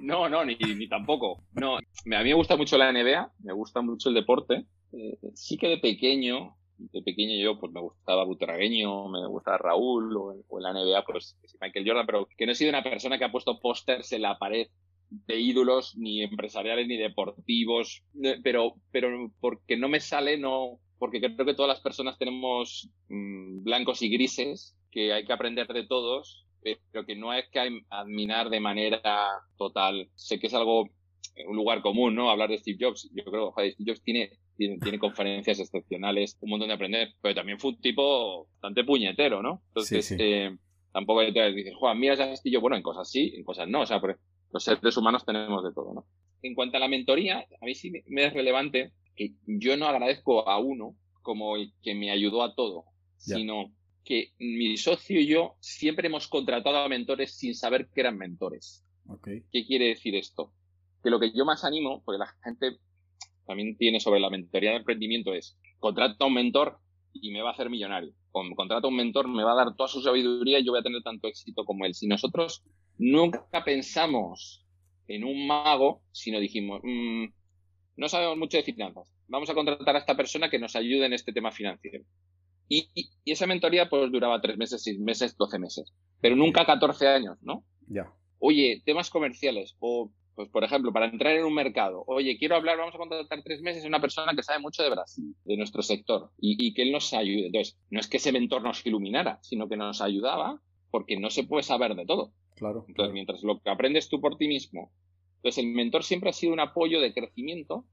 No, 0.00 0.28
no, 0.28 0.44
ni, 0.44 0.56
ni, 0.56 0.88
tampoco. 0.88 1.44
No, 1.54 1.76
a 1.76 1.80
mí 2.04 2.04
me 2.04 2.34
gusta 2.34 2.56
mucho 2.56 2.78
la 2.78 2.92
NBA, 2.92 3.32
me 3.44 3.52
gusta 3.52 3.80
mucho 3.80 4.08
el 4.08 4.14
deporte. 4.14 4.66
Eh, 4.92 5.18
sí 5.34 5.56
que 5.56 5.68
de 5.68 5.78
pequeño, 5.78 6.56
de 6.78 7.02
pequeño 7.02 7.42
yo, 7.42 7.60
pues 7.60 7.72
me 7.72 7.80
gustaba 7.80 8.24
Butragueño, 8.24 9.08
me 9.08 9.26
gustaba 9.26 9.58
Raúl, 9.58 10.16
o, 10.16 10.44
o 10.48 10.58
en 10.58 10.62
la 10.62 10.72
NBA, 10.72 11.04
pues 11.04 11.36
Michael 11.60 11.86
Jordan, 11.86 12.06
pero 12.06 12.28
que 12.36 12.46
no 12.46 12.52
he 12.52 12.54
sido 12.54 12.70
una 12.70 12.82
persona 12.82 13.18
que 13.18 13.24
ha 13.24 13.32
puesto 13.32 13.60
pósters 13.60 14.12
en 14.12 14.22
la 14.22 14.38
pared 14.38 14.68
de 15.10 15.40
ídolos 15.40 15.96
ni 15.96 16.22
empresariales 16.22 16.86
ni 16.88 16.96
deportivos, 16.96 18.02
pero, 18.42 18.74
pero 18.90 19.32
porque 19.40 19.76
no 19.76 19.88
me 19.88 20.00
sale, 20.00 20.38
no, 20.38 20.80
porque 20.98 21.20
creo 21.20 21.46
que 21.46 21.54
todas 21.54 21.68
las 21.68 21.80
personas 21.80 22.18
tenemos 22.18 22.90
mm, 23.08 23.62
blancos 23.62 24.02
y 24.02 24.08
grises, 24.08 24.76
que 24.90 25.12
hay 25.12 25.24
que 25.24 25.32
aprender 25.32 25.66
de 25.68 25.86
todos, 25.86 26.46
pero 26.90 27.06
que 27.06 27.16
no 27.16 27.30
hay 27.30 27.42
que 27.52 27.60
admirar 27.90 28.50
de 28.50 28.60
manera 28.60 29.00
total. 29.56 30.08
Sé 30.14 30.38
que 30.40 30.48
es 30.48 30.54
algo, 30.54 30.88
un 31.46 31.56
lugar 31.56 31.80
común, 31.82 32.14
¿no? 32.14 32.30
Hablar 32.30 32.50
de 32.50 32.58
Steve 32.58 32.78
Jobs. 32.80 33.10
Yo 33.14 33.24
creo 33.24 33.52
que 33.54 33.72
Steve 33.72 33.92
Jobs 33.92 34.02
tiene, 34.02 34.30
tiene, 34.56 34.98
conferencias 34.98 35.60
excepcionales, 35.60 36.36
un 36.40 36.50
montón 36.50 36.68
de 36.68 36.74
aprender, 36.74 37.10
pero 37.20 37.34
también 37.34 37.60
fue 37.60 37.70
un 37.70 37.80
tipo 37.80 38.48
bastante 38.54 38.84
puñetero, 38.84 39.42
¿no? 39.42 39.62
Entonces, 39.68 40.16
Eh, 40.18 40.56
tampoco 40.92 41.20
te 41.32 41.52
dices, 41.52 41.74
Juan, 41.76 41.98
mira 41.98 42.14
ese 42.14 42.36
Steve 42.36 42.58
bueno, 42.58 42.76
en 42.76 42.82
cosas 42.82 43.10
sí, 43.10 43.32
en 43.36 43.44
cosas 43.44 43.68
no. 43.68 43.82
O 43.82 43.86
sea, 43.86 44.00
por, 44.00 44.18
los 44.56 44.64
seres 44.64 44.96
humanos 44.96 45.24
tenemos 45.24 45.62
de 45.62 45.72
todo, 45.72 45.92
¿no? 45.92 46.06
En 46.42 46.54
cuanto 46.54 46.76
a 46.76 46.80
la 46.80 46.88
mentoría, 46.88 47.40
a 47.60 47.64
mí 47.64 47.74
sí 47.74 47.92
me 48.06 48.24
es 48.24 48.32
relevante 48.32 48.92
que 49.14 49.32
yo 49.46 49.76
no 49.76 49.86
agradezco 49.86 50.48
a 50.48 50.58
uno 50.58 50.96
como 51.22 51.56
el 51.56 51.72
que 51.82 51.94
me 51.94 52.10
ayudó 52.10 52.42
a 52.42 52.54
todo, 52.54 52.84
sino 53.16 53.72
que 54.04 54.32
mi 54.38 54.76
socio 54.76 55.20
y 55.20 55.26
yo 55.26 55.56
siempre 55.60 56.06
hemos 56.06 56.28
contratado 56.28 56.78
a 56.78 56.88
mentores 56.88 57.36
sin 57.36 57.54
saber 57.54 57.88
que 57.92 58.00
eran 58.00 58.16
mentores. 58.16 58.84
¿Qué 59.24 59.66
quiere 59.66 59.88
decir 59.88 60.14
esto? 60.14 60.52
Que 61.02 61.10
lo 61.10 61.18
que 61.18 61.32
yo 61.32 61.44
más 61.44 61.64
animo, 61.64 62.02
porque 62.04 62.18
la 62.18 62.32
gente 62.44 62.78
también 63.46 63.76
tiene 63.76 64.00
sobre 64.00 64.20
la 64.20 64.30
mentoría 64.30 64.70
de 64.70 64.76
emprendimiento 64.76 65.34
es, 65.34 65.58
contrata 65.78 66.16
a 66.20 66.26
un 66.26 66.34
mentor 66.34 66.78
y 67.12 67.30
me 67.30 67.42
va 67.42 67.50
a 67.50 67.52
hacer 67.52 67.70
millonario. 67.70 68.12
O 68.32 68.44
contrata 68.54 68.86
a 68.86 68.90
un 68.90 68.96
mentor, 68.96 69.28
me 69.28 69.44
va 69.44 69.52
a 69.52 69.64
dar 69.64 69.76
toda 69.76 69.88
su 69.88 70.00
sabiduría 70.00 70.58
y 70.58 70.64
yo 70.64 70.72
voy 70.72 70.80
a 70.80 70.84
tener 70.84 71.02
tanto 71.02 71.26
éxito 71.26 71.64
como 71.64 71.84
él. 71.84 71.94
Si 71.94 72.06
nosotros 72.06 72.62
nunca 72.98 73.64
pensamos 73.64 74.64
en 75.08 75.24
un 75.24 75.46
mago, 75.46 76.02
sino 76.12 76.40
dijimos, 76.40 76.80
mm, 76.82 77.26
no 77.96 78.08
sabemos 78.08 78.36
mucho 78.36 78.56
de 78.56 78.62
finanzas, 78.62 79.08
vamos 79.28 79.50
a 79.50 79.54
contratar 79.54 79.96
a 79.96 80.00
esta 80.00 80.16
persona 80.16 80.50
que 80.50 80.58
nos 80.58 80.76
ayude 80.76 81.06
en 81.06 81.12
este 81.12 81.32
tema 81.32 81.52
financiero. 81.52 82.04
Y, 82.68 82.90
esa 83.24 83.46
mentoría 83.46 83.88
pues 83.88 84.10
duraba 84.10 84.40
tres 84.40 84.56
meses, 84.56 84.82
seis 84.82 84.98
meses, 84.98 85.36
doce 85.36 85.58
meses, 85.58 85.92
pero 86.20 86.34
nunca 86.34 86.66
catorce 86.66 87.06
años, 87.06 87.38
¿no? 87.42 87.64
Ya. 87.88 88.12
Oye, 88.38 88.82
temas 88.84 89.10
comerciales 89.10 89.76
o 89.78 90.12
pues 90.34 90.50
por 90.50 90.64
ejemplo, 90.64 90.92
para 90.92 91.06
entrar 91.06 91.34
en 91.34 91.46
un 91.46 91.54
mercado, 91.54 92.04
oye, 92.06 92.36
quiero 92.36 92.56
hablar, 92.56 92.76
vamos 92.76 92.94
a 92.94 92.98
contratar 92.98 93.42
tres 93.42 93.62
meses 93.62 93.84
a 93.84 93.88
una 93.88 94.02
persona 94.02 94.34
que 94.36 94.42
sabe 94.42 94.58
mucho 94.58 94.82
de 94.82 94.90
Brasil, 94.90 95.34
de 95.44 95.56
nuestro 95.56 95.80
sector, 95.80 96.30
y, 96.38 96.62
y, 96.62 96.74
que 96.74 96.82
él 96.82 96.92
nos 96.92 97.14
ayude. 97.14 97.46
Entonces, 97.46 97.78
no 97.88 98.00
es 98.00 98.06
que 98.06 98.18
ese 98.18 98.32
mentor 98.32 98.62
nos 98.62 98.84
iluminara, 98.84 99.38
sino 99.40 99.66
que 99.66 99.78
nos 99.78 100.02
ayudaba 100.02 100.60
porque 100.90 101.18
no 101.18 101.30
se 101.30 101.44
puede 101.44 101.62
saber 101.62 101.94
de 101.94 102.04
todo. 102.04 102.34
Claro. 102.56 102.84
Entonces, 102.88 103.12
mientras 103.12 103.42
lo 103.42 103.60
que 103.60 103.70
aprendes 103.70 104.08
tú 104.08 104.20
por 104.20 104.36
ti 104.36 104.48
mismo. 104.48 104.90
Entonces, 105.36 105.62
el 105.62 105.72
mentor 105.72 106.02
siempre 106.02 106.30
ha 106.30 106.32
sido 106.32 106.52
un 106.52 106.60
apoyo 106.60 107.00
de 107.00 107.14
crecimiento, 107.14 107.84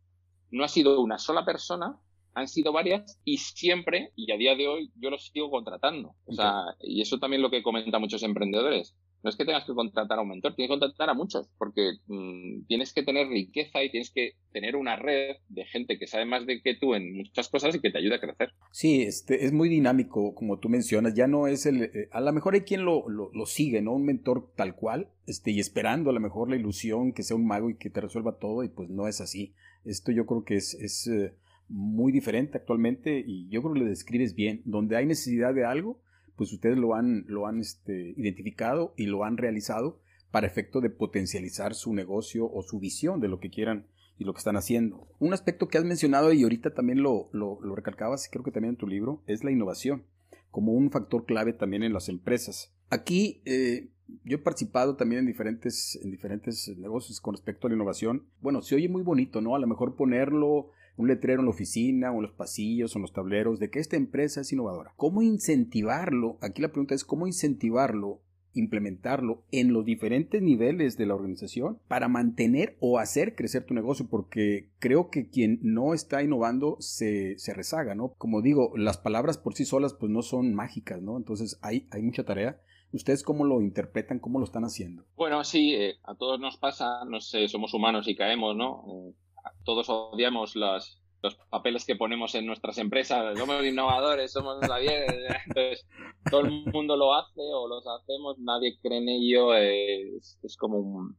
no 0.51 0.63
ha 0.63 0.67
sido 0.67 0.99
una 1.01 1.19
sola 1.19 1.45
persona, 1.45 1.99
han 2.33 2.47
sido 2.47 2.71
varias 2.71 3.19
y 3.23 3.37
siempre, 3.37 4.11
y 4.15 4.31
a 4.31 4.37
día 4.37 4.55
de 4.55 4.67
hoy, 4.67 4.91
yo 4.95 5.09
los 5.09 5.27
sigo 5.27 5.51
contratando. 5.51 6.15
O 6.25 6.33
sea, 6.33 6.63
y 6.79 7.01
eso 7.01 7.19
también 7.19 7.41
lo 7.41 7.51
que 7.51 7.61
comentan 7.61 8.01
muchos 8.01 8.23
emprendedores. 8.23 8.95
No 9.23 9.29
es 9.29 9.37
que 9.37 9.45
tengas 9.45 9.65
que 9.65 9.73
contratar 9.73 10.19
a 10.19 10.21
un 10.21 10.29
mentor, 10.29 10.53
tienes 10.53 10.69
que 10.69 10.79
contratar 10.79 11.09
a 11.09 11.13
muchos, 11.13 11.49
porque 11.57 11.93
mm, 12.07 12.65
tienes 12.67 12.93
que 12.93 13.03
tener 13.03 13.27
riqueza 13.27 13.81
y 13.81 13.89
tienes 13.89 14.11
que 14.11 14.33
tener 14.51 14.75
una 14.75 14.97
red 14.97 15.37
de 15.47 15.65
gente 15.65 15.97
que 15.97 16.07
sabe 16.07 16.25
más 16.25 16.45
de 16.45 16.61
que 16.61 16.75
tú 16.75 16.93
en 16.93 17.15
muchas 17.15 17.47
cosas 17.47 17.73
y 17.73 17.79
que 17.79 17.89
te 17.89 17.99
ayude 17.99 18.15
a 18.15 18.19
crecer. 18.19 18.51
Sí, 18.71 19.03
este, 19.03 19.45
es 19.45 19.53
muy 19.53 19.69
dinámico, 19.69 20.35
como 20.35 20.59
tú 20.59 20.67
mencionas, 20.67 21.15
ya 21.15 21.27
no 21.27 21.47
es 21.47 21.65
el, 21.65 21.83
eh, 21.83 22.09
a 22.11 22.19
lo 22.19 22.33
mejor 22.33 22.53
hay 22.53 22.61
quien 22.61 22.83
lo, 22.83 23.07
lo, 23.07 23.45
sigue, 23.45 23.81
¿no? 23.81 23.93
Un 23.93 24.05
mentor 24.05 24.51
tal 24.55 24.75
cual, 24.75 25.09
este, 25.25 25.51
y 25.51 25.59
esperando 25.59 26.09
a 26.09 26.13
lo 26.13 26.19
mejor 26.19 26.49
la 26.49 26.57
ilusión 26.57 27.13
que 27.13 27.23
sea 27.23 27.37
un 27.37 27.47
mago 27.47 27.69
y 27.69 27.77
que 27.77 27.89
te 27.89 28.01
resuelva 28.01 28.39
todo, 28.39 28.63
y 28.63 28.69
pues 28.69 28.89
no 28.89 29.07
es 29.07 29.21
así. 29.21 29.53
Esto 29.85 30.11
yo 30.11 30.25
creo 30.25 30.43
que 30.43 30.55
es, 30.55 30.73
es 30.75 31.07
eh, 31.07 31.33
muy 31.69 32.11
diferente 32.11 32.57
actualmente 32.57 33.23
y 33.25 33.49
yo 33.49 33.61
creo 33.61 33.73
que 33.73 33.79
lo 33.81 33.85
describes 33.85 34.35
bien. 34.35 34.61
Donde 34.65 34.95
hay 34.95 35.05
necesidad 35.05 35.53
de 35.53 35.65
algo, 35.65 36.01
pues 36.35 36.51
ustedes 36.51 36.77
lo 36.77 36.95
han, 36.95 37.25
lo 37.27 37.47
han 37.47 37.59
este, 37.59 38.13
identificado 38.17 38.93
y 38.97 39.05
lo 39.05 39.23
han 39.23 39.37
realizado 39.37 39.99
para 40.31 40.47
efecto 40.47 40.81
de 40.81 40.89
potencializar 40.89 41.75
su 41.75 41.93
negocio 41.93 42.49
o 42.51 42.63
su 42.63 42.79
visión 42.79 43.19
de 43.19 43.27
lo 43.27 43.39
que 43.39 43.49
quieran 43.49 43.85
y 44.17 44.23
lo 44.23 44.33
que 44.33 44.39
están 44.39 44.57
haciendo. 44.57 45.07
Un 45.19 45.33
aspecto 45.33 45.67
que 45.67 45.77
has 45.77 45.85
mencionado 45.85 46.33
y 46.33 46.43
ahorita 46.43 46.73
también 46.73 47.03
lo, 47.03 47.29
lo, 47.33 47.59
recalcabas, 47.75 48.29
creo 48.31 48.43
que 48.43 48.51
también 48.51 48.73
en 48.73 48.77
tu 48.77 48.87
libro, 48.87 49.21
es 49.27 49.43
la 49.43 49.51
innovación, 49.51 50.05
como 50.49 50.73
un 50.73 50.91
factor 50.91 51.25
clave 51.25 51.53
también 51.53 51.83
en 51.83 51.93
las 51.93 52.09
empresas. 52.09 52.73
Aquí 52.89 53.41
eh, 53.45 53.89
yo 54.23 54.37
he 54.37 54.39
participado 54.39 54.95
también 54.95 55.19
en 55.19 55.27
diferentes, 55.27 55.99
en 56.03 56.11
diferentes 56.11 56.67
negocios 56.77 57.19
con 57.19 57.35
respecto 57.35 57.67
a 57.67 57.69
la 57.69 57.75
innovación. 57.75 58.27
Bueno, 58.41 58.61
se 58.61 58.75
oye 58.75 58.89
muy 58.89 59.03
bonito, 59.03 59.41
¿no? 59.41 59.55
A 59.55 59.59
lo 59.59 59.67
mejor 59.67 59.95
ponerlo 59.95 60.69
un 60.97 61.07
letrero 61.07 61.41
en 61.41 61.45
la 61.45 61.51
oficina 61.51 62.11
o 62.11 62.15
en 62.15 62.23
los 62.23 62.33
pasillos 62.33 62.95
o 62.95 62.99
en 62.99 63.03
los 63.03 63.13
tableros 63.13 63.59
de 63.59 63.69
que 63.69 63.79
esta 63.79 63.95
empresa 63.95 64.41
es 64.41 64.51
innovadora. 64.51 64.93
¿Cómo 64.95 65.21
incentivarlo? 65.21 66.37
Aquí 66.41 66.61
la 66.61 66.69
pregunta 66.69 66.95
es 66.95 67.03
cómo 67.05 67.27
incentivarlo 67.27 68.21
implementarlo 68.53 69.43
en 69.51 69.73
los 69.73 69.85
diferentes 69.85 70.41
niveles 70.41 70.97
de 70.97 71.05
la 71.05 71.15
organización 71.15 71.79
para 71.87 72.07
mantener 72.07 72.77
o 72.79 72.99
hacer 72.99 73.35
crecer 73.35 73.65
tu 73.65 73.73
negocio, 73.73 74.07
porque 74.09 74.69
creo 74.79 75.09
que 75.09 75.29
quien 75.29 75.59
no 75.61 75.93
está 75.93 76.23
innovando 76.23 76.77
se, 76.79 77.37
se 77.37 77.53
rezaga, 77.53 77.95
¿no? 77.95 78.13
Como 78.17 78.41
digo, 78.41 78.73
las 78.75 78.97
palabras 78.97 79.37
por 79.37 79.55
sí 79.55 79.65
solas 79.65 79.93
pues 79.93 80.11
no 80.11 80.21
son 80.21 80.53
mágicas, 80.53 81.01
¿no? 81.01 81.17
Entonces 81.17 81.59
hay, 81.61 81.87
hay 81.91 82.01
mucha 82.01 82.23
tarea. 82.23 82.59
¿Ustedes 82.91 83.23
cómo 83.23 83.43
lo 83.43 83.59
interpretan? 83.61 84.19
¿Cómo 84.19 84.37
lo 84.37 84.45
están 84.45 84.65
haciendo? 84.65 85.03
Bueno, 85.15 85.43
sí, 85.43 85.73
eh, 85.73 85.95
a 86.03 86.13
todos 86.13 86.39
nos 86.39 86.57
pasa, 86.57 87.03
no 87.09 87.21
sé, 87.21 87.47
somos 87.47 87.73
humanos 87.73 88.07
y 88.07 88.15
caemos, 88.15 88.55
¿no? 88.55 88.85
Eh, 88.87 89.15
todos 89.63 89.89
odiamos 89.89 90.55
los, 90.55 91.01
los 91.21 91.35
papeles 91.49 91.85
que 91.85 91.95
ponemos 91.95 92.35
en 92.35 92.45
nuestras 92.45 92.77
empresas, 92.77 93.37
somos 93.37 93.63
innovadores, 93.65 94.31
somos 94.31 94.57
entonces 94.61 95.85
todo 96.29 96.41
el 96.41 96.51
mundo 96.71 96.97
lo 96.97 97.13
hace 97.13 97.41
o 97.41 97.67
los 97.67 97.85
hacemos, 97.87 98.37
nadie 98.39 98.77
cree 98.81 98.97
en 98.97 99.09
ello, 99.09 99.55
es, 99.55 100.37
es 100.43 100.57
como 100.57 100.77
un... 100.77 101.17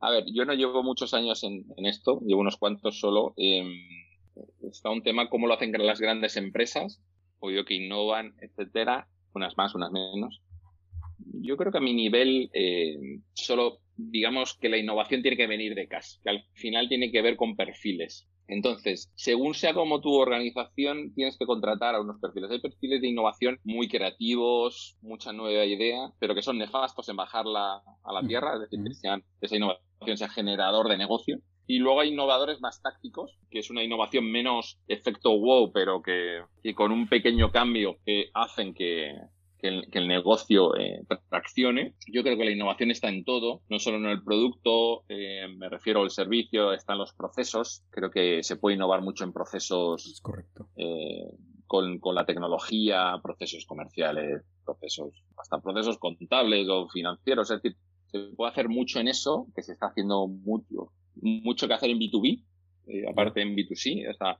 A 0.00 0.10
ver, 0.10 0.24
yo 0.32 0.44
no 0.44 0.52
llevo 0.52 0.82
muchos 0.82 1.14
años 1.14 1.42
en, 1.42 1.64
en 1.76 1.86
esto, 1.86 2.20
llevo 2.20 2.42
unos 2.42 2.58
cuantos 2.58 3.00
solo. 3.00 3.32
Eh, 3.38 3.64
está 4.62 4.90
un 4.90 5.02
tema 5.02 5.30
cómo 5.30 5.46
lo 5.46 5.54
hacen 5.54 5.72
las 5.72 6.00
grandes 6.00 6.36
empresas, 6.36 7.00
obvio 7.38 7.64
que 7.64 7.74
innovan, 7.74 8.34
etcétera, 8.40 9.08
unas 9.34 9.56
más, 9.56 9.74
unas 9.74 9.90
menos. 9.90 10.42
Yo 11.18 11.56
creo 11.56 11.72
que 11.72 11.78
a 11.78 11.80
mi 11.80 11.94
nivel 11.94 12.50
eh, 12.52 13.20
solo 13.32 13.80
digamos 13.96 14.56
que 14.60 14.68
la 14.68 14.78
innovación 14.78 15.22
tiene 15.22 15.36
que 15.36 15.46
venir 15.46 15.74
de 15.74 15.88
casa, 15.88 16.18
que 16.22 16.30
al 16.30 16.44
final 16.54 16.88
tiene 16.88 17.10
que 17.10 17.22
ver 17.22 17.36
con 17.36 17.56
perfiles. 17.56 18.28
Entonces, 18.48 19.10
según 19.16 19.54
sea 19.54 19.74
como 19.74 20.00
tu 20.00 20.14
organización, 20.14 21.12
tienes 21.14 21.36
que 21.36 21.46
contratar 21.46 21.94
a 21.94 22.00
unos 22.00 22.20
perfiles. 22.20 22.50
Hay 22.50 22.60
perfiles 22.60 23.00
de 23.00 23.08
innovación 23.08 23.58
muy 23.64 23.88
creativos, 23.88 24.96
mucha 25.02 25.32
nueva 25.32 25.64
idea, 25.64 26.12
pero 26.20 26.34
que 26.34 26.42
son 26.42 26.58
nefastos 26.58 27.08
en 27.08 27.16
bajarla 27.16 27.82
a 28.04 28.12
la 28.12 28.26
tierra, 28.26 28.54
es 28.54 28.60
decir, 28.60 28.84
que 28.84 28.94
sean, 28.94 29.24
esa 29.40 29.56
innovación 29.56 30.16
sea 30.16 30.28
generador 30.28 30.88
de 30.88 30.98
negocio. 30.98 31.40
Y 31.66 31.78
luego 31.78 32.00
hay 32.00 32.10
innovadores 32.10 32.60
más 32.60 32.80
tácticos, 32.80 33.36
que 33.50 33.58
es 33.58 33.70
una 33.70 33.82
innovación 33.82 34.30
menos 34.30 34.78
efecto 34.86 35.36
wow, 35.36 35.72
pero 35.72 36.00
que, 36.00 36.42
que 36.62 36.74
con 36.76 36.92
un 36.92 37.08
pequeño 37.08 37.50
cambio 37.50 37.96
que 38.04 38.26
hacen 38.34 38.72
que, 38.72 39.12
que 39.90 39.98
el, 39.98 40.08
negocio 40.08 40.76
eh, 40.76 41.02
traccione. 41.28 41.94
Yo 42.06 42.22
creo 42.22 42.36
que 42.36 42.44
la 42.44 42.50
innovación 42.50 42.90
está 42.90 43.08
en 43.08 43.24
todo, 43.24 43.62
no 43.68 43.78
solo 43.78 43.98
en 43.98 44.06
el 44.06 44.22
producto, 44.22 45.04
eh, 45.08 45.46
me 45.56 45.68
refiero 45.68 46.02
al 46.02 46.10
servicio, 46.10 46.72
están 46.72 46.98
los 46.98 47.12
procesos. 47.12 47.84
Creo 47.90 48.10
que 48.10 48.42
se 48.42 48.56
puede 48.56 48.76
innovar 48.76 49.02
mucho 49.02 49.24
en 49.24 49.32
procesos. 49.32 50.20
correcto. 50.22 50.68
Eh, 50.76 51.30
con, 51.66 51.98
con, 51.98 52.14
la 52.14 52.24
tecnología, 52.24 53.18
procesos 53.22 53.66
comerciales, 53.66 54.42
procesos, 54.64 55.24
hasta 55.36 55.60
procesos 55.60 55.98
contables 55.98 56.68
o 56.70 56.88
financieros. 56.88 57.50
Es 57.50 57.60
decir, 57.60 57.76
se 58.06 58.18
puede 58.36 58.52
hacer 58.52 58.68
mucho 58.68 59.00
en 59.00 59.08
eso, 59.08 59.48
que 59.54 59.62
se 59.62 59.72
está 59.72 59.86
haciendo 59.86 60.28
mucho, 60.28 60.92
mucho 61.16 61.66
que 61.66 61.74
hacer 61.74 61.90
en 61.90 61.98
B2B, 61.98 62.44
eh, 62.86 63.04
aparte 63.10 63.42
en 63.42 63.56
B2C, 63.56 64.08
está 64.08 64.38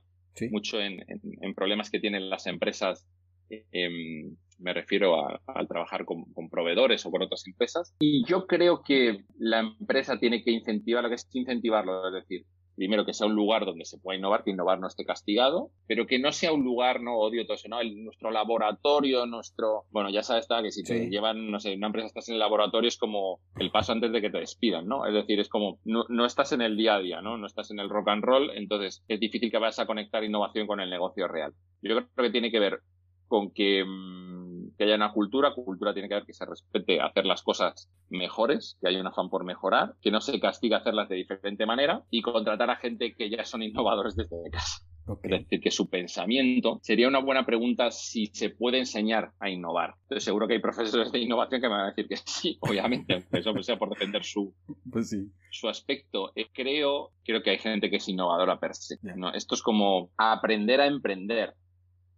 mucho 0.51 0.79
en, 0.79 1.01
en, 1.07 1.19
en, 1.41 1.53
problemas 1.53 1.89
que 1.89 1.99
tienen 1.99 2.29
las 2.29 2.45
empresas 2.47 3.05
Em, 3.49 4.35
me 4.59 4.73
refiero 4.73 5.15
al 5.47 5.67
trabajar 5.67 6.05
con, 6.05 6.25
proveedores 6.49 7.05
o 7.05 7.11
con 7.11 7.21
otras 7.21 7.45
empresas. 7.47 7.95
Y 7.99 8.25
yo 8.25 8.47
creo 8.47 8.81
que 8.83 9.25
la 9.37 9.59
empresa 9.59 10.17
tiene 10.17 10.43
que 10.43 10.51
incentivar, 10.51 11.03
lo 11.03 11.09
que 11.09 11.15
es 11.15 11.27
incentivarlo, 11.33 12.07
es 12.07 12.13
decir, 12.13 12.45
primero 12.77 13.05
que 13.05 13.13
sea 13.13 13.25
un 13.25 13.33
lugar 13.33 13.65
donde 13.65 13.85
se 13.85 13.97
pueda 13.97 14.17
innovar, 14.17 14.43
que 14.43 14.51
innovar 14.51 14.79
no 14.79 14.87
esté 14.87 15.03
castigado, 15.03 15.71
pero 15.87 16.05
que 16.05 16.19
no 16.19 16.31
sea 16.31 16.53
un 16.53 16.63
lugar, 16.63 17.01
no 17.01 17.17
odio 17.17 17.43
todo 17.45 17.55
eso, 17.55 17.67
¿no? 17.67 17.83
nuestro 17.83 18.29
laboratorio, 18.29 19.25
nuestro, 19.25 19.85
bueno, 19.89 20.11
ya 20.11 20.21
sabes, 20.21 20.43
está 20.43 20.61
que 20.61 20.71
si 20.71 20.83
te 20.83 21.09
llevan, 21.09 21.49
no 21.49 21.59
sé, 21.59 21.75
una 21.75 21.87
empresa 21.87 22.07
estás 22.07 22.29
en 22.29 22.35
el 22.35 22.39
laboratorio 22.39 22.87
es 22.87 22.97
como 22.97 23.39
el 23.57 23.71
paso 23.71 23.93
antes 23.93 24.11
de 24.11 24.21
que 24.21 24.29
te 24.29 24.37
despidan, 24.37 24.87
¿no? 24.87 25.07
Es 25.07 25.13
decir, 25.13 25.39
es 25.39 25.49
como, 25.49 25.79
no, 25.85 26.05
no 26.09 26.25
estás 26.25 26.51
en 26.51 26.61
el 26.61 26.77
día 26.77 26.95
a 26.95 26.99
día, 26.99 27.19
¿no? 27.21 27.37
No 27.37 27.47
estás 27.47 27.71
en 27.71 27.79
el 27.79 27.89
rock 27.89 28.09
and 28.09 28.23
roll, 28.23 28.51
entonces 28.51 29.03
es 29.07 29.19
difícil 29.19 29.49
que 29.49 29.57
vayas 29.57 29.79
a 29.79 29.87
conectar 29.87 30.23
innovación 30.23 30.67
con 30.67 30.79
el 30.79 30.91
negocio 30.91 31.27
real. 31.27 31.53
Yo 31.81 31.95
creo 31.95 32.07
que 32.15 32.31
tiene 32.31 32.51
que 32.51 32.59
ver 32.59 32.81
con 33.27 33.51
que, 33.51 33.83
mm, 33.83 34.46
que 34.77 34.83
haya 34.83 34.95
una 34.95 35.11
cultura, 35.11 35.53
cultura 35.53 35.93
tiene 35.93 36.07
que 36.07 36.15
ver 36.15 36.25
que 36.25 36.33
se 36.33 36.45
respete 36.45 37.01
hacer 37.01 37.25
las 37.25 37.41
cosas 37.41 37.89
mejores, 38.09 38.77
que 38.79 38.87
haya 38.87 39.01
un 39.01 39.07
afán 39.07 39.29
por 39.29 39.43
mejorar, 39.43 39.95
que 40.01 40.11
no 40.11 40.21
se 40.21 40.39
castigue 40.39 40.75
hacerlas 40.75 41.09
de 41.09 41.15
diferente 41.15 41.65
manera 41.65 42.03
y 42.09 42.21
contratar 42.21 42.69
a 42.69 42.75
gente 42.75 43.15
que 43.15 43.29
ya 43.29 43.43
son 43.43 43.63
innovadores 43.63 44.15
desde 44.15 44.49
casa. 44.51 44.83
Es 45.23 45.31
decir, 45.31 45.61
que 45.61 45.71
su 45.71 45.89
pensamiento 45.89 46.79
sería 46.83 47.07
una 47.07 47.19
buena 47.19 47.45
pregunta 47.45 47.91
si 47.91 48.27
se 48.27 48.49
puede 48.49 48.79
enseñar 48.79 49.31
a 49.39 49.49
innovar. 49.49 49.95
Entonces, 50.03 50.25
seguro 50.25 50.47
que 50.47 50.55
hay 50.55 50.59
profesores 50.59 51.11
de 51.11 51.19
innovación 51.19 51.61
que 51.61 51.67
me 51.67 51.75
van 51.75 51.85
a 51.85 51.89
decir 51.89 52.07
que 52.07 52.17
sí, 52.17 52.57
obviamente, 52.61 53.25
eso 53.31 53.63
sea 53.63 53.77
por 53.77 53.89
defender 53.89 54.23
su, 54.23 54.53
pues 54.91 55.09
sí. 55.09 55.31
su 55.49 55.69
aspecto. 55.69 56.33
Eh, 56.35 56.47
creo, 56.53 57.11
creo 57.23 57.41
que 57.41 57.51
hay 57.51 57.57
gente 57.57 57.89
que 57.89 57.97
es 57.97 58.09
innovadora 58.09 58.59
per 58.59 58.75
se. 58.75 58.97
¿no? 59.15 59.33
Esto 59.33 59.55
es 59.55 59.61
como 59.61 60.11
aprender 60.17 60.81
a 60.81 60.87
emprender. 60.87 61.53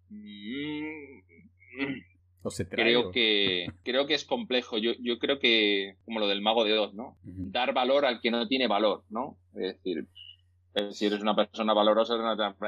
Mm, 0.09 1.19
creo 2.69 3.11
que 3.11 3.67
creo 3.83 4.05
que 4.07 4.13
es 4.13 4.25
complejo. 4.25 4.77
Yo, 4.77 4.91
yo 4.99 5.19
creo 5.19 5.39
que 5.39 5.95
como 6.05 6.19
lo 6.19 6.27
del 6.27 6.41
mago 6.41 6.63
de 6.63 6.77
Oz, 6.77 6.93
¿no? 6.93 7.17
Dar 7.23 7.73
valor 7.73 8.05
al 8.05 8.21
que 8.21 8.31
no 8.31 8.47
tiene 8.47 8.67
valor, 8.67 9.03
¿no? 9.09 9.37
Es 9.55 9.75
decir, 9.75 10.07
si 10.91 11.05
eres 11.05 11.21
una 11.21 11.35
persona 11.35 11.73
valorosa, 11.73 12.15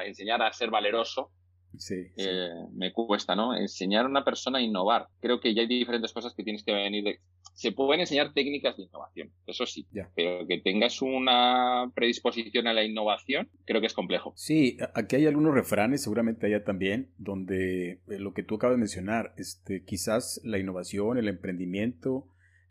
enseñar 0.05 0.41
a 0.41 0.53
ser 0.53 0.69
valeroso 0.69 1.31
Sí, 1.77 2.07
eh, 2.17 2.49
me 2.73 2.91
cuesta, 2.93 3.35
¿no? 3.35 3.55
Enseñar 3.55 4.05
a 4.05 4.09
una 4.09 4.23
persona 4.23 4.59
a 4.59 4.61
innovar. 4.61 5.07
Creo 5.19 5.39
que 5.39 5.53
ya 5.53 5.61
hay 5.61 5.67
diferentes 5.67 6.13
cosas 6.13 6.33
que 6.33 6.43
tienes 6.43 6.63
que 6.63 6.73
venir 6.73 7.03
de... 7.03 7.19
Se 7.53 7.71
pueden 7.71 8.01
enseñar 8.01 8.33
técnicas 8.33 8.77
de 8.77 8.83
innovación, 8.83 9.29
eso 9.45 9.65
sí, 9.65 9.85
pero 10.15 10.47
que 10.47 10.59
tengas 10.59 11.01
una 11.01 11.91
predisposición 11.93 12.65
a 12.65 12.73
la 12.73 12.83
innovación, 12.83 13.49
creo 13.65 13.81
que 13.81 13.87
es 13.87 13.93
complejo. 13.93 14.33
Sí, 14.35 14.77
aquí 14.95 15.17
hay 15.17 15.27
algunos 15.27 15.53
refranes, 15.53 16.01
seguramente 16.01 16.47
allá 16.47 16.63
también, 16.63 17.11
donde 17.17 17.99
eh, 18.07 18.19
lo 18.19 18.33
que 18.33 18.43
tú 18.43 18.55
acabas 18.55 18.77
de 18.77 18.79
mencionar, 18.79 19.33
este, 19.37 19.83
quizás 19.83 20.39
la 20.45 20.59
innovación, 20.59 21.17
el 21.17 21.27
emprendimiento, 21.27 22.25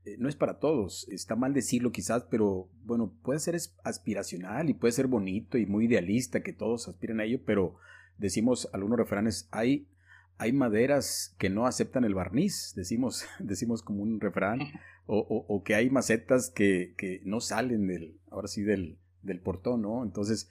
eh, 0.05 0.17
no 0.19 0.29
es 0.29 0.37
para 0.37 0.59
todos. 0.59 1.07
Está 1.11 1.37
mal 1.37 1.53
decirlo 1.53 1.93
quizás, 1.93 2.25
pero 2.31 2.69
bueno, 2.85 3.13
puede 3.23 3.39
ser 3.39 3.57
aspiracional 3.85 4.71
y 4.71 4.75
puede 4.75 4.93
ser 4.93 5.07
bonito 5.07 5.59
y 5.59 5.67
muy 5.67 5.87
idealista 5.87 6.43
que 6.43 6.53
todos 6.53 6.89
aspiren 6.89 7.21
a 7.21 7.25
ello, 7.25 7.41
pero 7.45 7.77
decimos 8.21 8.69
algunos 8.73 8.99
refranes, 8.99 9.49
hay, 9.51 9.89
hay 10.39 10.53
maderas 10.53 11.35
que 11.39 11.51
no 11.51 11.67
aceptan 11.67 12.05
el 12.05 12.15
barniz, 12.15 12.75
decimos, 12.77 13.25
decimos 13.41 13.83
como 13.83 14.03
un 14.03 14.21
refrán, 14.21 14.61
o, 15.07 15.19
o, 15.19 15.65
que 15.65 15.75
hay 15.75 15.91
macetas 15.91 16.51
que, 16.51 16.95
que, 16.97 17.21
no 17.25 17.41
salen 17.41 17.89
del, 17.89 18.17
ahora 18.31 18.47
sí, 18.47 18.63
del, 18.63 18.97
del 19.23 19.41
portón, 19.41 19.83
¿no? 19.83 20.05
Entonces, 20.05 20.49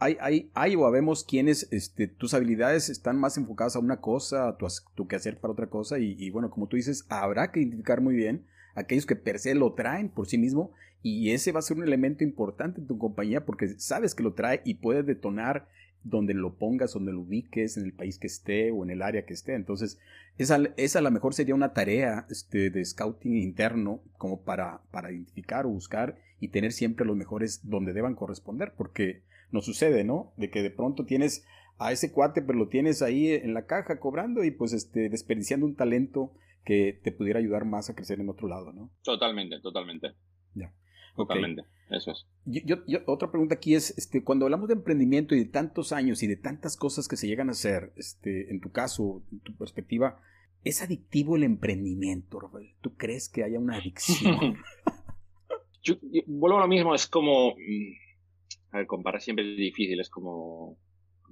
hay, 0.00 0.16
hay, 0.20 0.50
hay 0.54 0.74
o 0.74 0.86
habemos 0.86 1.22
quienes 1.22 1.68
este, 1.70 2.08
tus 2.08 2.34
habilidades 2.34 2.88
están 2.88 3.16
más 3.16 3.36
enfocadas 3.36 3.76
a 3.76 3.78
una 3.78 4.00
cosa, 4.00 4.48
a 4.48 4.56
tu, 4.56 4.66
tu 4.96 5.06
quehacer 5.06 5.38
para 5.38 5.52
otra 5.52 5.68
cosa, 5.68 6.00
y, 6.00 6.16
y, 6.18 6.30
bueno, 6.30 6.50
como 6.50 6.66
tú 6.66 6.74
dices, 6.74 7.06
habrá 7.10 7.52
que 7.52 7.60
identificar 7.60 8.00
muy 8.00 8.16
bien 8.16 8.44
aquellos 8.74 9.06
que 9.06 9.14
per 9.14 9.38
se 9.38 9.54
lo 9.54 9.74
traen 9.74 10.08
por 10.08 10.26
sí 10.26 10.36
mismo, 10.36 10.72
y 11.02 11.30
ese 11.30 11.52
va 11.52 11.60
a 11.60 11.62
ser 11.62 11.76
un 11.76 11.84
elemento 11.84 12.24
importante 12.24 12.80
en 12.80 12.86
tu 12.86 12.96
compañía 12.96 13.44
porque 13.44 13.68
sabes 13.78 14.14
que 14.14 14.22
lo 14.22 14.34
trae 14.34 14.62
y 14.64 14.74
puede 14.74 15.02
detonar 15.02 15.68
donde 16.04 16.34
lo 16.34 16.54
pongas, 16.56 16.94
donde 16.94 17.12
lo 17.12 17.20
ubiques, 17.20 17.76
en 17.76 17.84
el 17.84 17.92
país 17.92 18.18
que 18.18 18.26
esté 18.26 18.70
o 18.70 18.84
en 18.84 18.90
el 18.90 19.02
área 19.02 19.24
que 19.24 19.34
esté. 19.34 19.54
Entonces, 19.54 20.00
esa, 20.38 20.58
esa 20.76 20.98
a 20.98 21.02
lo 21.02 21.10
mejor 21.10 21.34
sería 21.34 21.54
una 21.54 21.72
tarea 21.72 22.26
este, 22.30 22.70
de 22.70 22.84
scouting 22.84 23.36
interno 23.36 24.02
como 24.18 24.42
para, 24.42 24.82
para 24.90 25.12
identificar 25.12 25.66
o 25.66 25.70
buscar 25.70 26.16
y 26.40 26.48
tener 26.48 26.72
siempre 26.72 27.06
los 27.06 27.16
mejores 27.16 27.68
donde 27.68 27.92
deban 27.92 28.14
corresponder, 28.14 28.74
porque 28.76 29.22
nos 29.50 29.64
sucede, 29.64 30.04
¿no? 30.04 30.32
De 30.36 30.50
que 30.50 30.62
de 30.62 30.70
pronto 30.70 31.04
tienes 31.04 31.44
a 31.78 31.92
ese 31.92 32.12
cuate, 32.12 32.42
pero 32.42 32.58
lo 32.58 32.68
tienes 32.68 33.02
ahí 33.02 33.28
en 33.28 33.54
la 33.54 33.66
caja 33.66 34.00
cobrando 34.00 34.44
y 34.44 34.50
pues 34.50 34.72
este, 34.72 35.08
desperdiciando 35.08 35.66
un 35.66 35.76
talento 35.76 36.32
que 36.64 37.00
te 37.02 37.12
pudiera 37.12 37.40
ayudar 37.40 37.64
más 37.64 37.90
a 37.90 37.94
crecer 37.94 38.20
en 38.20 38.28
otro 38.28 38.48
lado, 38.48 38.72
¿no? 38.72 38.90
Totalmente, 39.02 39.60
totalmente. 39.60 40.14
Ya. 40.54 40.72
Totalmente, 41.16 41.64
eso 41.90 42.10
es. 42.10 42.26
Yo, 42.46 42.76
otra 43.06 43.30
pregunta 43.30 43.54
aquí 43.54 43.74
es, 43.74 43.96
este, 43.98 44.24
cuando 44.24 44.46
hablamos 44.46 44.68
de 44.68 44.74
emprendimiento 44.74 45.34
y 45.34 45.40
de 45.40 45.50
tantos 45.50 45.92
años 45.92 46.22
y 46.22 46.26
de 46.26 46.36
tantas 46.36 46.76
cosas 46.76 47.08
que 47.08 47.16
se 47.16 47.26
llegan 47.26 47.48
a 47.48 47.52
hacer, 47.52 47.92
este, 47.96 48.50
en 48.50 48.60
tu 48.60 48.72
caso, 48.72 49.22
en 49.30 49.40
tu 49.40 49.54
perspectiva, 49.54 50.20
¿es 50.64 50.82
adictivo 50.82 51.36
el 51.36 51.42
emprendimiento, 51.42 52.40
Rafael? 52.40 52.74
¿Tú 52.80 52.96
crees 52.96 53.28
que 53.28 53.44
haya 53.44 53.58
una 53.58 53.76
adicción? 53.76 54.56
yo, 55.82 55.96
vuelvo 56.26 56.58
a 56.58 56.62
lo 56.62 56.68
mismo, 56.68 56.94
es 56.94 57.06
como, 57.06 57.50
mm, 57.50 58.72
a 58.72 58.78
ver, 58.78 58.86
comparar 58.86 59.20
siempre 59.20 59.50
es 59.50 59.56
difícil, 59.56 60.00
es 60.00 60.08
como 60.08 60.78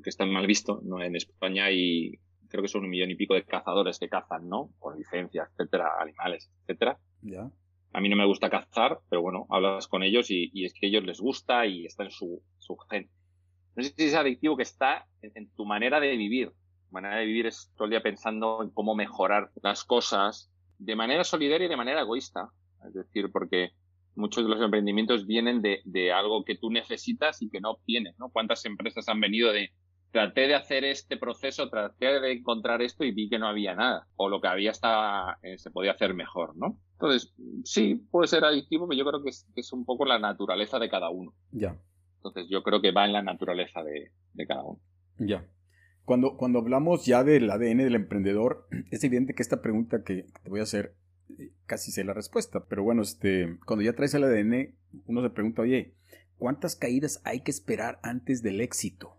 que 0.02 0.10
está 0.10 0.26
mal 0.26 0.46
visto, 0.46 0.80
¿no? 0.84 1.02
En 1.02 1.16
España 1.16 1.66
hay, 1.66 2.18
creo 2.48 2.62
que 2.62 2.68
son 2.68 2.84
un 2.84 2.90
millón 2.90 3.10
y 3.10 3.16
pico 3.16 3.34
de 3.34 3.44
cazadores 3.44 3.98
que 3.98 4.08
cazan, 4.08 4.48
¿no? 4.48 4.70
Con 4.78 4.98
licencia, 4.98 5.48
etcétera, 5.50 5.90
animales, 6.00 6.50
etcétera. 6.62 6.98
Ya. 7.22 7.50
A 7.92 8.00
mí 8.00 8.08
no 8.08 8.16
me 8.16 8.26
gusta 8.26 8.50
cazar, 8.50 9.00
pero 9.08 9.22
bueno, 9.22 9.46
hablas 9.50 9.88
con 9.88 10.02
ellos 10.02 10.30
y, 10.30 10.64
es 10.64 10.72
que 10.74 10.86
a 10.86 10.88
ellos 10.88 11.04
les 11.04 11.20
gusta 11.20 11.66
y 11.66 11.86
está 11.86 12.04
en 12.04 12.10
su, 12.10 12.42
su 12.58 12.76
gen. 12.76 13.10
No 13.74 13.82
sé 13.82 13.92
si 13.96 14.04
es 14.04 14.14
adictivo 14.14 14.56
que 14.56 14.62
está 14.62 15.06
en, 15.22 15.50
tu 15.54 15.64
manera 15.64 15.98
de 16.00 16.16
vivir. 16.16 16.50
Tu 16.50 16.92
manera 16.92 17.16
de 17.16 17.26
vivir 17.26 17.46
es 17.46 17.72
todo 17.76 17.86
el 17.86 17.90
día 17.90 18.02
pensando 18.02 18.62
en 18.62 18.70
cómo 18.70 18.94
mejorar 18.94 19.50
las 19.62 19.84
cosas 19.84 20.52
de 20.78 20.96
manera 20.96 21.24
solidaria 21.24 21.66
y 21.66 21.70
de 21.70 21.76
manera 21.76 22.02
egoísta. 22.02 22.50
Es 22.86 22.94
decir, 22.94 23.30
porque 23.32 23.70
muchos 24.14 24.44
de 24.44 24.50
los 24.50 24.62
emprendimientos 24.62 25.26
vienen 25.26 25.60
de, 25.62 26.12
algo 26.12 26.44
que 26.44 26.56
tú 26.56 26.70
necesitas 26.70 27.42
y 27.42 27.50
que 27.50 27.60
no 27.60 27.72
obtienes, 27.72 28.18
¿no? 28.18 28.30
¿Cuántas 28.30 28.64
empresas 28.64 29.08
han 29.08 29.20
venido 29.20 29.52
de, 29.52 29.70
traté 30.10 30.42
de 30.42 30.54
hacer 30.54 30.84
este 30.84 31.16
proceso, 31.16 31.68
traté 31.68 32.20
de 32.20 32.32
encontrar 32.32 32.82
esto 32.82 33.04
y 33.04 33.12
vi 33.12 33.28
que 33.28 33.38
no 33.38 33.48
había 33.48 33.74
nada. 33.74 34.06
O 34.16 34.28
lo 34.28 34.40
que 34.40 34.48
había 34.48 34.70
estaba, 34.70 35.38
eh, 35.42 35.58
se 35.58 35.70
podía 35.70 35.92
hacer 35.92 36.14
mejor, 36.14 36.56
¿no? 36.56 36.78
Entonces, 37.00 37.32
sí, 37.64 37.94
puede 38.10 38.28
ser 38.28 38.44
adictivo, 38.44 38.86
pero 38.86 38.98
yo 38.98 39.08
creo 39.08 39.22
que 39.22 39.30
es, 39.30 39.72
un 39.72 39.86
poco 39.86 40.04
la 40.04 40.18
naturaleza 40.18 40.78
de 40.78 40.90
cada 40.90 41.08
uno. 41.08 41.32
Ya. 41.50 41.80
Entonces, 42.16 42.46
yo 42.50 42.62
creo 42.62 42.82
que 42.82 42.92
va 42.92 43.06
en 43.06 43.14
la 43.14 43.22
naturaleza 43.22 43.82
de, 43.82 44.46
cada 44.46 44.62
uno. 44.62 44.78
Ya. 45.16 45.48
Cuando, 46.04 46.36
cuando 46.36 46.58
hablamos 46.58 47.06
ya 47.06 47.24
del 47.24 47.50
ADN 47.50 47.78
del 47.78 47.94
emprendedor, 47.94 48.68
es 48.90 49.02
evidente 49.02 49.34
que 49.34 49.42
esta 49.42 49.62
pregunta 49.62 50.04
que 50.04 50.26
te 50.42 50.50
voy 50.50 50.60
a 50.60 50.64
hacer 50.64 50.94
eh, 51.38 51.52
casi 51.64 51.90
sé 51.90 52.04
la 52.04 52.12
respuesta, 52.12 52.66
pero 52.68 52.82
bueno, 52.82 53.00
este, 53.00 53.58
cuando 53.64 53.82
ya 53.82 53.94
traes 53.94 54.12
el 54.12 54.24
ADN, 54.24 54.76
uno 55.06 55.22
se 55.22 55.30
pregunta, 55.30 55.62
oye, 55.62 55.94
¿cuántas 56.36 56.76
caídas 56.76 57.22
hay 57.24 57.40
que 57.40 57.50
esperar 57.50 57.98
antes 58.02 58.42
del 58.42 58.60
éxito? 58.60 59.16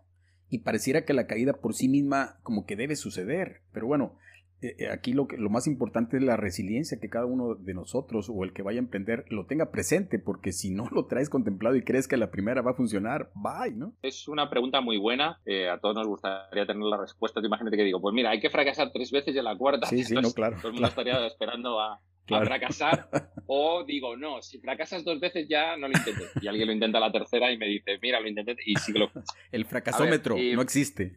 y 0.52 0.58
pareciera 0.58 1.06
que 1.06 1.14
la 1.14 1.26
caída 1.26 1.54
por 1.54 1.72
sí 1.72 1.88
misma 1.88 2.38
como 2.42 2.66
que 2.66 2.76
debe 2.76 2.94
suceder. 2.94 3.62
Pero 3.72 3.86
bueno, 3.86 4.18
eh, 4.62 4.76
eh, 4.78 4.88
aquí 4.88 5.12
lo, 5.12 5.26
que, 5.26 5.36
lo 5.36 5.50
más 5.50 5.66
importante 5.66 6.16
es 6.16 6.22
la 6.22 6.36
resiliencia 6.36 7.00
que 7.00 7.10
cada 7.10 7.26
uno 7.26 7.56
de 7.56 7.74
nosotros 7.74 8.30
o 8.32 8.44
el 8.44 8.52
que 8.52 8.62
vaya 8.62 8.78
a 8.78 8.84
emprender 8.84 9.24
lo 9.28 9.44
tenga 9.46 9.72
presente, 9.72 10.20
porque 10.20 10.52
si 10.52 10.70
no 10.70 10.88
lo 10.92 11.06
traes 11.06 11.28
contemplado 11.28 11.74
y 11.74 11.82
crees 11.82 12.06
que 12.06 12.16
la 12.16 12.30
primera 12.30 12.62
va 12.62 12.70
a 12.70 12.74
funcionar, 12.74 13.32
bye, 13.34 13.74
¿no? 13.74 13.94
Es 14.02 14.28
una 14.28 14.48
pregunta 14.48 14.80
muy 14.80 14.98
buena. 14.98 15.40
Eh, 15.46 15.68
a 15.68 15.78
todos 15.78 15.96
nos 15.96 16.06
gustaría 16.06 16.64
tener 16.64 16.84
la 16.84 16.96
respuesta. 16.96 17.40
Imagínate 17.44 17.76
que 17.76 17.82
digo, 17.82 18.00
pues 18.00 18.14
mira, 18.14 18.30
hay 18.30 18.40
que 18.40 18.50
fracasar 18.50 18.92
tres 18.92 19.10
veces 19.10 19.34
y 19.34 19.38
en 19.38 19.44
la 19.44 19.56
cuarta. 19.56 19.88
Sí, 19.88 20.04
sí, 20.04 20.14
no, 20.14 20.30
claro. 20.30 20.56
Todo 20.58 20.68
el 20.68 20.74
mundo 20.74 20.88
estaría 20.88 21.26
esperando 21.26 21.80
a, 21.80 21.94
a 21.94 22.00
fracasar. 22.44 23.08
O 23.54 23.84
digo, 23.84 24.16
no, 24.16 24.40
si 24.40 24.60
fracasas 24.60 25.04
dos 25.04 25.20
veces 25.20 25.46
ya 25.48 25.76
no 25.76 25.88
lo 25.88 25.98
intentes. 25.98 26.30
Y 26.40 26.46
alguien 26.46 26.68
lo 26.68 26.72
intenta 26.72 27.00
la 27.00 27.12
tercera 27.12 27.52
y 27.52 27.58
me 27.58 27.66
dice, 27.66 27.98
mira, 28.00 28.18
lo 28.20 28.28
intenté 28.28 28.56
y 28.64 28.76
sí 28.76 28.92
que 28.92 29.00
lo. 29.00 29.10
El 29.52 29.66
fracasómetro 29.66 30.36
no 30.36 30.62
existe. 30.62 31.16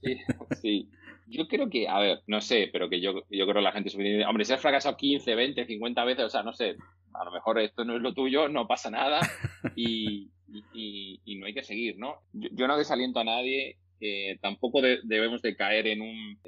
Sí, 0.00 0.16
sí. 0.62 0.90
Yo 1.28 1.46
creo 1.46 1.68
que, 1.68 1.88
a 1.88 1.98
ver, 1.98 2.22
no 2.26 2.40
sé, 2.40 2.68
pero 2.72 2.88
que 2.88 3.00
yo, 3.00 3.24
yo 3.30 3.44
creo 3.44 3.54
que 3.54 3.60
la 3.60 3.72
gente 3.72 3.90
suficiente. 3.90 4.24
Hombre, 4.24 4.44
si 4.44 4.52
has 4.52 4.60
fracasado 4.60 4.96
15, 4.96 5.34
20, 5.34 5.66
50 5.66 6.04
veces, 6.04 6.24
o 6.24 6.30
sea, 6.30 6.42
no 6.42 6.52
sé, 6.52 6.76
a 7.12 7.24
lo 7.24 7.30
mejor 7.32 7.58
esto 7.58 7.84
no 7.84 7.96
es 7.96 8.02
lo 8.02 8.14
tuyo, 8.14 8.48
no 8.48 8.66
pasa 8.66 8.90
nada 8.90 9.20
y, 9.76 10.30
y, 10.72 11.36
no 11.36 11.46
hay 11.46 11.54
que 11.54 11.62
seguir, 11.62 11.98
¿no? 11.98 12.22
Yo, 12.32 12.48
yo 12.52 12.66
no 12.66 12.76
desaliento 12.76 13.20
a 13.20 13.24
nadie 13.24 13.78
eh, 14.00 14.38
tampoco 14.40 14.80
debemos 14.82 15.42
de 15.42 15.56
caer 15.56 15.86
en 15.88 16.02
un 16.02 16.38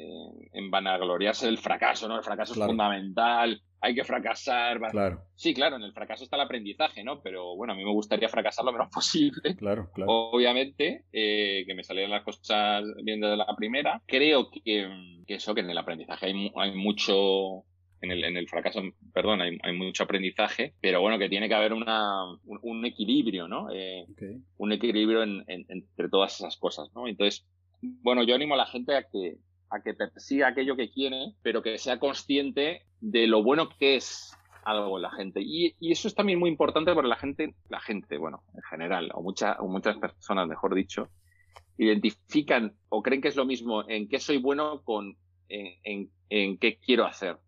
en 0.53 0.71
vanagloriarse 0.71 1.47
del 1.47 1.59
fracaso, 1.59 2.09
¿no? 2.09 2.17
El 2.17 2.25
fracaso 2.25 2.53
es 2.53 2.59
fundamental, 2.59 3.61
hay 3.81 3.95
que 3.95 4.05
fracasar. 4.05 4.79
Claro. 4.91 5.23
Sí, 5.35 5.55
claro, 5.55 5.77
en 5.77 5.83
el 5.83 5.93
fracaso 5.93 6.25
está 6.25 6.37
el 6.37 6.43
aprendizaje, 6.43 7.03
¿no? 7.03 7.23
Pero 7.23 7.57
bueno, 7.57 7.73
a 7.73 7.77
mí 7.77 7.85
me 7.85 7.93
gustaría 7.93 8.29
fracasar 8.29 8.65
lo 8.65 8.73
menos 8.73 8.89
posible. 8.93 9.57
Claro, 9.57 9.91
claro. 9.93 10.11
Obviamente, 10.13 11.05
eh, 11.13 11.65
que 11.67 11.75
me 11.75 11.85
salieran 11.85 12.11
las 12.11 12.25
cosas 12.25 12.85
bien 13.03 13.21
desde 13.21 13.37
la 13.37 13.57
primera. 13.57 14.03
Creo 14.07 14.51
que, 14.51 14.89
eso, 15.27 15.55
que 15.55 15.61
en 15.61 15.71
el 15.71 15.79
aprendizaje 15.79 16.27
hay, 16.27 16.53
hay 16.57 16.75
mucho, 16.75 17.65
en 18.01 18.11
el, 18.11 18.25
en 18.25 18.37
el, 18.37 18.49
fracaso, 18.49 18.81
perdón, 19.13 19.43
hay, 19.43 19.59
hay, 19.63 19.77
mucho 19.77 20.05
aprendizaje, 20.05 20.75
pero 20.81 21.01
bueno, 21.01 21.19
que 21.19 21.29
tiene 21.29 21.49
que 21.49 21.55
haber 21.55 21.73
una, 21.73 22.25
un, 22.45 22.85
equilibrio, 22.85 23.47
¿no? 23.47 23.69
Eh, 23.71 24.07
un 24.57 24.73
equilibrio 24.73 25.23
entre 25.23 26.09
todas 26.11 26.35
esas 26.35 26.57
cosas, 26.57 26.91
¿no? 26.95 27.07
Entonces, 27.07 27.47
bueno, 27.83 28.23
yo 28.23 28.35
animo 28.35 28.55
a 28.55 28.59
la 28.59 28.67
gente 28.67 28.97
a 28.97 29.03
que, 29.03 29.37
a 29.69 29.83
que 29.83 29.95
persiga 29.95 30.49
aquello 30.49 30.77
que 30.77 30.91
quiere, 30.91 31.35
pero 31.43 31.63
que 31.63 31.79
sea 31.79 31.99
consciente 31.99 32.87
de 33.01 33.27
lo 33.27 33.43
bueno 33.43 33.69
que 33.69 33.97
es 33.97 34.37
algo 34.65 34.97
en 34.97 35.03
la 35.03 35.11
gente. 35.11 35.41
Y, 35.43 35.75
y, 35.79 35.93
eso 35.93 36.09
es 36.09 36.15
también 36.15 36.39
muy 36.39 36.51
importante 36.51 36.95
porque 36.95 37.09
la 37.09 37.17
gente, 37.17 37.55
la 37.69 37.81
gente, 37.81 38.17
bueno, 38.17 38.43
en 38.55 38.63
general, 38.63 39.11
o, 39.15 39.23
mucha, 39.23 39.57
o 39.61 39.69
muchas 39.69 39.99
personas, 39.99 40.49
mejor 40.49 40.75
dicho, 40.75 41.09
identifican 41.77 42.75
o 42.89 43.03
creen 43.03 43.21
que 43.21 43.29
es 43.29 43.37
lo 43.37 43.47
mismo 43.47 43.89
en 43.89 44.09
qué 44.09 44.21
soy 44.21 44.39
bueno 44.39 44.83
con 44.83 45.17
en, 45.49 45.75
en, 45.83 46.11
en 46.29 46.59
qué 46.59 46.79
quiero 46.79 47.07
hacer 47.07 47.39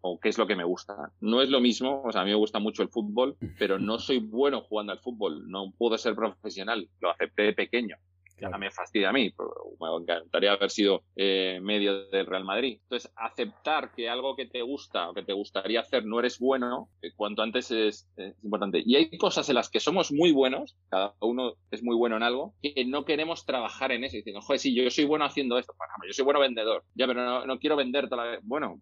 o 0.00 0.18
qué 0.18 0.28
es 0.28 0.38
lo 0.38 0.46
que 0.46 0.56
me 0.56 0.64
gusta. 0.64 1.12
No 1.20 1.42
es 1.42 1.50
lo 1.50 1.60
mismo, 1.60 2.02
o 2.04 2.12
sea, 2.12 2.22
a 2.22 2.24
mí 2.24 2.30
me 2.30 2.36
gusta 2.36 2.58
mucho 2.58 2.82
el 2.82 2.88
fútbol, 2.88 3.36
pero 3.58 3.78
no 3.78 3.98
soy 3.98 4.18
bueno 4.18 4.62
jugando 4.62 4.92
al 4.92 5.00
fútbol, 5.00 5.48
no 5.50 5.72
puedo 5.76 5.98
ser 5.98 6.14
profesional, 6.14 6.88
lo 7.00 7.10
acepté 7.10 7.42
de 7.42 7.52
pequeño 7.52 7.96
claro. 8.38 8.58
me 8.58 8.70
fastidia 8.70 9.10
a 9.10 9.12
mí. 9.12 9.32
Me 9.80 9.96
encantaría 10.00 10.52
haber 10.52 10.70
sido 10.70 11.02
eh, 11.16 11.58
medio 11.62 12.08
del 12.08 12.26
Real 12.26 12.44
Madrid. 12.44 12.78
Entonces, 12.82 13.12
aceptar 13.16 13.92
que 13.94 14.08
algo 14.08 14.36
que 14.36 14.46
te 14.46 14.62
gusta 14.62 15.10
o 15.10 15.14
que 15.14 15.22
te 15.22 15.32
gustaría 15.32 15.80
hacer 15.80 16.04
no 16.04 16.18
eres 16.18 16.38
bueno, 16.38 16.88
eh, 17.02 17.12
cuanto 17.14 17.42
antes 17.42 17.70
es, 17.70 18.08
importante. 18.42 18.82
Y 18.84 18.96
hay 18.96 19.16
cosas 19.18 19.48
en 19.48 19.56
las 19.56 19.68
que 19.68 19.80
somos 19.80 20.12
muy 20.12 20.32
buenos, 20.32 20.76
cada 20.88 21.14
uno 21.20 21.54
es 21.70 21.82
muy 21.82 21.96
bueno 21.96 22.16
en 22.16 22.22
algo, 22.22 22.54
que 22.62 22.84
no 22.84 23.04
queremos 23.04 23.44
trabajar 23.44 23.92
en 23.92 24.04
eso. 24.04 24.16
Diciendo, 24.16 24.40
joder, 24.40 24.60
sí, 24.60 24.74
yo 24.74 24.88
soy 24.90 25.04
bueno 25.04 25.24
haciendo 25.24 25.58
esto. 25.58 25.74
Por 25.76 25.86
ejemplo, 25.88 26.08
yo 26.08 26.14
soy 26.14 26.24
bueno 26.24 26.40
vendedor. 26.40 26.84
Ya, 26.94 27.06
pero 27.06 27.46
no, 27.46 27.58
quiero 27.58 27.76
vender 27.76 28.08
toda 28.08 28.24
la... 28.24 28.38
Bueno, 28.42 28.80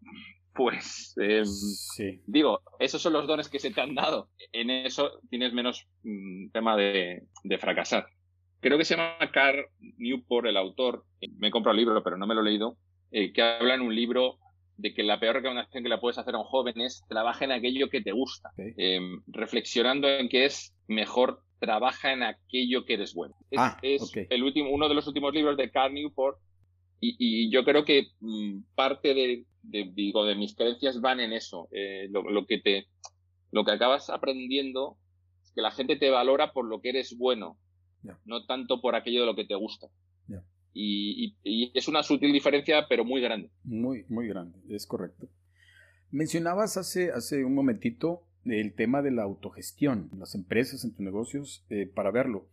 pues 0.57 1.14
em, 1.20 1.44
sí. 1.44 2.22
digo, 2.26 2.61
esos 2.78 3.02
son 3.02 3.12
los 3.12 3.26
dones 3.26 3.48
que 3.48 3.59
se 3.59 3.70
te 3.70 3.80
han 3.80 3.94
dado. 3.94 4.30
En 4.52 4.70
eso 4.70 5.20
tienes 5.28 5.52
menos 5.52 5.86
mm, 6.02 6.50
tema 6.50 6.76
de, 6.76 7.24
de, 7.44 7.59
fracasar 7.59 8.07
creo 8.61 8.78
que 8.78 8.84
se 8.84 8.96
llama 8.96 9.30
Carl 9.32 9.66
Newport, 9.98 10.46
el 10.46 10.57
autor, 10.57 11.04
me 11.38 11.48
he 11.48 11.50
comprado 11.50 11.78
el 11.78 11.84
libro, 11.84 12.02
pero 12.02 12.16
no 12.16 12.26
me 12.26 12.34
lo 12.34 12.40
he 12.40 12.44
leído, 12.44 12.76
eh, 13.12 13.32
que 13.32 13.42
habla 13.42 13.74
en 13.74 13.80
un 13.80 13.94
libro 13.94 14.38
de 14.76 14.92
que 14.92 15.02
la 15.02 15.20
peor 15.20 15.36
recomendación 15.36 15.82
que 15.82 15.88
le 15.88 15.98
puedes 15.98 16.18
hacer 16.18 16.34
a 16.34 16.38
un 16.38 16.44
joven 16.44 16.80
es 16.80 17.02
trabaja 17.09 17.44
en 17.44 17.52
aquello 17.52 17.88
que 17.88 18.02
te 18.02 18.12
gusta, 18.12 18.50
em, 18.57 19.22
reflexionando 19.28 20.09
en 20.09 20.28
que 20.28 20.44
es 20.44 20.74
mejor 20.86 21.42
trabaja 21.61 22.12
en 22.12 22.22
aquello 22.22 22.84
que 22.84 22.94
eres 22.94 23.14
bueno. 23.14 23.34
Es, 23.50 23.61
ah, 23.61 23.78
el 23.80 24.42
último, 24.42 24.70
uno 24.70 24.88
de 24.88 24.94
los 24.94 25.07
últimos 25.07 25.32
libros 25.32 25.57
de 25.57 25.70
Carl 25.70 25.94
Newport 25.94 26.38
y, 27.01 27.51
yo 27.51 27.64
creo 27.64 27.84
que 27.84 28.09
mm, 28.20 28.61
parte 28.74 29.14
de, 29.14 29.44
digo, 29.62 30.24
de 30.24 30.34
mis 30.34 30.55
creencias 30.55 31.01
van 31.01 31.20
en 31.20 31.32
eso. 31.32 31.68
Eh, 31.72 32.09
lo, 32.11 32.47
que 32.47 32.59
te, 32.59 32.86
lo 33.51 33.64
que 33.64 33.72
acabas 33.72 34.11
aprendiendo 34.11 34.99
es 35.42 35.53
que 35.53 35.62
la 35.62 35.70
gente 35.70 35.97
te 35.97 36.11
valora 36.11 36.53
por 36.53 36.66
lo 36.66 36.80
que 36.80 36.90
eres 36.90 37.16
bueno, 37.16 37.59
no 38.24 38.47
tanto 38.47 38.80
por 38.80 38.94
aquello 38.94 39.20
de 39.20 39.26
lo 39.26 39.36
que 39.36 39.44
te 39.44 39.55
gusta. 39.55 39.88
Y, 40.78 41.34
es 41.72 41.88
una 41.88 42.03
sutil 42.03 42.34
diferencia, 42.34 42.86
pero 42.86 43.03
muy 43.03 43.22
grande. 43.22 43.51
Muy, 43.64 44.05
muy 44.11 44.28
grande, 44.28 44.59
es 44.68 44.86
correcto. 44.86 45.26
Mencionabas 46.11 46.76
hace, 46.76 47.12
hace 47.12 47.47
un 47.47 47.55
momentito 47.55 48.26
el 48.44 48.74
tema 48.74 49.01
de 49.03 49.11
la 49.11 49.22
autogestión 49.22 50.11
las 50.18 50.34
empresas, 50.34 50.84
en 50.84 50.92
tus 50.92 51.01
negocios, 51.01 51.64
eh, 51.70 51.86
para 51.86 52.11
verlo. 52.11 52.49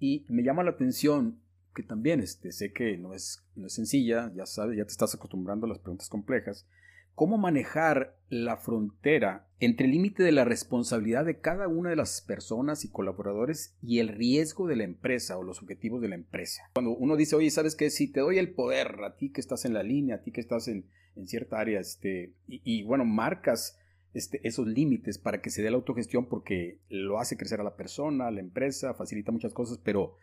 Y 0.00 0.26
me 0.28 0.42
llama 0.42 0.64
la 0.64 0.70
atención 0.70 1.40
que 1.78 1.84
también 1.84 2.18
este, 2.18 2.50
sé 2.50 2.72
que 2.72 2.98
no 2.98 3.14
es, 3.14 3.44
no 3.54 3.68
es 3.68 3.74
sencilla, 3.74 4.32
ya 4.34 4.46
sabes, 4.46 4.76
ya 4.76 4.84
te 4.84 4.90
estás 4.90 5.14
acostumbrando 5.14 5.64
a 5.64 5.68
las 5.68 5.78
preguntas 5.78 6.08
complejas, 6.08 6.66
cómo 7.14 7.38
manejar 7.38 8.16
la 8.30 8.56
frontera 8.56 9.46
entre 9.60 9.86
el 9.86 9.92
límite 9.92 10.24
de 10.24 10.32
la 10.32 10.44
responsabilidad 10.44 11.24
de 11.24 11.38
cada 11.38 11.68
una 11.68 11.90
de 11.90 11.94
las 11.94 12.20
personas 12.20 12.84
y 12.84 12.90
colaboradores 12.90 13.76
y 13.80 14.00
el 14.00 14.08
riesgo 14.08 14.66
de 14.66 14.74
la 14.74 14.82
empresa 14.82 15.38
o 15.38 15.44
los 15.44 15.62
objetivos 15.62 16.02
de 16.02 16.08
la 16.08 16.16
empresa. 16.16 16.64
Cuando 16.74 16.96
uno 16.96 17.14
dice, 17.14 17.36
oye, 17.36 17.50
¿sabes 17.52 17.76
qué? 17.76 17.90
Si 17.90 18.10
te 18.10 18.18
doy 18.18 18.38
el 18.38 18.50
poder 18.50 19.04
a 19.04 19.14
ti 19.14 19.30
que 19.30 19.40
estás 19.40 19.64
en 19.64 19.74
la 19.74 19.84
línea, 19.84 20.16
a 20.16 20.22
ti 20.22 20.32
que 20.32 20.40
estás 20.40 20.66
en, 20.66 20.84
cierta 21.26 21.60
área, 21.60 21.78
este, 21.78 22.34
y, 22.48 22.82
bueno, 22.82 23.04
marcas 23.04 23.78
este, 24.14 24.40
esos 24.42 24.66
límites 24.66 25.18
para 25.18 25.40
que 25.40 25.50
se 25.50 25.62
dé 25.62 25.70
la 25.70 25.76
autogestión 25.76 26.26
porque 26.26 26.80
lo 26.88 27.20
hace 27.20 27.36
crecer 27.36 27.60
a 27.60 27.64
la 27.64 27.76
persona, 27.76 28.26
a 28.26 28.32
la 28.32 28.40
empresa, 28.40 28.94
facilita 28.94 29.30
muchas 29.30 29.52
cosas, 29.54 29.78
pero 29.78 30.16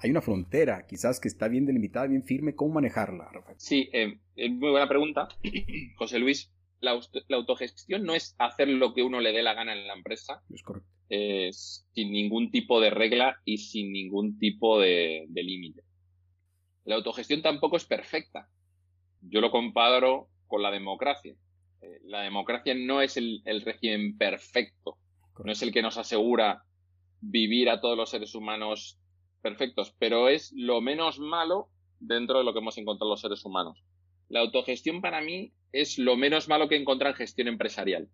hay 0.00 0.10
una 0.10 0.20
frontera, 0.20 0.86
quizás 0.86 1.20
que 1.20 1.28
está 1.28 1.48
bien 1.48 1.66
delimitada, 1.66 2.06
bien 2.06 2.22
firme. 2.22 2.54
¿Cómo 2.54 2.74
manejarla, 2.74 3.28
Rafael? 3.32 3.56
Sí, 3.58 3.88
eh, 3.92 4.18
es 4.36 4.50
muy 4.50 4.70
buena 4.70 4.88
pregunta, 4.88 5.28
José 5.96 6.18
Luis. 6.18 6.52
La, 6.80 6.96
autogestión 7.30 8.04
no 8.04 8.14
es 8.14 8.36
hacer 8.38 8.68
lo 8.68 8.94
que 8.94 9.02
uno 9.02 9.20
le 9.20 9.32
dé 9.32 9.42
la 9.42 9.54
gana 9.54 9.72
en 9.72 9.88
la 9.88 9.94
empresa. 9.94 10.42
Es 10.48 10.62
correcto. 10.62 10.88
sin 11.08 12.12
ningún 12.12 12.52
tipo 12.52 12.80
de 12.80 12.90
regla 12.90 13.40
y 13.44 13.58
sin 13.58 13.92
ningún 13.92 14.38
tipo 14.38 14.78
de, 14.78 15.26
límite. 15.34 15.82
La 16.84 16.94
autogestión 16.94 17.42
tampoco 17.42 17.76
es 17.76 17.84
perfecta. 17.84 18.48
Yo 19.22 19.40
lo 19.40 19.50
comparo 19.50 20.28
con 20.46 20.62
la 20.62 20.70
democracia. 20.70 21.34
Eh, 21.80 22.00
la 22.04 22.22
democracia 22.22 22.74
no 22.74 23.02
es 23.02 23.16
el, 23.16 23.42
el 23.44 23.62
régimen 23.62 24.16
perfecto. 24.16 24.98
No 25.44 25.50
es 25.50 25.62
el 25.62 25.72
que 25.72 25.82
nos 25.82 25.98
asegura 25.98 26.62
vivir 27.20 27.70
a 27.70 27.80
todos 27.80 27.96
los 27.96 28.10
seres 28.10 28.36
humanos 28.36 29.00
perfectos, 29.48 29.94
pero 29.98 30.28
es 30.28 30.52
lo 30.54 30.80
menos 30.80 31.18
malo 31.18 31.68
dentro 32.00 32.38
de 32.38 32.44
lo 32.44 32.52
que 32.52 32.58
hemos 32.58 32.76
encontrado 32.76 33.10
los 33.10 33.20
seres 33.20 33.44
humanos. 33.44 33.82
La 34.28 34.40
autogestión 34.40 35.00
para 35.00 35.22
mí 35.22 35.52
es 35.72 35.98
lo 35.98 36.16
menos 36.16 36.48
malo 36.48 36.68
que 36.68 36.76
encontrar 36.76 37.12
en 37.12 37.16
gestión 37.16 37.48
empresarial. 37.48 38.08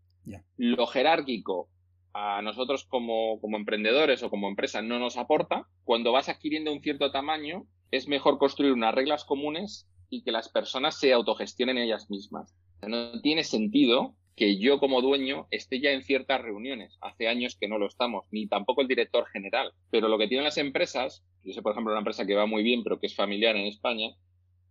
Lo 0.56 0.86
jerárquico 0.86 1.68
a 2.12 2.40
nosotros 2.42 2.84
como, 2.84 3.40
como 3.40 3.56
emprendedores 3.56 4.22
o 4.22 4.30
como 4.30 4.48
empresa 4.48 4.80
no 4.80 5.00
nos 5.00 5.16
aporta. 5.16 5.66
Cuando 5.82 6.12
vas 6.12 6.28
adquiriendo 6.28 6.72
un 6.72 6.80
cierto 6.80 7.10
tamaño, 7.10 7.66
es 7.90 8.06
mejor 8.06 8.38
construir 8.38 8.72
unas 8.72 8.94
reglas 8.94 9.24
comunes 9.24 9.88
y 10.08 10.22
que 10.22 10.30
las 10.30 10.48
personas 10.48 10.98
se 10.98 11.12
autogestionen 11.12 11.78
ellas 11.78 12.08
mismas. 12.08 12.54
No 12.86 13.20
tiene 13.20 13.42
sentido 13.42 14.14
que 14.36 14.58
yo 14.58 14.80
como 14.80 15.00
dueño 15.00 15.46
esté 15.50 15.80
ya 15.80 15.92
en 15.92 16.02
ciertas 16.02 16.42
reuniones. 16.42 16.98
Hace 17.00 17.28
años 17.28 17.56
que 17.58 17.68
no 17.68 17.78
lo 17.78 17.86
estamos, 17.86 18.26
ni 18.30 18.48
tampoco 18.48 18.80
el 18.80 18.88
director 18.88 19.26
general. 19.26 19.72
Pero 19.90 20.08
lo 20.08 20.18
que 20.18 20.26
tienen 20.26 20.44
las 20.44 20.58
empresas, 20.58 21.24
yo 21.44 21.52
sé 21.52 21.62
por 21.62 21.72
ejemplo 21.72 21.92
una 21.92 22.00
empresa 22.00 22.26
que 22.26 22.34
va 22.34 22.46
muy 22.46 22.62
bien 22.62 22.82
pero 22.82 22.98
que 22.98 23.06
es 23.06 23.14
familiar 23.14 23.56
en 23.56 23.66
España, 23.66 24.10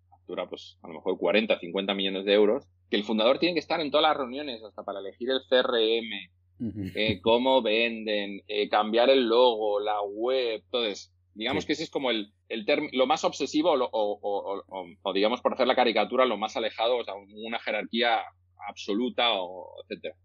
factura 0.10 0.48
pues 0.48 0.78
a 0.84 0.88
lo 0.88 0.96
mejor 0.96 1.18
40, 1.18 1.60
50 1.60 1.94
millones 1.94 2.26
de 2.26 2.34
euros, 2.34 2.66
que 2.90 2.98
el 2.98 3.04
fundador 3.04 3.40
tiene 3.40 3.54
que 3.54 3.60
estar 3.60 3.80
en 3.80 3.92
todas 3.92 4.04
las 4.04 4.18
reuniones, 4.18 4.64
hasta 4.64 4.84
para 4.84 5.00
elegir 5.00 5.30
el 5.30 5.42
CRM, 5.50 6.92
eh, 6.96 7.20
cómo 7.22 7.62
venden, 7.62 8.42
eh, 8.48 8.70
cambiar 8.70 9.10
el 9.10 9.28
logo, 9.28 9.80
la 9.80 10.02
web, 10.02 10.62
entonces 10.64 11.14
Digamos 11.36 11.66
que 11.66 11.74
ese 11.74 11.84
es 11.84 11.90
como 11.90 12.12
el, 12.12 12.32
el 12.48 12.66
lo 12.92 13.08
más 13.08 13.24
obsesivo 13.24 13.72
o, 13.72 13.90
o, 13.92 14.64
o, 15.02 15.14
digamos, 15.14 15.42
por 15.42 15.54
hacer 15.54 15.66
la 15.66 15.76
caricatura, 15.76 16.26
lo 16.26 16.38
más 16.38 16.56
alejado, 16.56 16.98
o 16.98 17.04
sea, 17.04 17.16
una 17.16 17.60
jerarquía 17.60 18.22
absoluta, 18.68 19.34
o 19.34 19.84
etcétera. 19.84 20.16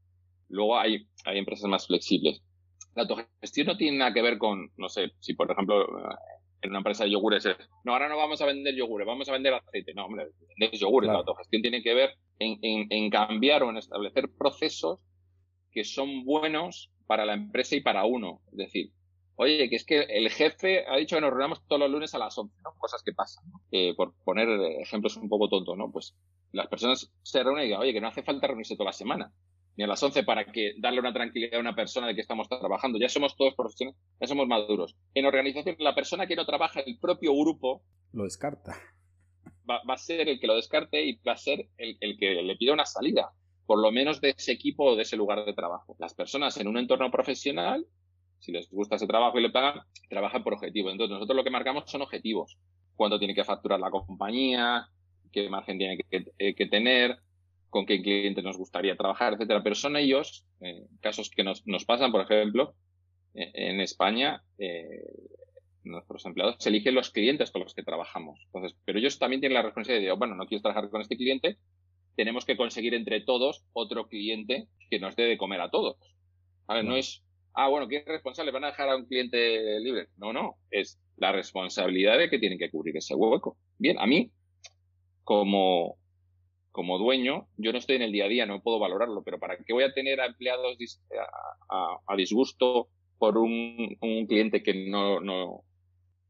Luego 0.48 0.78
hay, 0.78 1.06
hay 1.24 1.38
empresas 1.38 1.68
más 1.68 1.86
flexibles. 1.86 2.42
La 2.94 3.02
autogestión 3.02 3.66
no 3.66 3.76
tiene 3.76 3.98
nada 3.98 4.12
que 4.12 4.22
ver 4.22 4.38
con, 4.38 4.70
no 4.76 4.88
sé, 4.88 5.12
si 5.20 5.34
por 5.34 5.50
ejemplo 5.50 5.86
en 6.60 6.70
una 6.70 6.78
empresa 6.78 7.04
de 7.04 7.10
yogures 7.10 7.46
es, 7.46 7.56
no, 7.84 7.92
ahora 7.92 8.08
no 8.08 8.16
vamos 8.16 8.40
a 8.42 8.46
vender 8.46 8.74
yogures, 8.74 9.06
vamos 9.06 9.28
a 9.28 9.32
vender 9.32 9.54
aceite. 9.54 9.94
No, 9.94 10.06
hombre, 10.06 10.26
vender 10.58 10.78
yogures. 10.78 11.08
La 11.08 11.18
autogestión 11.18 11.62
tiene 11.62 11.82
que 11.82 11.94
ver 11.94 12.10
en, 12.38 12.58
en, 12.62 12.86
en 12.90 13.10
cambiar 13.10 13.62
o 13.62 13.70
en 13.70 13.76
establecer 13.76 14.30
procesos 14.36 15.00
que 15.70 15.84
son 15.84 16.24
buenos 16.24 16.90
para 17.06 17.24
la 17.24 17.34
empresa 17.34 17.76
y 17.76 17.80
para 17.80 18.04
uno. 18.04 18.40
Es 18.52 18.58
decir, 18.58 18.90
Oye, 19.40 19.70
que 19.70 19.76
es 19.76 19.84
que 19.84 20.00
el 20.00 20.28
jefe 20.30 20.84
ha 20.88 20.96
dicho 20.96 21.14
que 21.14 21.20
nos 21.20 21.30
reunamos 21.30 21.64
todos 21.68 21.78
los 21.78 21.90
lunes 21.90 22.12
a 22.12 22.18
las 22.18 22.36
11, 22.36 22.56
¿no? 22.64 22.72
Cosas 22.76 23.04
que 23.04 23.12
pasan, 23.12 23.44
¿no? 23.48 23.60
Eh, 23.70 23.94
por 23.96 24.12
poner 24.24 24.48
ejemplos 24.80 25.16
un 25.16 25.28
poco 25.28 25.48
tontos, 25.48 25.78
¿no? 25.78 25.92
Pues 25.92 26.16
las 26.50 26.66
personas 26.66 27.08
se 27.22 27.44
reúnen 27.44 27.62
y 27.62 27.66
digan, 27.66 27.80
oye, 27.80 27.92
que 27.92 28.00
no 28.00 28.08
hace 28.08 28.24
falta 28.24 28.48
reunirse 28.48 28.74
toda 28.74 28.86
la 28.86 28.92
semana, 28.92 29.32
ni 29.76 29.84
a 29.84 29.86
las 29.86 30.02
11 30.02 30.24
para 30.24 30.44
que 30.46 30.74
darle 30.78 30.98
una 30.98 31.12
tranquilidad 31.12 31.54
a 31.54 31.60
una 31.60 31.76
persona 31.76 32.08
de 32.08 32.16
que 32.16 32.20
estamos 32.20 32.48
trabajando. 32.48 32.98
Ya 32.98 33.08
somos 33.08 33.36
todos 33.36 33.54
profesionales, 33.54 34.00
ya 34.20 34.26
somos 34.26 34.48
maduros. 34.48 34.96
En 35.14 35.24
organización, 35.24 35.76
la 35.78 35.94
persona 35.94 36.26
que 36.26 36.34
no 36.34 36.44
trabaja, 36.44 36.80
el 36.80 36.98
propio 36.98 37.32
grupo... 37.32 37.84
Lo 38.12 38.24
descarta. 38.24 38.76
Va, 39.70 39.80
a 39.86 39.98
ser 39.98 40.28
el 40.28 40.40
que 40.40 40.48
lo 40.48 40.56
descarte 40.56 41.04
y 41.04 41.20
va 41.20 41.34
a 41.34 41.36
ser 41.36 41.68
el, 41.76 41.96
el 42.00 42.18
que 42.18 42.42
le 42.42 42.56
pida 42.56 42.72
una 42.72 42.86
salida 42.86 43.30
por 43.66 43.78
lo 43.78 43.92
menos 43.92 44.22
de 44.22 44.30
ese 44.30 44.50
equipo 44.50 44.84
o 44.84 44.96
de 44.96 45.02
ese 45.02 45.16
lugar 45.16 45.44
de 45.44 45.52
trabajo. 45.52 45.94
Las 45.98 46.14
personas 46.14 46.56
en 46.56 46.68
un 46.68 46.78
entorno 46.78 47.10
profesional 47.10 47.86
si 48.38 48.52
les 48.52 48.70
gusta 48.70 48.96
ese 48.96 49.06
trabajo 49.06 49.38
y 49.38 49.42
le 49.42 49.50
pagan, 49.50 49.80
trabajan 50.08 50.42
por 50.42 50.54
objetivos. 50.54 50.92
Entonces, 50.92 51.14
nosotros 51.14 51.36
lo 51.36 51.44
que 51.44 51.50
marcamos 51.50 51.84
son 51.90 52.02
objetivos. 52.02 52.56
cuánto 52.96 53.18
tiene 53.18 53.34
que 53.34 53.44
facturar 53.44 53.78
la 53.78 53.90
compañía, 53.90 54.88
qué 55.30 55.48
margen 55.48 55.78
tiene 55.78 55.98
que, 55.98 56.24
eh, 56.38 56.68
tener, 56.68 57.18
con 57.70 57.86
qué 57.86 58.02
clientes 58.02 58.42
nos 58.42 58.56
gustaría 58.56 58.96
trabajar, 58.96 59.34
etcétera. 59.34 59.62
Pero 59.62 59.76
son 59.76 59.96
ellos, 59.96 60.46
eh, 60.60 60.86
casos 61.00 61.30
que 61.30 61.44
nos, 61.44 61.64
nos, 61.66 61.84
pasan, 61.84 62.10
por 62.10 62.22
ejemplo, 62.22 62.74
eh, 63.34 63.50
en 63.54 63.80
España, 63.80 64.42
nuestros 65.84 66.26
empleados 66.26 66.66
eligen 66.66 66.94
los 66.94 67.10
clientes 67.10 67.50
con 67.50 67.62
los 67.62 67.74
que 67.74 67.82
trabajamos. 67.82 68.40
Entonces, 68.46 68.76
pero 68.84 68.98
ellos 68.98 69.18
también 69.18 69.40
tienen 69.40 69.54
la 69.54 69.62
responsabilidad 69.62 70.14
de, 70.14 70.18
bueno, 70.18 70.34
no 70.34 70.46
quieres 70.46 70.62
trabajar 70.62 70.90
con 70.90 71.00
este 71.00 71.16
cliente, 71.16 71.58
tenemos 72.16 72.44
que 72.44 72.56
conseguir 72.56 72.94
entre 72.94 73.20
todos 73.20 73.64
otro 73.72 74.08
cliente 74.08 74.66
que 74.90 74.98
nos 74.98 75.14
dé 75.14 75.22
de 75.24 75.38
comer 75.38 75.60
a 75.60 75.70
todos. 75.70 75.96
A 76.66 76.74
ver, 76.74 76.84
no 76.84 76.96
es, 76.96 77.22
ah, 77.58 77.68
bueno, 77.68 77.88
¿quién 77.88 78.02
es 78.02 78.08
responsable? 78.08 78.52
¿Van 78.52 78.62
a 78.62 78.68
dejar 78.68 78.88
a 78.88 78.96
un 78.96 79.04
cliente 79.04 79.80
libre? 79.80 80.06
No, 80.16 80.32
no, 80.32 80.54
es 80.70 81.00
la 81.16 81.32
responsabilidad 81.32 82.16
de 82.16 82.30
que 82.30 82.38
tienen 82.38 82.58
que 82.58 82.70
cubrir 82.70 82.96
ese 82.96 83.16
hueco. 83.16 83.56
Bien, 83.78 83.98
a 83.98 84.06
mí, 84.06 84.30
como, 85.24 85.96
como 86.70 86.98
dueño, 86.98 87.48
yo 87.56 87.72
no 87.72 87.78
estoy 87.78 87.96
en 87.96 88.02
el 88.02 88.12
día 88.12 88.26
a 88.26 88.28
día, 88.28 88.46
no 88.46 88.62
puedo 88.62 88.78
valorarlo, 88.78 89.24
pero 89.24 89.40
¿para 89.40 89.58
qué 89.58 89.72
voy 89.72 89.82
a 89.82 89.92
tener 89.92 90.20
a 90.20 90.26
empleados 90.26 90.78
a, 91.68 92.16
disgusto 92.16 92.88
por 93.18 93.36
un, 93.36 93.96
cliente 94.28 94.62
que 94.62 94.88
no, 94.88 95.20
no, 95.20 95.64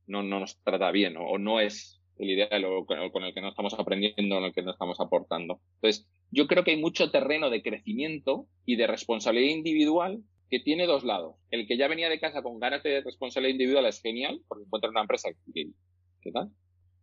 no, 0.06 0.22
nos 0.22 0.58
trata 0.62 0.90
bien 0.90 1.16
o 1.18 1.36
no 1.36 1.60
es 1.60 2.00
el 2.16 2.30
ideal 2.30 2.64
o 2.64 2.86
con 2.86 3.22
el 3.22 3.34
que 3.34 3.42
no 3.42 3.50
estamos 3.50 3.74
aprendiendo, 3.74 4.38
en 4.38 4.44
el 4.44 4.52
que 4.54 4.62
no 4.62 4.70
estamos 4.70 4.98
aportando. 4.98 5.60
Entonces, 5.74 6.08
yo 6.30 6.46
creo 6.46 6.64
que 6.64 6.70
hay 6.70 6.80
mucho 6.80 7.10
terreno 7.10 7.50
de 7.50 7.62
crecimiento 7.62 8.46
y 8.64 8.76
de 8.76 8.86
responsabilidad 8.86 9.54
individual 9.54 10.22
que 10.50 10.60
tiene 10.60 10.86
dos 10.86 11.04
lados. 11.04 11.36
El 11.50 11.66
que 11.66 11.76
ya 11.76 11.88
venía 11.88 12.08
de 12.08 12.20
casa 12.20 12.42
con 12.42 12.58
ganas 12.58 12.82
de 12.82 13.02
responsabilidad 13.02 13.52
individual 13.52 13.86
es 13.86 14.00
genial, 14.00 14.40
porque 14.48 14.64
encuentra 14.64 14.90
una 14.90 15.02
empresa 15.02 15.30
que, 15.54 15.68
¿qué 16.22 16.32
tal? 16.32 16.50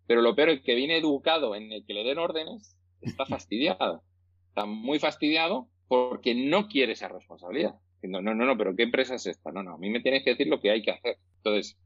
Pero 0.07 0.21
lo 0.21 0.35
peor, 0.35 0.49
el 0.49 0.63
que 0.63 0.75
viene 0.75 0.97
educado 0.97 1.55
en 1.55 1.71
el 1.71 1.85
que 1.85 1.93
le 1.93 2.03
den 2.03 2.19
órdenes, 2.19 2.77
está 3.01 3.25
fastidiado. 3.25 4.03
Está 4.49 4.65
muy 4.65 4.99
fastidiado 4.99 5.69
porque 5.87 6.33
no 6.33 6.67
quiere 6.67 6.93
esa 6.93 7.07
responsabilidad. 7.07 7.75
No, 8.01 8.21
no, 8.21 8.35
no, 8.35 8.45
no, 8.45 8.57
pero 8.57 8.75
¿qué 8.75 8.83
empresa 8.83 9.15
es 9.15 9.25
esta? 9.25 9.51
No, 9.51 9.63
no, 9.63 9.75
a 9.75 9.77
mí 9.77 9.89
me 9.89 9.99
tienes 9.99 10.23
que 10.23 10.31
decir 10.31 10.47
lo 10.47 10.59
que 10.59 10.71
hay 10.71 10.83
que 10.83 10.91
hacer. 10.91 11.17
Entonces, 11.37 11.77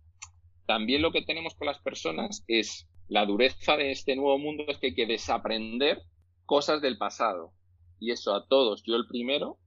también 0.65 1.01
lo 1.01 1.11
que 1.11 1.23
tenemos 1.23 1.55
con 1.55 1.67
las 1.67 1.79
personas 1.79 2.43
es 2.47 2.87
la 3.07 3.25
dureza 3.25 3.77
de 3.77 3.91
este 3.91 4.15
nuevo 4.15 4.37
mundo 4.37 4.65
es 4.67 4.77
que 4.77 4.87
hay 4.87 4.95
que 4.95 5.05
desaprender 5.05 6.01
cosas 6.45 6.81
del 6.81 6.97
pasado. 6.97 7.53
Y 7.99 8.11
eso 8.11 8.35
a 8.35 8.47
todos, 8.47 8.83
yo 8.83 8.95
el 8.95 9.07
primero, 9.07 9.57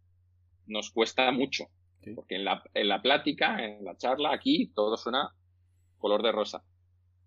nos 0.67 0.91
cuesta 0.91 1.31
mucho. 1.33 1.67
Porque 2.15 2.37
en 2.37 2.45
la, 2.45 2.63
en 2.75 2.89
la 2.89 3.01
plática, 3.01 3.65
en 3.65 3.85
la 3.85 3.97
charla, 3.97 4.33
aquí 4.33 4.73
todo 4.75 4.97
suena 4.97 5.33
color 5.99 6.23
de 6.23 6.33
rosa. 6.33 6.65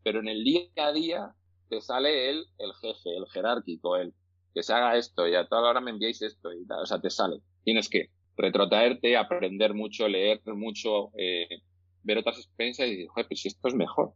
Pero 0.03 0.19
en 0.19 0.27
el 0.27 0.43
día 0.43 0.67
a 0.77 0.91
día 0.91 1.35
te 1.69 1.81
sale 1.81 2.29
el, 2.29 2.45
el 2.57 2.73
jefe, 2.73 3.15
el 3.15 3.25
jerárquico, 3.27 3.95
el 3.97 4.13
que 4.53 4.63
se 4.63 4.73
haga 4.73 4.97
esto 4.97 5.27
y 5.27 5.35
a 5.35 5.47
toda 5.47 5.69
hora 5.69 5.81
me 5.81 5.91
enviáis 5.91 6.21
esto 6.21 6.53
y 6.53 6.65
tal. 6.65 6.83
O 6.83 6.85
sea, 6.85 6.99
te 6.99 7.09
sale. 7.09 7.41
Tienes 7.63 7.89
que 7.89 8.09
retrotraerte, 8.37 9.17
aprender 9.17 9.73
mucho, 9.73 10.07
leer 10.07 10.41
mucho, 10.45 11.11
eh, 11.17 11.47
ver 12.03 12.17
otras 12.19 12.37
experiencias 12.37 12.87
y 12.87 12.91
decir, 12.91 13.07
joder, 13.07 13.27
pues 13.27 13.41
si 13.41 13.47
esto 13.47 13.67
es 13.67 13.75
mejor. 13.75 14.13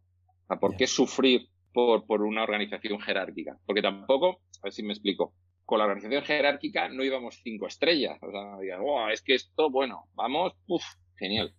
¿por 0.60 0.76
qué 0.76 0.88
sufrir 0.88 1.48
por, 1.74 2.06
por 2.06 2.24
una 2.24 2.44
organización 2.44 3.00
jerárquica. 3.00 3.58
Porque 3.66 3.82
tampoco, 3.82 4.42
a 4.62 4.66
ver 4.66 4.74
si 4.74 4.84
me 4.84 4.94
explico, 4.94 5.34
con 5.70 5.78
la 5.78 5.86
organización 5.86 6.24
jerárquica 6.24 6.90
no 6.90 7.04
íbamos 7.04 7.42
cinco 7.44 7.68
estrellas. 7.68 8.18
O 8.24 8.32
sea, 8.32 9.14
es 9.14 9.22
que 9.22 9.36
esto, 9.36 9.70
bueno, 9.70 10.06
vamos, 10.16 10.54
uff, 10.66 10.84
genial. 11.16 11.54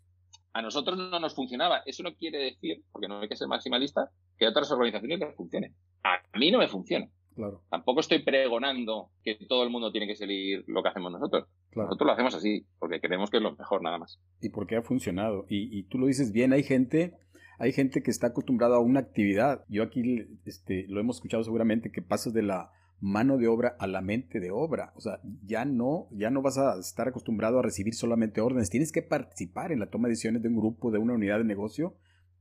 A 0.52 0.62
nosotros 0.62 0.98
no 0.98 1.20
nos 1.20 1.36
funcionaba. 1.36 1.82
Eso 1.86 2.02
no 2.02 2.16
quiere 2.16 2.38
decir, 2.38 2.82
porque 2.90 3.06
no 3.06 3.20
hay 3.20 3.28
que 3.28 3.36
ser 3.36 3.46
maximalista, 3.46 4.10
que 4.36 4.48
otras 4.48 4.68
organizaciones 4.72 5.20
les 5.20 5.36
funcione. 5.36 5.74
A 6.02 6.20
mí 6.36 6.50
no 6.50 6.58
me 6.58 6.66
funciona. 6.66 7.08
Claro. 7.36 7.62
Tampoco 7.70 8.00
estoy 8.00 8.18
pregonando 8.24 9.12
que 9.22 9.36
todo 9.48 9.62
el 9.62 9.70
mundo 9.70 9.92
tiene 9.92 10.08
que 10.08 10.16
seguir 10.16 10.64
lo 10.66 10.82
que 10.82 10.88
hacemos 10.88 11.12
nosotros. 11.12 11.46
Nosotros 11.76 12.04
lo 12.04 12.12
hacemos 12.12 12.34
así, 12.34 12.66
porque 12.80 13.00
creemos 13.00 13.30
que 13.30 13.36
es 13.36 13.42
lo 13.44 13.54
mejor, 13.54 13.80
nada 13.80 13.98
más. 13.98 14.20
Y 14.40 14.48
porque 14.48 14.74
ha 14.74 14.82
funcionado. 14.82 15.46
Y, 15.48 15.78
y 15.78 15.84
tú 15.84 15.98
lo 15.98 16.08
dices 16.08 16.32
bien, 16.32 16.52
hay 16.52 16.64
gente 16.64 17.14
hay 17.60 17.72
gente 17.72 18.02
que 18.02 18.10
está 18.10 18.28
acostumbrada 18.28 18.76
a 18.76 18.80
una 18.80 19.00
actividad. 19.00 19.66
Yo 19.68 19.82
aquí 19.82 20.26
este, 20.46 20.86
lo 20.88 20.98
hemos 20.98 21.16
escuchado 21.16 21.44
seguramente 21.44 21.92
que 21.92 22.00
pasas 22.00 22.32
de 22.32 22.42
la 22.42 22.72
mano 23.00 23.38
de 23.38 23.48
obra 23.48 23.76
a 23.78 23.86
la 23.86 24.00
mente 24.00 24.40
de 24.40 24.50
obra. 24.50 24.92
O 24.94 25.00
sea, 25.00 25.20
ya 25.44 25.64
no, 25.64 26.08
ya 26.12 26.30
no 26.30 26.42
vas 26.42 26.58
a 26.58 26.78
estar 26.78 27.08
acostumbrado 27.08 27.58
a 27.58 27.62
recibir 27.62 27.94
solamente 27.94 28.40
órdenes. 28.40 28.70
Tienes 28.70 28.92
que 28.92 29.02
participar 29.02 29.72
en 29.72 29.80
la 29.80 29.90
toma 29.90 30.08
de 30.08 30.12
decisiones 30.12 30.42
de 30.42 30.48
un 30.48 30.56
grupo, 30.56 30.90
de 30.90 30.98
una 30.98 31.14
unidad 31.14 31.38
de 31.38 31.44
negocio, 31.44 31.94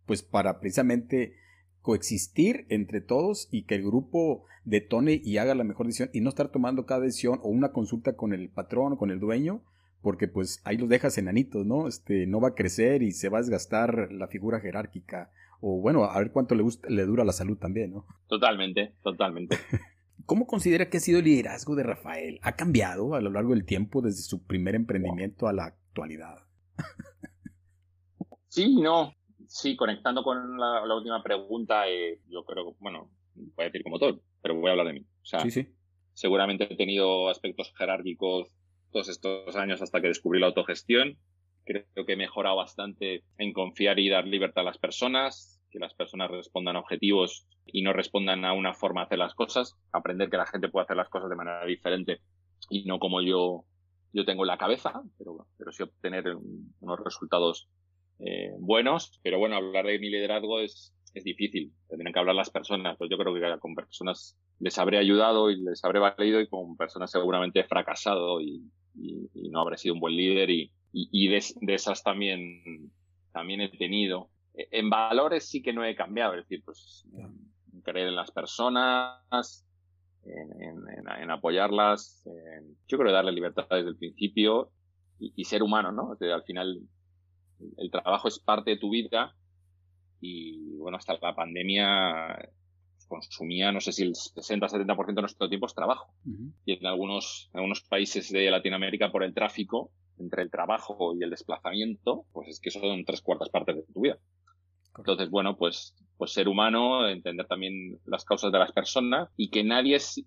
pues 0.06 0.24
para 0.24 0.60
precisamente 0.60 1.36
coexistir 1.82 2.66
entre 2.70 3.02
todos 3.02 3.48
y 3.52 3.64
que 3.64 3.76
el 3.76 3.84
grupo 3.84 4.44
detone 4.66 5.22
y 5.24 5.38
haga 5.38 5.56
la 5.56 5.64
mejor 5.64 5.86
decisión 5.86 6.10
y 6.14 6.22
no 6.22 6.30
estar 6.30 6.50
tomando 6.50 6.86
cada 6.86 7.02
decisión 7.02 7.40
o 7.42 7.50
una 7.50 7.72
consulta 7.72 8.16
con 8.16 8.34
el 8.34 8.50
patrón 8.50 8.94
o 8.94 8.98
con 8.98 9.12
el 9.12 9.20
dueño 9.20 9.64
porque 10.02 10.28
pues 10.28 10.62
ahí 10.64 10.78
los 10.78 10.90
dejas 10.90 11.18
enanitos, 11.18 11.66
¿no? 11.66 11.88
Este, 11.88 12.26
no 12.26 12.40
va 12.40 12.50
a 12.50 12.56
crecer 12.56 13.02
y 13.04 13.12
se 13.12 13.30
va 13.30 13.40
a 13.40 13.42
desgastar 13.42 14.12
la 14.12 14.28
figura 14.28 14.60
jerárquica. 14.60 15.32
O 15.62 15.82
bueno, 15.82 16.06
a 16.06 16.18
ver 16.20 16.32
cuánto 16.32 16.56
le, 16.56 16.64
gusta, 16.64 16.90
le 16.90 17.06
dura 17.06 17.26
la 17.26 17.34
salud 17.34 17.58
también, 17.58 17.92
¿no? 17.92 18.06
Totalmente, 18.28 18.94
totalmente. 19.04 19.58
¿Cómo 20.30 20.46
considera 20.46 20.92
que 20.92 20.98
ha 20.98 21.00
sido 21.00 21.18
el 21.18 21.26
liderazgo 21.26 21.76
de 21.76 21.82
Rafael? 21.82 22.40
¿Ha 22.44 22.56
cambiado 22.56 23.16
a 23.16 23.20
lo 23.20 23.32
largo 23.32 23.56
del 23.56 23.66
tiempo 23.66 24.00
desde 24.00 24.22
su 24.22 24.46
primer 24.46 24.76
emprendimiento 24.76 25.48
a 25.48 25.54
la 25.54 25.66
actualidad? 25.66 26.46
sí, 28.48 28.76
no. 28.76 29.12
Sí, 29.48 29.76
conectando 29.76 30.22
con 30.22 30.60
la, 30.60 30.96
última 30.96 31.24
pregunta, 31.24 31.90
eh, 31.90 32.22
yo 32.28 32.46
creo 32.46 32.64
que, 32.64 32.78
bueno, 32.80 33.10
voy 33.34 33.54
a 33.58 33.64
decir 33.64 33.82
como 33.82 33.98
todo, 33.98 34.22
pero 34.44 34.54
voy 34.54 34.68
a 34.68 34.74
hablar 34.74 34.86
de 34.86 34.94
mí. 34.94 35.00
O 35.00 35.26
sea, 35.26 35.40
sí, 35.40 35.50
sí. 35.50 35.68
seguramente 36.14 36.72
he 36.72 36.78
tenido 36.78 37.28
aspectos 37.30 37.74
jerárquicos 37.76 38.54
todos 38.92 39.10
estos 39.10 39.56
años 39.56 39.82
hasta 39.82 40.00
que 40.00 40.10
descubrí 40.10 40.40
la 40.40 40.46
autogestión. 40.46 41.18
Creo 41.66 42.06
que 42.06 42.14
he 42.14 42.18
mejorado 42.18 42.56
bastante 42.58 43.24
en 43.40 43.52
confiar 43.52 43.98
y 43.98 44.10
dar 44.10 44.28
libertad 44.28 44.62
a 44.62 44.66
las 44.66 44.78
personas, 44.78 45.59
que 45.70 45.80
las 45.80 45.94
personas 45.94 46.32
respondan 46.32 46.76
a 46.76 46.80
objetivos 46.80 47.48
y 47.66 47.82
no 47.82 47.94
respondan 47.94 48.46
a 48.46 48.54
una 48.54 48.74
forma 48.74 49.02
de 49.02 49.06
hacer 49.06 49.20
las 49.20 49.36
cosas, 49.36 49.76
aprender 49.92 50.30
que 50.30 50.38
la 50.38 50.46
gente 50.46 50.70
puede 50.70 50.86
hacer 50.86 50.98
las 50.98 51.10
cosas 51.10 51.30
de 51.30 51.36
manera 51.36 51.66
diferente 51.66 52.22
y 52.70 52.86
no 52.86 53.00
como 53.00 53.22
yo, 53.22 53.66
yo 54.14 54.26
tengo 54.26 54.44
en 54.44 54.48
la 54.48 54.58
cabeza, 54.58 55.02
pero, 55.18 55.48
pero 55.58 55.72
sí 55.72 55.84
obtener 55.84 56.36
unos 56.80 57.00
resultados 57.04 57.70
eh, 58.20 58.52
buenos. 58.60 59.20
Pero 59.24 59.40
bueno, 59.40 59.56
hablar 59.56 59.86
de 59.86 60.00
mi 60.00 60.10
liderazgo 60.10 60.60
es, 60.60 60.94
es 61.14 61.24
difícil. 61.24 61.72
Tendrían 61.88 62.14
que 62.14 62.20
hablar 62.20 62.36
las 62.36 62.50
personas. 62.50 62.98
Pues 62.98 63.10
yo 63.10 63.18
creo 63.18 63.34
que 63.34 63.60
con 63.60 63.76
personas 63.76 64.38
les 64.60 64.78
habré 64.78 64.98
ayudado 64.98 65.50
y 65.50 65.62
les 65.62 65.84
habré 65.84 66.00
valido 66.00 66.42
y 66.42 66.48
con 66.48 66.76
personas 66.76 67.12
seguramente 67.12 67.62
he 67.62 67.64
fracasado 67.64 68.42
y, 68.42 68.62
y, 68.96 69.50
no 69.50 69.62
habré 69.62 69.78
sido 69.78 69.94
un 69.94 70.02
buen 70.02 70.16
líder 70.16 70.50
y, 70.50 70.72
y, 70.92 71.28
de, 71.30 71.42
esas 71.74 72.04
también, 72.04 72.92
también 73.32 73.62
he 73.62 73.70
tenido. 73.70 74.30
En 74.72 74.90
valores 74.90 75.48
sí 75.48 75.62
que 75.62 75.74
no 75.74 75.84
he 75.84 75.96
cambiado, 75.96 76.34
es 76.34 76.44
decir, 76.44 76.64
pues 76.64 77.06
creer 77.84 78.10
en 78.10 78.16
las 78.16 78.32
personas, 78.32 79.66
en, 80.26 81.20
en, 81.22 81.32
apoyarlas, 81.32 82.24
yo 82.88 82.98
creo 82.98 83.12
darle 83.12 83.32
libertad 83.32 83.68
desde 83.70 83.90
el 83.90 83.98
principio 83.98 84.72
y, 85.20 85.44
ser 85.46 85.64
humano, 85.64 85.92
¿no? 85.92 86.18
al 86.20 86.44
final 86.44 86.82
el 87.78 87.92
trabajo 87.92 88.28
es 88.28 88.40
parte 88.40 88.72
de 88.72 88.78
tu 88.78 88.90
vida 88.90 89.36
y 90.22 90.76
bueno, 90.78 90.98
hasta 90.98 91.18
la 91.22 91.36
pandemia 91.36 92.38
consumía, 93.08 93.72
no 93.72 93.82
sé 93.82 93.92
si 93.92 94.04
el 94.04 94.14
60-70% 94.14 95.16
de 95.16 95.22
nuestro 95.22 95.50
tiempo 95.50 95.66
es 95.66 95.74
trabajo. 95.74 96.14
Y 96.64 96.74
en 96.74 96.86
algunos, 96.86 97.50
en 97.54 97.60
algunos 97.60 97.82
países 97.82 98.32
de 98.32 98.52
Latinoamérica, 98.52 99.12
por 99.12 99.24
el 99.24 99.34
tráfico, 99.34 99.92
entre 100.20 100.44
el 100.44 100.52
trabajo 100.52 101.16
y 101.20 101.24
el 101.24 101.30
desplazamiento, 101.30 102.26
pues 102.32 102.50
es 102.50 102.60
que 102.60 102.72
son 102.72 103.04
tres 103.06 103.22
cuartas 103.22 103.50
partes 103.50 103.78
de 103.78 103.84
tu 103.94 104.02
vida. 104.02 104.20
Entonces, 105.00 105.30
bueno, 105.30 105.58
pues, 105.58 105.96
pues 106.18 106.32
ser 106.32 106.48
humano, 106.48 107.08
entender 107.08 107.48
también 107.48 108.00
las 108.06 108.26
causas 108.26 108.52
de 108.52 108.60
las 108.60 108.72
personas 108.72 109.30
y 109.38 109.50
que 109.50 109.64
nadie 109.64 109.96
es, 109.96 110.24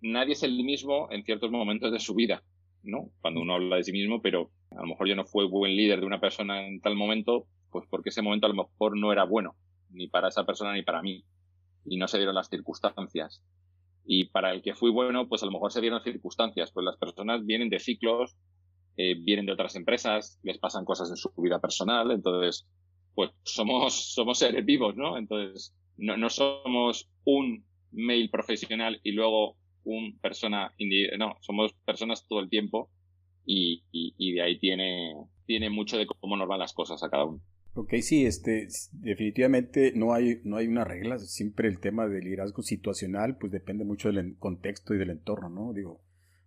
nadie 0.00 0.32
es 0.32 0.42
el 0.42 0.62
mismo 0.64 1.08
en 1.10 1.24
ciertos 1.24 1.50
momentos 1.50 1.92
de 1.92 1.98
su 1.98 2.14
vida, 2.14 2.42
¿no? 2.82 3.10
Cuando 3.20 3.40
uno 3.40 3.54
habla 3.54 3.76
de 3.76 3.84
sí 3.84 3.92
mismo, 3.92 4.22
pero 4.22 4.50
a 4.70 4.80
lo 4.80 4.86
mejor 4.86 5.08
yo 5.08 5.16
no 5.16 5.24
fui 5.24 5.46
buen 5.46 5.74
líder 5.76 6.00
de 6.00 6.06
una 6.06 6.20
persona 6.20 6.66
en 6.66 6.80
tal 6.80 6.96
momento, 6.96 7.46
pues 7.70 7.86
porque 7.90 8.10
ese 8.10 8.22
momento 8.22 8.46
a 8.46 8.50
lo 8.50 8.54
mejor 8.54 8.96
no 8.96 9.12
era 9.12 9.24
bueno, 9.24 9.56
ni 9.90 10.08
para 10.08 10.28
esa 10.28 10.44
persona 10.44 10.72
ni 10.72 10.82
para 10.82 11.02
mí 11.02 11.24
y 11.84 11.96
no 11.96 12.08
se 12.08 12.18
dieron 12.18 12.34
las 12.34 12.48
circunstancias. 12.48 13.42
Y 14.06 14.26
para 14.26 14.52
el 14.52 14.62
que 14.62 14.74
fui 14.74 14.90
bueno, 14.90 15.28
pues 15.28 15.42
a 15.42 15.46
lo 15.46 15.52
mejor 15.52 15.72
se 15.72 15.80
dieron 15.80 16.02
circunstancias, 16.02 16.70
pues 16.72 16.84
las 16.84 16.96
personas 16.96 17.44
vienen 17.44 17.70
de 17.70 17.80
ciclos, 17.80 18.36
eh, 18.96 19.16
vienen 19.18 19.46
de 19.46 19.52
otras 19.52 19.74
empresas, 19.76 20.38
les 20.42 20.58
pasan 20.58 20.84
cosas 20.84 21.10
en 21.10 21.16
su 21.16 21.32
vida 21.36 21.60
personal, 21.60 22.10
entonces, 22.10 22.66
pues 23.14 23.30
somos, 23.44 23.94
somos 24.14 24.38
seres 24.38 24.64
vivos, 24.64 24.96
¿no? 24.96 25.18
Entonces, 25.18 25.74
no, 25.96 26.16
no 26.16 26.30
somos 26.30 27.08
un 27.24 27.64
mail 27.92 28.30
profesional 28.30 29.00
y 29.02 29.12
luego 29.12 29.56
un 29.84 30.18
persona 30.18 30.72
no, 31.18 31.36
somos 31.40 31.72
personas 31.84 32.26
todo 32.26 32.40
el 32.40 32.48
tiempo 32.48 32.90
y, 33.44 33.84
y, 33.92 34.14
y, 34.16 34.32
de 34.32 34.42
ahí 34.42 34.58
tiene, 34.58 35.14
tiene 35.46 35.68
mucho 35.68 35.98
de 35.98 36.06
cómo 36.06 36.36
nos 36.36 36.48
van 36.48 36.60
las 36.60 36.72
cosas 36.72 37.02
a 37.02 37.10
cada 37.10 37.26
uno. 37.26 37.40
Ok, 37.74 37.94
sí, 38.00 38.24
este, 38.24 38.68
definitivamente 38.92 39.92
no 39.94 40.14
hay, 40.14 40.40
no 40.44 40.56
hay 40.56 40.68
una 40.68 40.84
regla, 40.84 41.18
siempre 41.18 41.68
el 41.68 41.80
tema 41.80 42.06
del 42.06 42.24
liderazgo 42.24 42.62
situacional, 42.62 43.36
pues 43.36 43.52
depende 43.52 43.84
mucho 43.84 44.10
del 44.10 44.36
contexto 44.38 44.94
y 44.94 44.98
del 44.98 45.10
entorno, 45.10 45.50
¿no? 45.50 45.72
Digo, 45.72 46.00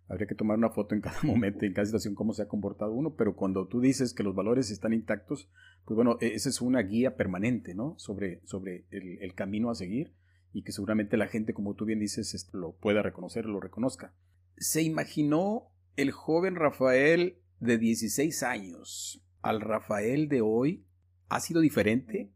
habría 0.08 0.26
que 0.26 0.34
tomar 0.34 0.56
una 0.56 0.70
foto 0.70 0.94
en 0.94 1.00
cada 1.00 1.20
momento, 1.22 1.64
en 1.64 1.72
cada 1.72 1.86
situación, 1.86 2.14
cómo 2.14 2.32
se 2.32 2.42
ha 2.42 2.48
comportado 2.48 2.92
uno, 2.92 3.14
pero 3.14 3.36
cuando 3.36 3.66
tú 3.66 3.80
dices 3.80 4.14
que 4.14 4.22
los 4.22 4.34
valores 4.34 4.70
están 4.70 4.92
intactos, 4.92 5.50
pues 5.84 5.96
bueno, 5.96 6.18
e, 6.20 6.34
esa 6.34 6.48
es 6.48 6.60
una 6.60 6.80
guía 6.80 7.16
permanente, 7.16 7.74
¿no? 7.74 7.94
Sobre, 7.98 8.40
sobre 8.44 8.86
el, 8.90 9.34
camino 9.34 9.70
a 9.70 9.74
seguir 9.74 10.14
y 10.52 10.62
que 10.62 10.72
seguramente 10.72 11.16
la 11.16 11.28
gente, 11.28 11.52
como 11.52 11.74
tú 11.74 11.84
bien 11.84 12.00
dices, 12.00 12.50
lo 12.52 12.72
pueda 12.72 13.02
reconocer, 13.02 13.44
lo 13.44 13.60
reconozca. 13.60 14.14
¿Se 14.56 14.82
imaginó 14.82 15.70
el 15.96 16.10
joven 16.10 16.56
Rafael 16.56 17.38
de 17.60 17.78
16 17.78 18.42
años 18.42 19.24
al 19.42 19.60
Rafael 19.60 20.28
de 20.28 20.40
hoy 20.40 20.84
ha 21.28 21.40
sido 21.40 21.60
diferente 21.60 22.32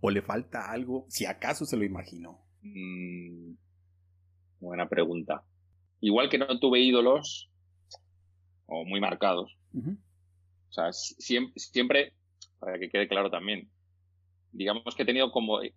o 0.00 0.10
le 0.10 0.22
falta 0.22 0.72
algo, 0.72 1.06
si 1.08 1.26
acaso 1.26 1.66
se 1.66 1.76
lo 1.76 1.84
imaginó? 1.84 2.44
Mm, 2.62 3.54
buena 4.60 4.88
pregunta. 4.88 5.44
Igual 6.02 6.28
que 6.28 6.36
no 6.36 6.58
tuve 6.58 6.80
ídolos 6.80 7.48
o 8.66 8.84
muy 8.84 9.00
marcados. 9.00 9.56
O 9.74 10.72
sea, 10.72 10.92
siempre, 10.92 11.52
siempre, 11.56 12.12
para 12.58 12.78
que 12.78 12.90
quede 12.90 13.08
claro 13.08 13.30
también, 13.30 13.70
digamos 14.50 14.94
que 14.94 15.04
he 15.04 15.06
tenido 15.06 15.30
como, 15.30 15.62
eh, 15.62 15.74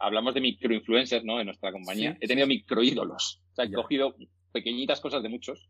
hablamos 0.00 0.34
de 0.34 0.42
microinfluencers, 0.42 1.24
¿no? 1.24 1.40
En 1.40 1.46
nuestra 1.46 1.72
compañía. 1.72 2.16
he 2.20 2.28
tenido 2.28 2.46
microídolos. 2.46 3.42
O 3.52 3.54
sea, 3.54 3.64
he 3.64 3.72
cogido 3.72 4.14
pequeñitas 4.52 5.00
cosas 5.00 5.22
de 5.22 5.30
muchos, 5.30 5.68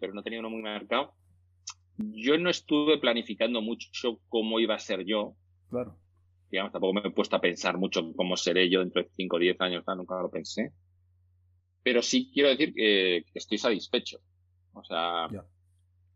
pero 0.00 0.14
no 0.14 0.20
he 0.20 0.24
tenido 0.24 0.40
uno 0.40 0.50
muy 0.50 0.62
marcado. 0.62 1.14
Yo 1.98 2.38
no 2.38 2.48
estuve 2.48 2.98
planificando 2.98 3.60
mucho 3.60 4.20
cómo 4.28 4.60
iba 4.60 4.74
a 4.74 4.78
ser 4.78 5.04
yo, 5.04 5.36
Claro. 5.68 5.98
Digamos, 6.50 6.72
tampoco 6.72 6.94
me 6.94 7.00
he 7.00 7.10
puesto 7.10 7.34
a 7.34 7.40
pensar 7.40 7.76
mucho 7.76 8.12
cómo 8.14 8.36
seré 8.36 8.70
yo 8.70 8.78
dentro 8.80 9.02
de 9.02 9.10
5 9.16 9.36
o 9.36 9.38
10 9.40 9.60
años, 9.60 9.84
nunca 9.96 10.22
lo 10.22 10.30
pensé. 10.30 10.72
Pero 11.86 12.02
sí 12.02 12.32
quiero 12.34 12.48
decir 12.48 12.74
que, 12.74 13.24
estoy 13.32 13.58
satisfecho. 13.58 14.18
O 14.72 14.82
sea, 14.82 15.28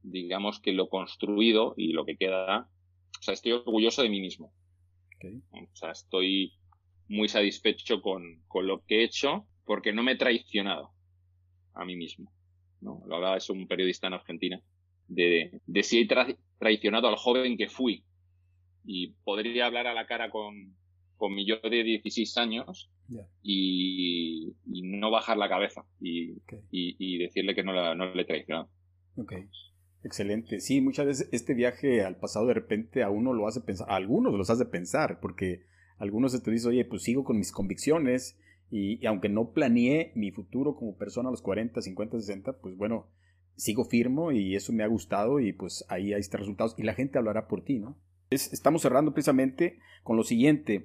digamos 0.03 0.59
que 0.59 0.73
lo 0.73 0.89
construido 0.89 1.75
y 1.77 1.93
lo 1.93 2.05
que 2.05 2.17
queda, 2.17 2.69
o 3.17 3.23
sea, 3.23 3.35
estoy 3.35 3.53
orgulloso 3.53 4.03
de 4.03 4.09
mí 4.09 4.21
mismo. 4.21 4.53
O 5.53 5.77
sea, 5.77 5.93
estoy 5.93 6.55
muy 7.07 7.29
satisfecho 7.29 8.03
con, 8.03 8.43
con, 8.49 8.67
lo 8.67 8.85
que 8.85 8.97
he 8.97 9.05
hecho 9.05 9.47
porque 9.65 9.93
no 9.93 10.03
me 10.03 10.13
he 10.13 10.17
traicionado 10.17 10.91
a 11.75 11.85
mí 11.85 11.95
mismo. 11.95 12.33
¿no? 12.81 13.05
Lo 13.07 13.15
hablaba 13.15 13.37
es 13.37 13.49
un 13.49 13.69
periodista 13.69 14.09
en 14.09 14.15
Argentina, 14.15 14.61
de, 15.07 15.61
de 15.65 15.83
si 15.85 16.01
he 16.01 16.09
traicionado 16.59 17.07
al 17.07 17.15
joven 17.15 17.57
que 17.57 17.69
fui 17.69 18.03
y 18.85 19.13
podría 19.23 19.67
hablar 19.67 19.87
a 19.87 19.95
la 19.95 20.09
cara 20.09 20.31
con, 20.31 20.77
con 21.17 21.33
mi 21.33 21.47
yo 21.47 21.61
de 21.63 21.85
16 21.85 22.37
años 22.39 22.90
y, 23.43 24.55
no 24.67 25.11
bajar 25.11 25.37
la 25.37 25.49
cabeza 25.49 25.85
y, 26.01 26.37
y, 26.71 27.19
decirle 27.19 27.55
que 27.55 27.63
no, 27.63 27.73
la, 27.73 27.95
no 27.95 28.13
le 28.15 28.23
he 28.23 28.25
traicionado. 28.27 28.69
Ok. 29.17 29.33
Excelente. 30.03 30.61
Sí, 30.61 30.81
muchas 30.81 31.07
veces 31.07 31.29
este 31.33 31.55
viaje 31.55 32.03
al 32.03 32.17
pasado 32.17 32.47
de 32.47 32.55
repente 32.55 33.03
a 33.03 33.11
uno 33.11 33.35
lo 33.35 33.47
hace 33.47 33.61
pensar, 33.61 33.91
a 33.91 33.97
algunos 33.97 34.33
los 34.33 34.49
hace 34.49 34.65
pensar, 34.65 35.21
porque 35.21 35.63
algunos 35.99 36.43
te 36.43 36.51
dicen, 36.51 36.71
oye, 36.71 36.85
pues 36.85 37.03
sigo 37.03 37.25
con 37.25 37.37
mis 37.37 37.53
convicciones 37.53 38.39
y, 38.71 39.03
y, 39.03 39.07
aunque 39.07 39.29
no 39.29 39.53
planeé 39.53 40.13
mi 40.15 40.31
futuro 40.31 40.75
como 40.75 40.97
persona 40.97 41.29
a 41.29 41.33
los 41.33 41.43
40, 41.43 41.83
50, 41.83 42.19
60, 42.21 42.61
pues 42.61 42.77
bueno, 42.77 43.11
sigo 43.57 43.85
firmo 43.85 44.33
y 44.33 44.55
eso 44.55 44.73
me 44.73 44.85
ha 44.85 44.87
gustado 44.87 45.39
y 45.41 45.53
pues 45.53 45.85
ahí 45.89 46.15
hay 46.15 46.21
estos 46.21 46.41
resultados 46.41 46.75
y 46.79 46.83
la 46.83 46.95
gente 46.95 47.19
hablará 47.19 47.47
por 47.47 47.63
ti, 47.63 47.79
¿no? 47.79 47.99
estamos 48.31 48.83
cerrando 48.83 49.13
precisamente 49.13 49.79
con 50.03 50.17
lo 50.17 50.23
siguiente. 50.23 50.85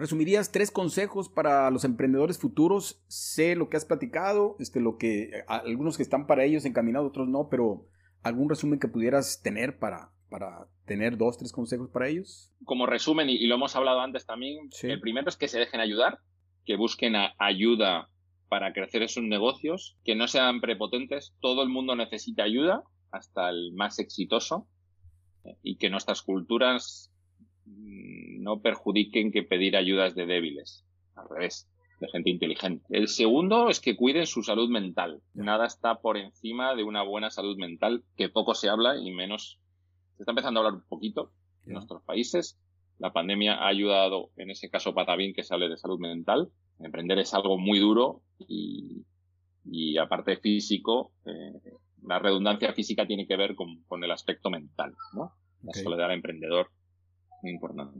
¿Resumirías 0.00 0.50
tres 0.50 0.70
consejos 0.70 1.28
para 1.28 1.70
los 1.70 1.84
emprendedores 1.84 2.38
futuros? 2.38 3.04
Sé 3.06 3.54
lo 3.54 3.68
que 3.68 3.76
has 3.76 3.84
platicado, 3.84 4.56
este, 4.58 4.80
lo 4.80 4.96
que 4.96 5.44
algunos 5.46 5.98
que 5.98 6.02
están 6.02 6.26
para 6.26 6.44
ellos 6.44 6.64
encaminados, 6.64 7.10
otros 7.10 7.28
no, 7.28 7.48
pero 7.50 7.86
algún 8.22 8.48
resumen 8.48 8.80
que 8.80 8.88
pudieras 8.88 9.42
tener 9.42 9.78
para, 9.78 10.10
para 10.30 10.66
tener 10.86 11.18
dos, 11.18 11.36
tres 11.36 11.52
consejos 11.52 11.90
para 11.90 12.08
ellos. 12.08 12.50
Como 12.64 12.86
resumen, 12.86 13.28
y, 13.28 13.46
lo 13.46 13.56
hemos 13.56 13.76
hablado 13.76 14.00
antes 14.00 14.24
también, 14.24 14.70
el 14.82 15.00
primero 15.00 15.28
es 15.28 15.36
que 15.36 15.48
se 15.48 15.58
dejen 15.58 15.80
ayudar, 15.80 16.20
que 16.64 16.76
busquen 16.76 17.12
ayuda 17.38 18.08
para 18.48 18.72
crecer 18.72 19.06
sus 19.10 19.24
negocios, 19.24 19.98
que 20.02 20.14
no 20.14 20.28
sean 20.28 20.62
prepotentes, 20.62 21.34
todo 21.40 21.62
el 21.62 21.68
mundo 21.68 21.94
necesita 21.94 22.44
ayuda, 22.44 22.84
hasta 23.10 23.50
el 23.50 23.74
más 23.74 23.98
exitoso, 23.98 24.66
y 25.62 25.76
que 25.76 25.90
nuestras 25.90 26.22
culturas 26.22 27.09
no 27.76 28.60
perjudiquen 28.60 29.32
que 29.32 29.42
pedir 29.42 29.76
ayudas 29.76 30.14
de 30.14 30.26
débiles, 30.26 30.84
al 31.14 31.28
revés, 31.28 31.68
de 32.00 32.08
gente 32.08 32.30
inteligente. 32.30 32.84
El 32.90 33.08
segundo 33.08 33.68
es 33.68 33.80
que 33.80 33.96
cuiden 33.96 34.26
su 34.26 34.42
salud 34.42 34.70
mental. 34.70 35.20
Nada 35.34 35.66
está 35.66 36.00
por 36.00 36.16
encima 36.16 36.74
de 36.74 36.84
una 36.84 37.02
buena 37.02 37.30
salud 37.30 37.56
mental, 37.56 38.04
que 38.16 38.28
poco 38.28 38.54
se 38.54 38.68
habla 38.68 38.96
y 38.96 39.10
menos 39.12 39.58
se 40.16 40.22
está 40.22 40.32
empezando 40.32 40.60
a 40.60 40.66
hablar 40.66 40.80
un 40.82 40.88
poquito 40.88 41.32
en 41.66 41.74
nuestros 41.74 42.02
países. 42.02 42.58
La 42.98 43.12
pandemia 43.12 43.54
ha 43.54 43.68
ayudado, 43.68 44.30
en 44.36 44.50
ese 44.50 44.68
caso, 44.68 44.94
para 44.94 45.16
bien 45.16 45.32
que 45.32 45.42
se 45.42 45.54
hable 45.54 45.68
de 45.68 45.76
salud 45.76 45.98
mental. 45.98 46.50
Emprender 46.78 47.18
es 47.18 47.32
algo 47.34 47.58
muy 47.58 47.78
duro 47.78 48.22
y, 48.38 49.04
y 49.64 49.98
aparte 49.98 50.36
físico, 50.36 51.12
eh, 51.26 51.74
la 52.02 52.18
redundancia 52.18 52.72
física 52.72 53.06
tiene 53.06 53.26
que 53.26 53.36
ver 53.36 53.54
con, 53.54 53.82
con 53.84 54.02
el 54.04 54.10
aspecto 54.10 54.50
mental, 54.50 54.94
¿no? 55.14 55.32
La 55.62 55.74
soledad 55.74 56.08
del 56.08 56.16
emprendedor, 56.16 56.70
muy 57.42 57.52
importante. 57.52 57.98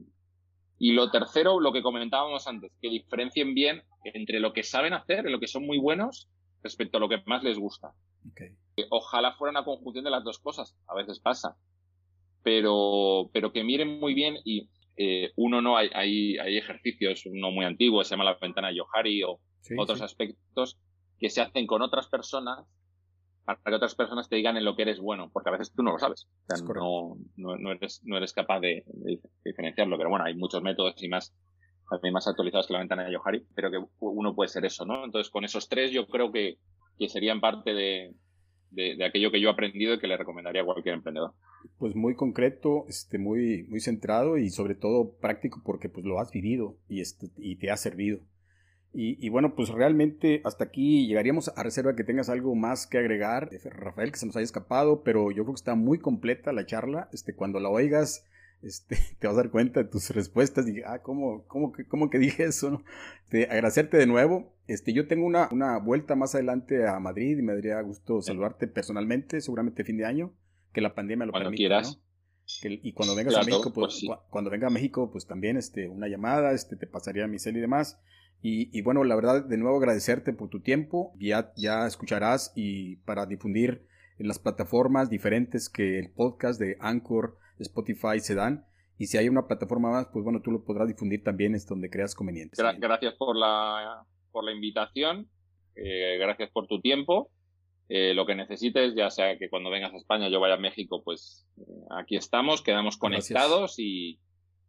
Y 0.78 0.92
lo 0.92 1.10
tercero, 1.10 1.60
lo 1.60 1.72
que 1.72 1.82
comentábamos 1.82 2.46
antes, 2.46 2.72
que 2.80 2.88
diferencien 2.88 3.54
bien 3.54 3.82
entre 4.04 4.40
lo 4.40 4.52
que 4.52 4.62
saben 4.62 4.94
hacer, 4.94 5.26
en 5.26 5.32
lo 5.32 5.40
que 5.40 5.46
son 5.46 5.66
muy 5.66 5.78
buenos, 5.78 6.28
respecto 6.62 6.96
a 6.96 7.00
lo 7.00 7.08
que 7.08 7.22
más 7.26 7.42
les 7.42 7.58
gusta. 7.58 7.92
Ojalá 8.90 9.34
fuera 9.34 9.50
una 9.50 9.64
conjunción 9.64 10.04
de 10.04 10.10
las 10.10 10.24
dos 10.24 10.38
cosas, 10.38 10.76
a 10.86 10.94
veces 10.94 11.20
pasa. 11.20 11.56
Pero, 12.42 13.30
pero 13.34 13.52
que 13.52 13.62
miren 13.62 14.00
muy 14.00 14.14
bien 14.14 14.38
y 14.44 14.70
eh, 14.96 15.32
uno 15.36 15.60
no, 15.60 15.76
hay, 15.76 15.90
hay, 15.92 16.38
hay, 16.38 16.56
ejercicios, 16.56 17.26
uno 17.26 17.50
muy 17.50 17.66
antiguo, 17.66 18.02
se 18.02 18.10
llama 18.10 18.24
la 18.24 18.38
ventana 18.40 18.72
Yohari 18.72 19.22
o 19.22 19.40
otros 19.76 20.00
aspectos 20.00 20.78
que 21.18 21.28
se 21.28 21.42
hacen 21.42 21.66
con 21.66 21.82
otras 21.82 22.08
personas 22.08 22.66
para 23.58 23.72
que 23.72 23.76
otras 23.76 23.94
personas 23.94 24.28
te 24.28 24.36
digan 24.36 24.56
en 24.56 24.64
lo 24.64 24.76
que 24.76 24.82
eres 24.82 25.00
bueno, 25.00 25.30
porque 25.32 25.48
a 25.48 25.52
veces 25.52 25.72
tú 25.74 25.82
no 25.82 25.92
lo 25.92 25.98
sabes. 25.98 26.28
no, 26.74 27.16
no, 27.36 27.72
eres, 27.72 28.00
no 28.04 28.16
eres 28.16 28.32
capaz 28.32 28.60
de, 28.60 28.84
diferenciarlo, 29.44 29.96
pero 29.96 30.10
bueno, 30.10 30.24
hay 30.24 30.34
muchos 30.34 30.62
métodos 30.62 31.02
y 31.02 31.08
más 31.08 31.34
también 31.90 32.14
más 32.14 32.28
actualizados 32.28 32.68
que 32.68 32.72
la 32.72 32.78
ventana 32.78 33.04
de 33.04 33.12
Yohari, 33.12 33.44
pero 33.54 33.70
que 33.70 33.78
uno 33.98 34.34
puede 34.34 34.48
ser 34.48 34.64
eso, 34.64 34.86
¿no? 34.86 35.04
Entonces, 35.04 35.28
con 35.28 35.44
esos 35.44 35.68
tres 35.68 35.90
yo 35.90 36.06
creo 36.06 36.30
que, 36.30 36.58
que 36.96 37.08
serían 37.08 37.40
parte 37.40 37.74
de, 37.74 38.14
de, 38.70 39.04
aquello 39.04 39.30
que 39.30 39.40
yo 39.40 39.48
he 39.48 39.52
aprendido 39.52 39.94
y 39.94 39.98
que 39.98 40.06
le 40.06 40.16
recomendaría 40.16 40.62
a 40.62 40.64
cualquier 40.64 40.94
emprendedor. 40.94 41.34
Pues 41.78 41.94
muy 41.94 42.14
concreto, 42.14 42.84
este, 42.88 43.18
muy, 43.18 43.64
muy 43.64 43.80
centrado 43.80 44.38
y 44.38 44.50
sobre 44.50 44.74
todo 44.74 45.16
práctico 45.18 45.62
porque 45.64 45.88
pues 45.88 46.06
lo 46.06 46.20
has 46.20 46.30
vivido 46.30 46.76
y, 46.88 47.00
este, 47.00 47.26
y 47.36 47.56
te 47.56 47.70
ha 47.70 47.76
servido. 47.76 48.20
Y, 48.92 49.28
bueno, 49.28 49.54
pues 49.54 49.68
realmente 49.68 50.42
hasta 50.44 50.64
aquí 50.64 51.06
llegaríamos 51.06 51.52
a 51.54 51.62
reserva 51.62 51.94
que 51.94 52.02
tengas 52.02 52.28
algo 52.28 52.56
más 52.56 52.88
que 52.88 52.98
agregar, 52.98 53.48
Rafael, 53.64 54.10
que 54.10 54.18
se 54.18 54.26
nos 54.26 54.34
haya 54.34 54.44
escapado, 54.44 55.04
pero 55.04 55.30
yo 55.30 55.44
creo 55.44 55.54
que 55.54 55.60
está 55.60 55.76
muy 55.76 55.98
completa 55.98 56.52
la 56.52 56.66
charla. 56.66 57.08
Este, 57.12 57.32
cuando 57.32 57.60
la 57.60 57.68
oigas, 57.68 58.26
este, 58.62 58.96
te 59.20 59.28
vas 59.28 59.34
a 59.36 59.42
dar 59.42 59.50
cuenta 59.50 59.84
de 59.84 59.88
tus 59.88 60.10
respuestas 60.10 60.68
y, 60.68 60.82
ah, 60.84 61.02
¿cómo, 61.02 61.44
cómo, 61.46 61.72
cómo 61.88 62.10
que 62.10 62.18
dije 62.18 62.44
eso? 62.44 62.70
¿no? 62.70 62.84
Te, 63.28 63.44
agradecerte 63.44 63.96
de 63.96 64.06
nuevo. 64.06 64.56
Este, 64.66 64.92
yo 64.92 65.06
tengo 65.06 65.24
una, 65.24 65.48
una 65.52 65.78
vuelta 65.78 66.16
más 66.16 66.34
adelante 66.34 66.88
a 66.88 66.98
Madrid 66.98 67.38
y 67.38 67.42
me 67.42 67.54
daría 67.54 67.80
gusto 67.82 68.22
saludarte 68.22 68.66
personalmente, 68.66 69.40
seguramente 69.40 69.84
fin 69.84 69.98
de 69.98 70.06
año, 70.06 70.34
que 70.72 70.80
la 70.80 70.96
pandemia 70.96 71.26
lo 71.26 71.32
cuando 71.32 71.52
quieras. 71.52 72.00
y 72.62 72.92
cuando 72.92 73.14
vengas 73.14 73.36
a 73.36 73.44
México, 73.44 73.72
pues, 73.72 74.02
pues 74.04 74.18
cuando 74.30 74.50
venga 74.50 74.66
a 74.66 74.70
México, 74.70 75.12
pues 75.12 75.28
también 75.28 75.56
este, 75.56 75.88
una 75.88 76.08
llamada, 76.08 76.50
este, 76.52 76.74
te 76.74 76.88
pasaría 76.88 77.28
mi 77.28 77.38
cel 77.38 77.56
y 77.56 77.60
demás. 77.60 78.00
Y, 78.42 78.80
bueno, 78.82 79.04
la 79.04 79.16
verdad, 79.16 79.44
de 79.44 79.58
nuevo 79.58 79.76
agradecerte 79.76 80.32
por 80.32 80.48
tu 80.48 80.60
tiempo. 80.60 81.12
Ya, 81.18 81.52
ya 81.56 81.86
escucharás 81.86 82.52
y 82.56 82.96
para 82.96 83.26
difundir 83.26 83.86
en 84.18 84.28
las 84.28 84.38
plataformas 84.38 85.10
diferentes 85.10 85.68
que 85.68 85.98
el 85.98 86.10
podcast 86.10 86.58
de 86.60 86.76
Anchor, 86.80 87.36
Spotify 87.58 88.18
se 88.20 88.34
dan. 88.34 88.64
Y 88.96 89.06
si 89.06 89.18
hay 89.18 89.28
una 89.28 89.46
plataforma 89.46 89.90
más, 89.90 90.08
pues 90.12 90.24
bueno, 90.24 90.40
tú 90.42 90.50
lo 90.50 90.64
podrás 90.64 90.88
difundir 90.88 91.22
también 91.22 91.54
es 91.54 91.66
donde 91.66 91.90
creas 91.90 92.14
conveniente. 92.14 92.62
gracias 92.78 93.14
por 93.14 93.36
la, 93.36 94.04
por 94.30 94.44
la 94.44 94.52
invitación. 94.52 95.28
Eh, 95.74 96.18
gracias 96.18 96.50
por 96.50 96.66
tu 96.66 96.80
tiempo. 96.80 97.30
Eh, 97.88 98.14
lo 98.14 98.24
que 98.24 98.34
necesites, 98.34 98.94
ya 98.94 99.10
sea 99.10 99.36
que 99.36 99.50
cuando 99.50 99.68
vengas 99.68 99.92
a 99.92 99.96
España 99.96 100.28
yo 100.28 100.38
vaya 100.38 100.54
a 100.54 100.58
México, 100.58 101.02
pues 101.04 101.46
eh, 101.58 101.62
aquí 101.98 102.16
estamos, 102.16 102.62
quedamos 102.62 102.96
conectados 102.96 103.78
y, 103.78 104.20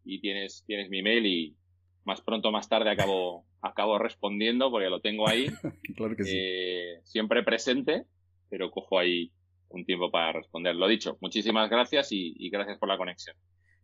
y, 0.03 0.21
tienes, 0.21 0.63
tienes 0.65 0.89
mi 0.89 1.03
mail 1.03 1.25
y 1.27 1.55
más 2.03 2.21
pronto 2.21 2.49
o 2.49 2.51
más 2.51 2.67
tarde 2.67 2.91
acabo, 2.91 3.45
acabo 3.61 3.97
respondiendo 3.97 4.71
porque 4.71 4.89
lo 4.89 5.01
tengo 5.01 5.27
ahí. 5.27 5.47
claro 5.95 6.15
que 6.15 6.23
sí. 6.23 6.35
Eh, 6.35 6.99
siempre 7.03 7.43
presente, 7.43 8.05
pero 8.49 8.71
cojo 8.71 8.99
ahí 8.99 9.31
un 9.69 9.85
tiempo 9.85 10.11
para 10.11 10.33
responder. 10.33 10.75
Lo 10.75 10.87
dicho, 10.87 11.17
muchísimas 11.21 11.69
gracias 11.69 12.11
y, 12.11 12.33
y 12.37 12.49
gracias 12.49 12.77
por 12.77 12.89
la 12.89 12.97
conexión. 12.97 13.35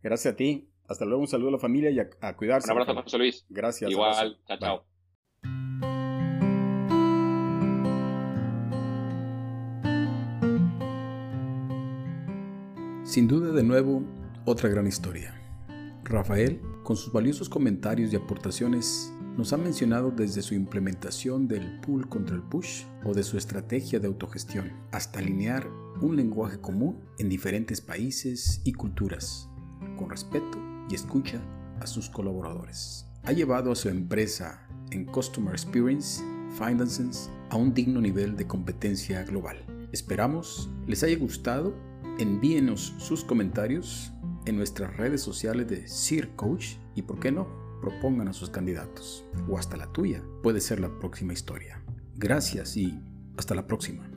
Gracias 0.02 0.34
a 0.34 0.36
ti. 0.36 0.68
Hasta 0.88 1.04
luego, 1.04 1.20
un 1.20 1.28
saludo 1.28 1.48
a 1.48 1.52
la 1.52 1.58
familia 1.58 1.90
y 1.90 1.98
a, 1.98 2.36
cuidarse. 2.36 2.72
Un 2.72 2.78
abrazo, 2.78 3.02
José 3.02 3.18
Luis. 3.18 3.46
Gracias. 3.50 3.90
Igual, 3.90 4.38
chao, 4.46 4.58
chao. 4.58 4.84
Sin 13.04 13.28
duda, 13.28 13.52
de 13.52 13.62
nuevo, 13.62 14.02
otra 14.46 14.68
gran 14.68 14.86
historia. 14.86 15.37
Rafael, 16.08 16.60
con 16.84 16.96
sus 16.96 17.12
valiosos 17.12 17.50
comentarios 17.50 18.12
y 18.12 18.16
aportaciones, 18.16 19.12
nos 19.36 19.52
ha 19.52 19.58
mencionado 19.58 20.10
desde 20.10 20.40
su 20.40 20.54
implementación 20.54 21.46
del 21.46 21.80
pull 21.80 22.08
contra 22.08 22.34
el 22.34 22.42
push 22.42 22.84
o 23.04 23.12
de 23.12 23.22
su 23.22 23.36
estrategia 23.36 24.00
de 24.00 24.06
autogestión, 24.06 24.72
hasta 24.90 25.18
alinear 25.18 25.68
un 26.00 26.16
lenguaje 26.16 26.60
común 26.60 26.98
en 27.18 27.28
diferentes 27.28 27.82
países 27.82 28.62
y 28.64 28.72
culturas, 28.72 29.50
con 29.98 30.08
respeto 30.08 30.58
y 30.88 30.94
escucha 30.94 31.42
a 31.80 31.86
sus 31.86 32.08
colaboradores. 32.08 33.06
Ha 33.24 33.32
llevado 33.32 33.70
a 33.70 33.76
su 33.76 33.90
empresa 33.90 34.66
en 34.90 35.04
Customer 35.04 35.52
Experience, 35.52 36.24
Finances, 36.58 37.30
a 37.50 37.56
un 37.56 37.74
digno 37.74 38.00
nivel 38.00 38.34
de 38.34 38.46
competencia 38.46 39.22
global. 39.24 39.58
Esperamos 39.92 40.70
les 40.86 41.02
haya 41.02 41.18
gustado 41.18 41.74
Envíenos 42.18 42.94
sus 42.98 43.22
comentarios 43.22 44.12
en 44.48 44.56
nuestras 44.56 44.96
redes 44.96 45.20
sociales 45.20 45.68
de 45.68 45.86
Sir 45.86 46.34
Coach 46.36 46.76
y, 46.94 47.02
por 47.02 47.20
qué 47.20 47.30
no, 47.30 47.48
propongan 47.80 48.28
a 48.28 48.32
sus 48.32 48.50
candidatos. 48.50 49.24
O 49.48 49.58
hasta 49.58 49.76
la 49.76 49.92
tuya 49.92 50.22
puede 50.42 50.60
ser 50.60 50.80
la 50.80 50.98
próxima 50.98 51.32
historia. 51.32 51.82
Gracias 52.16 52.76
y 52.76 53.00
hasta 53.36 53.54
la 53.54 53.66
próxima. 53.66 54.10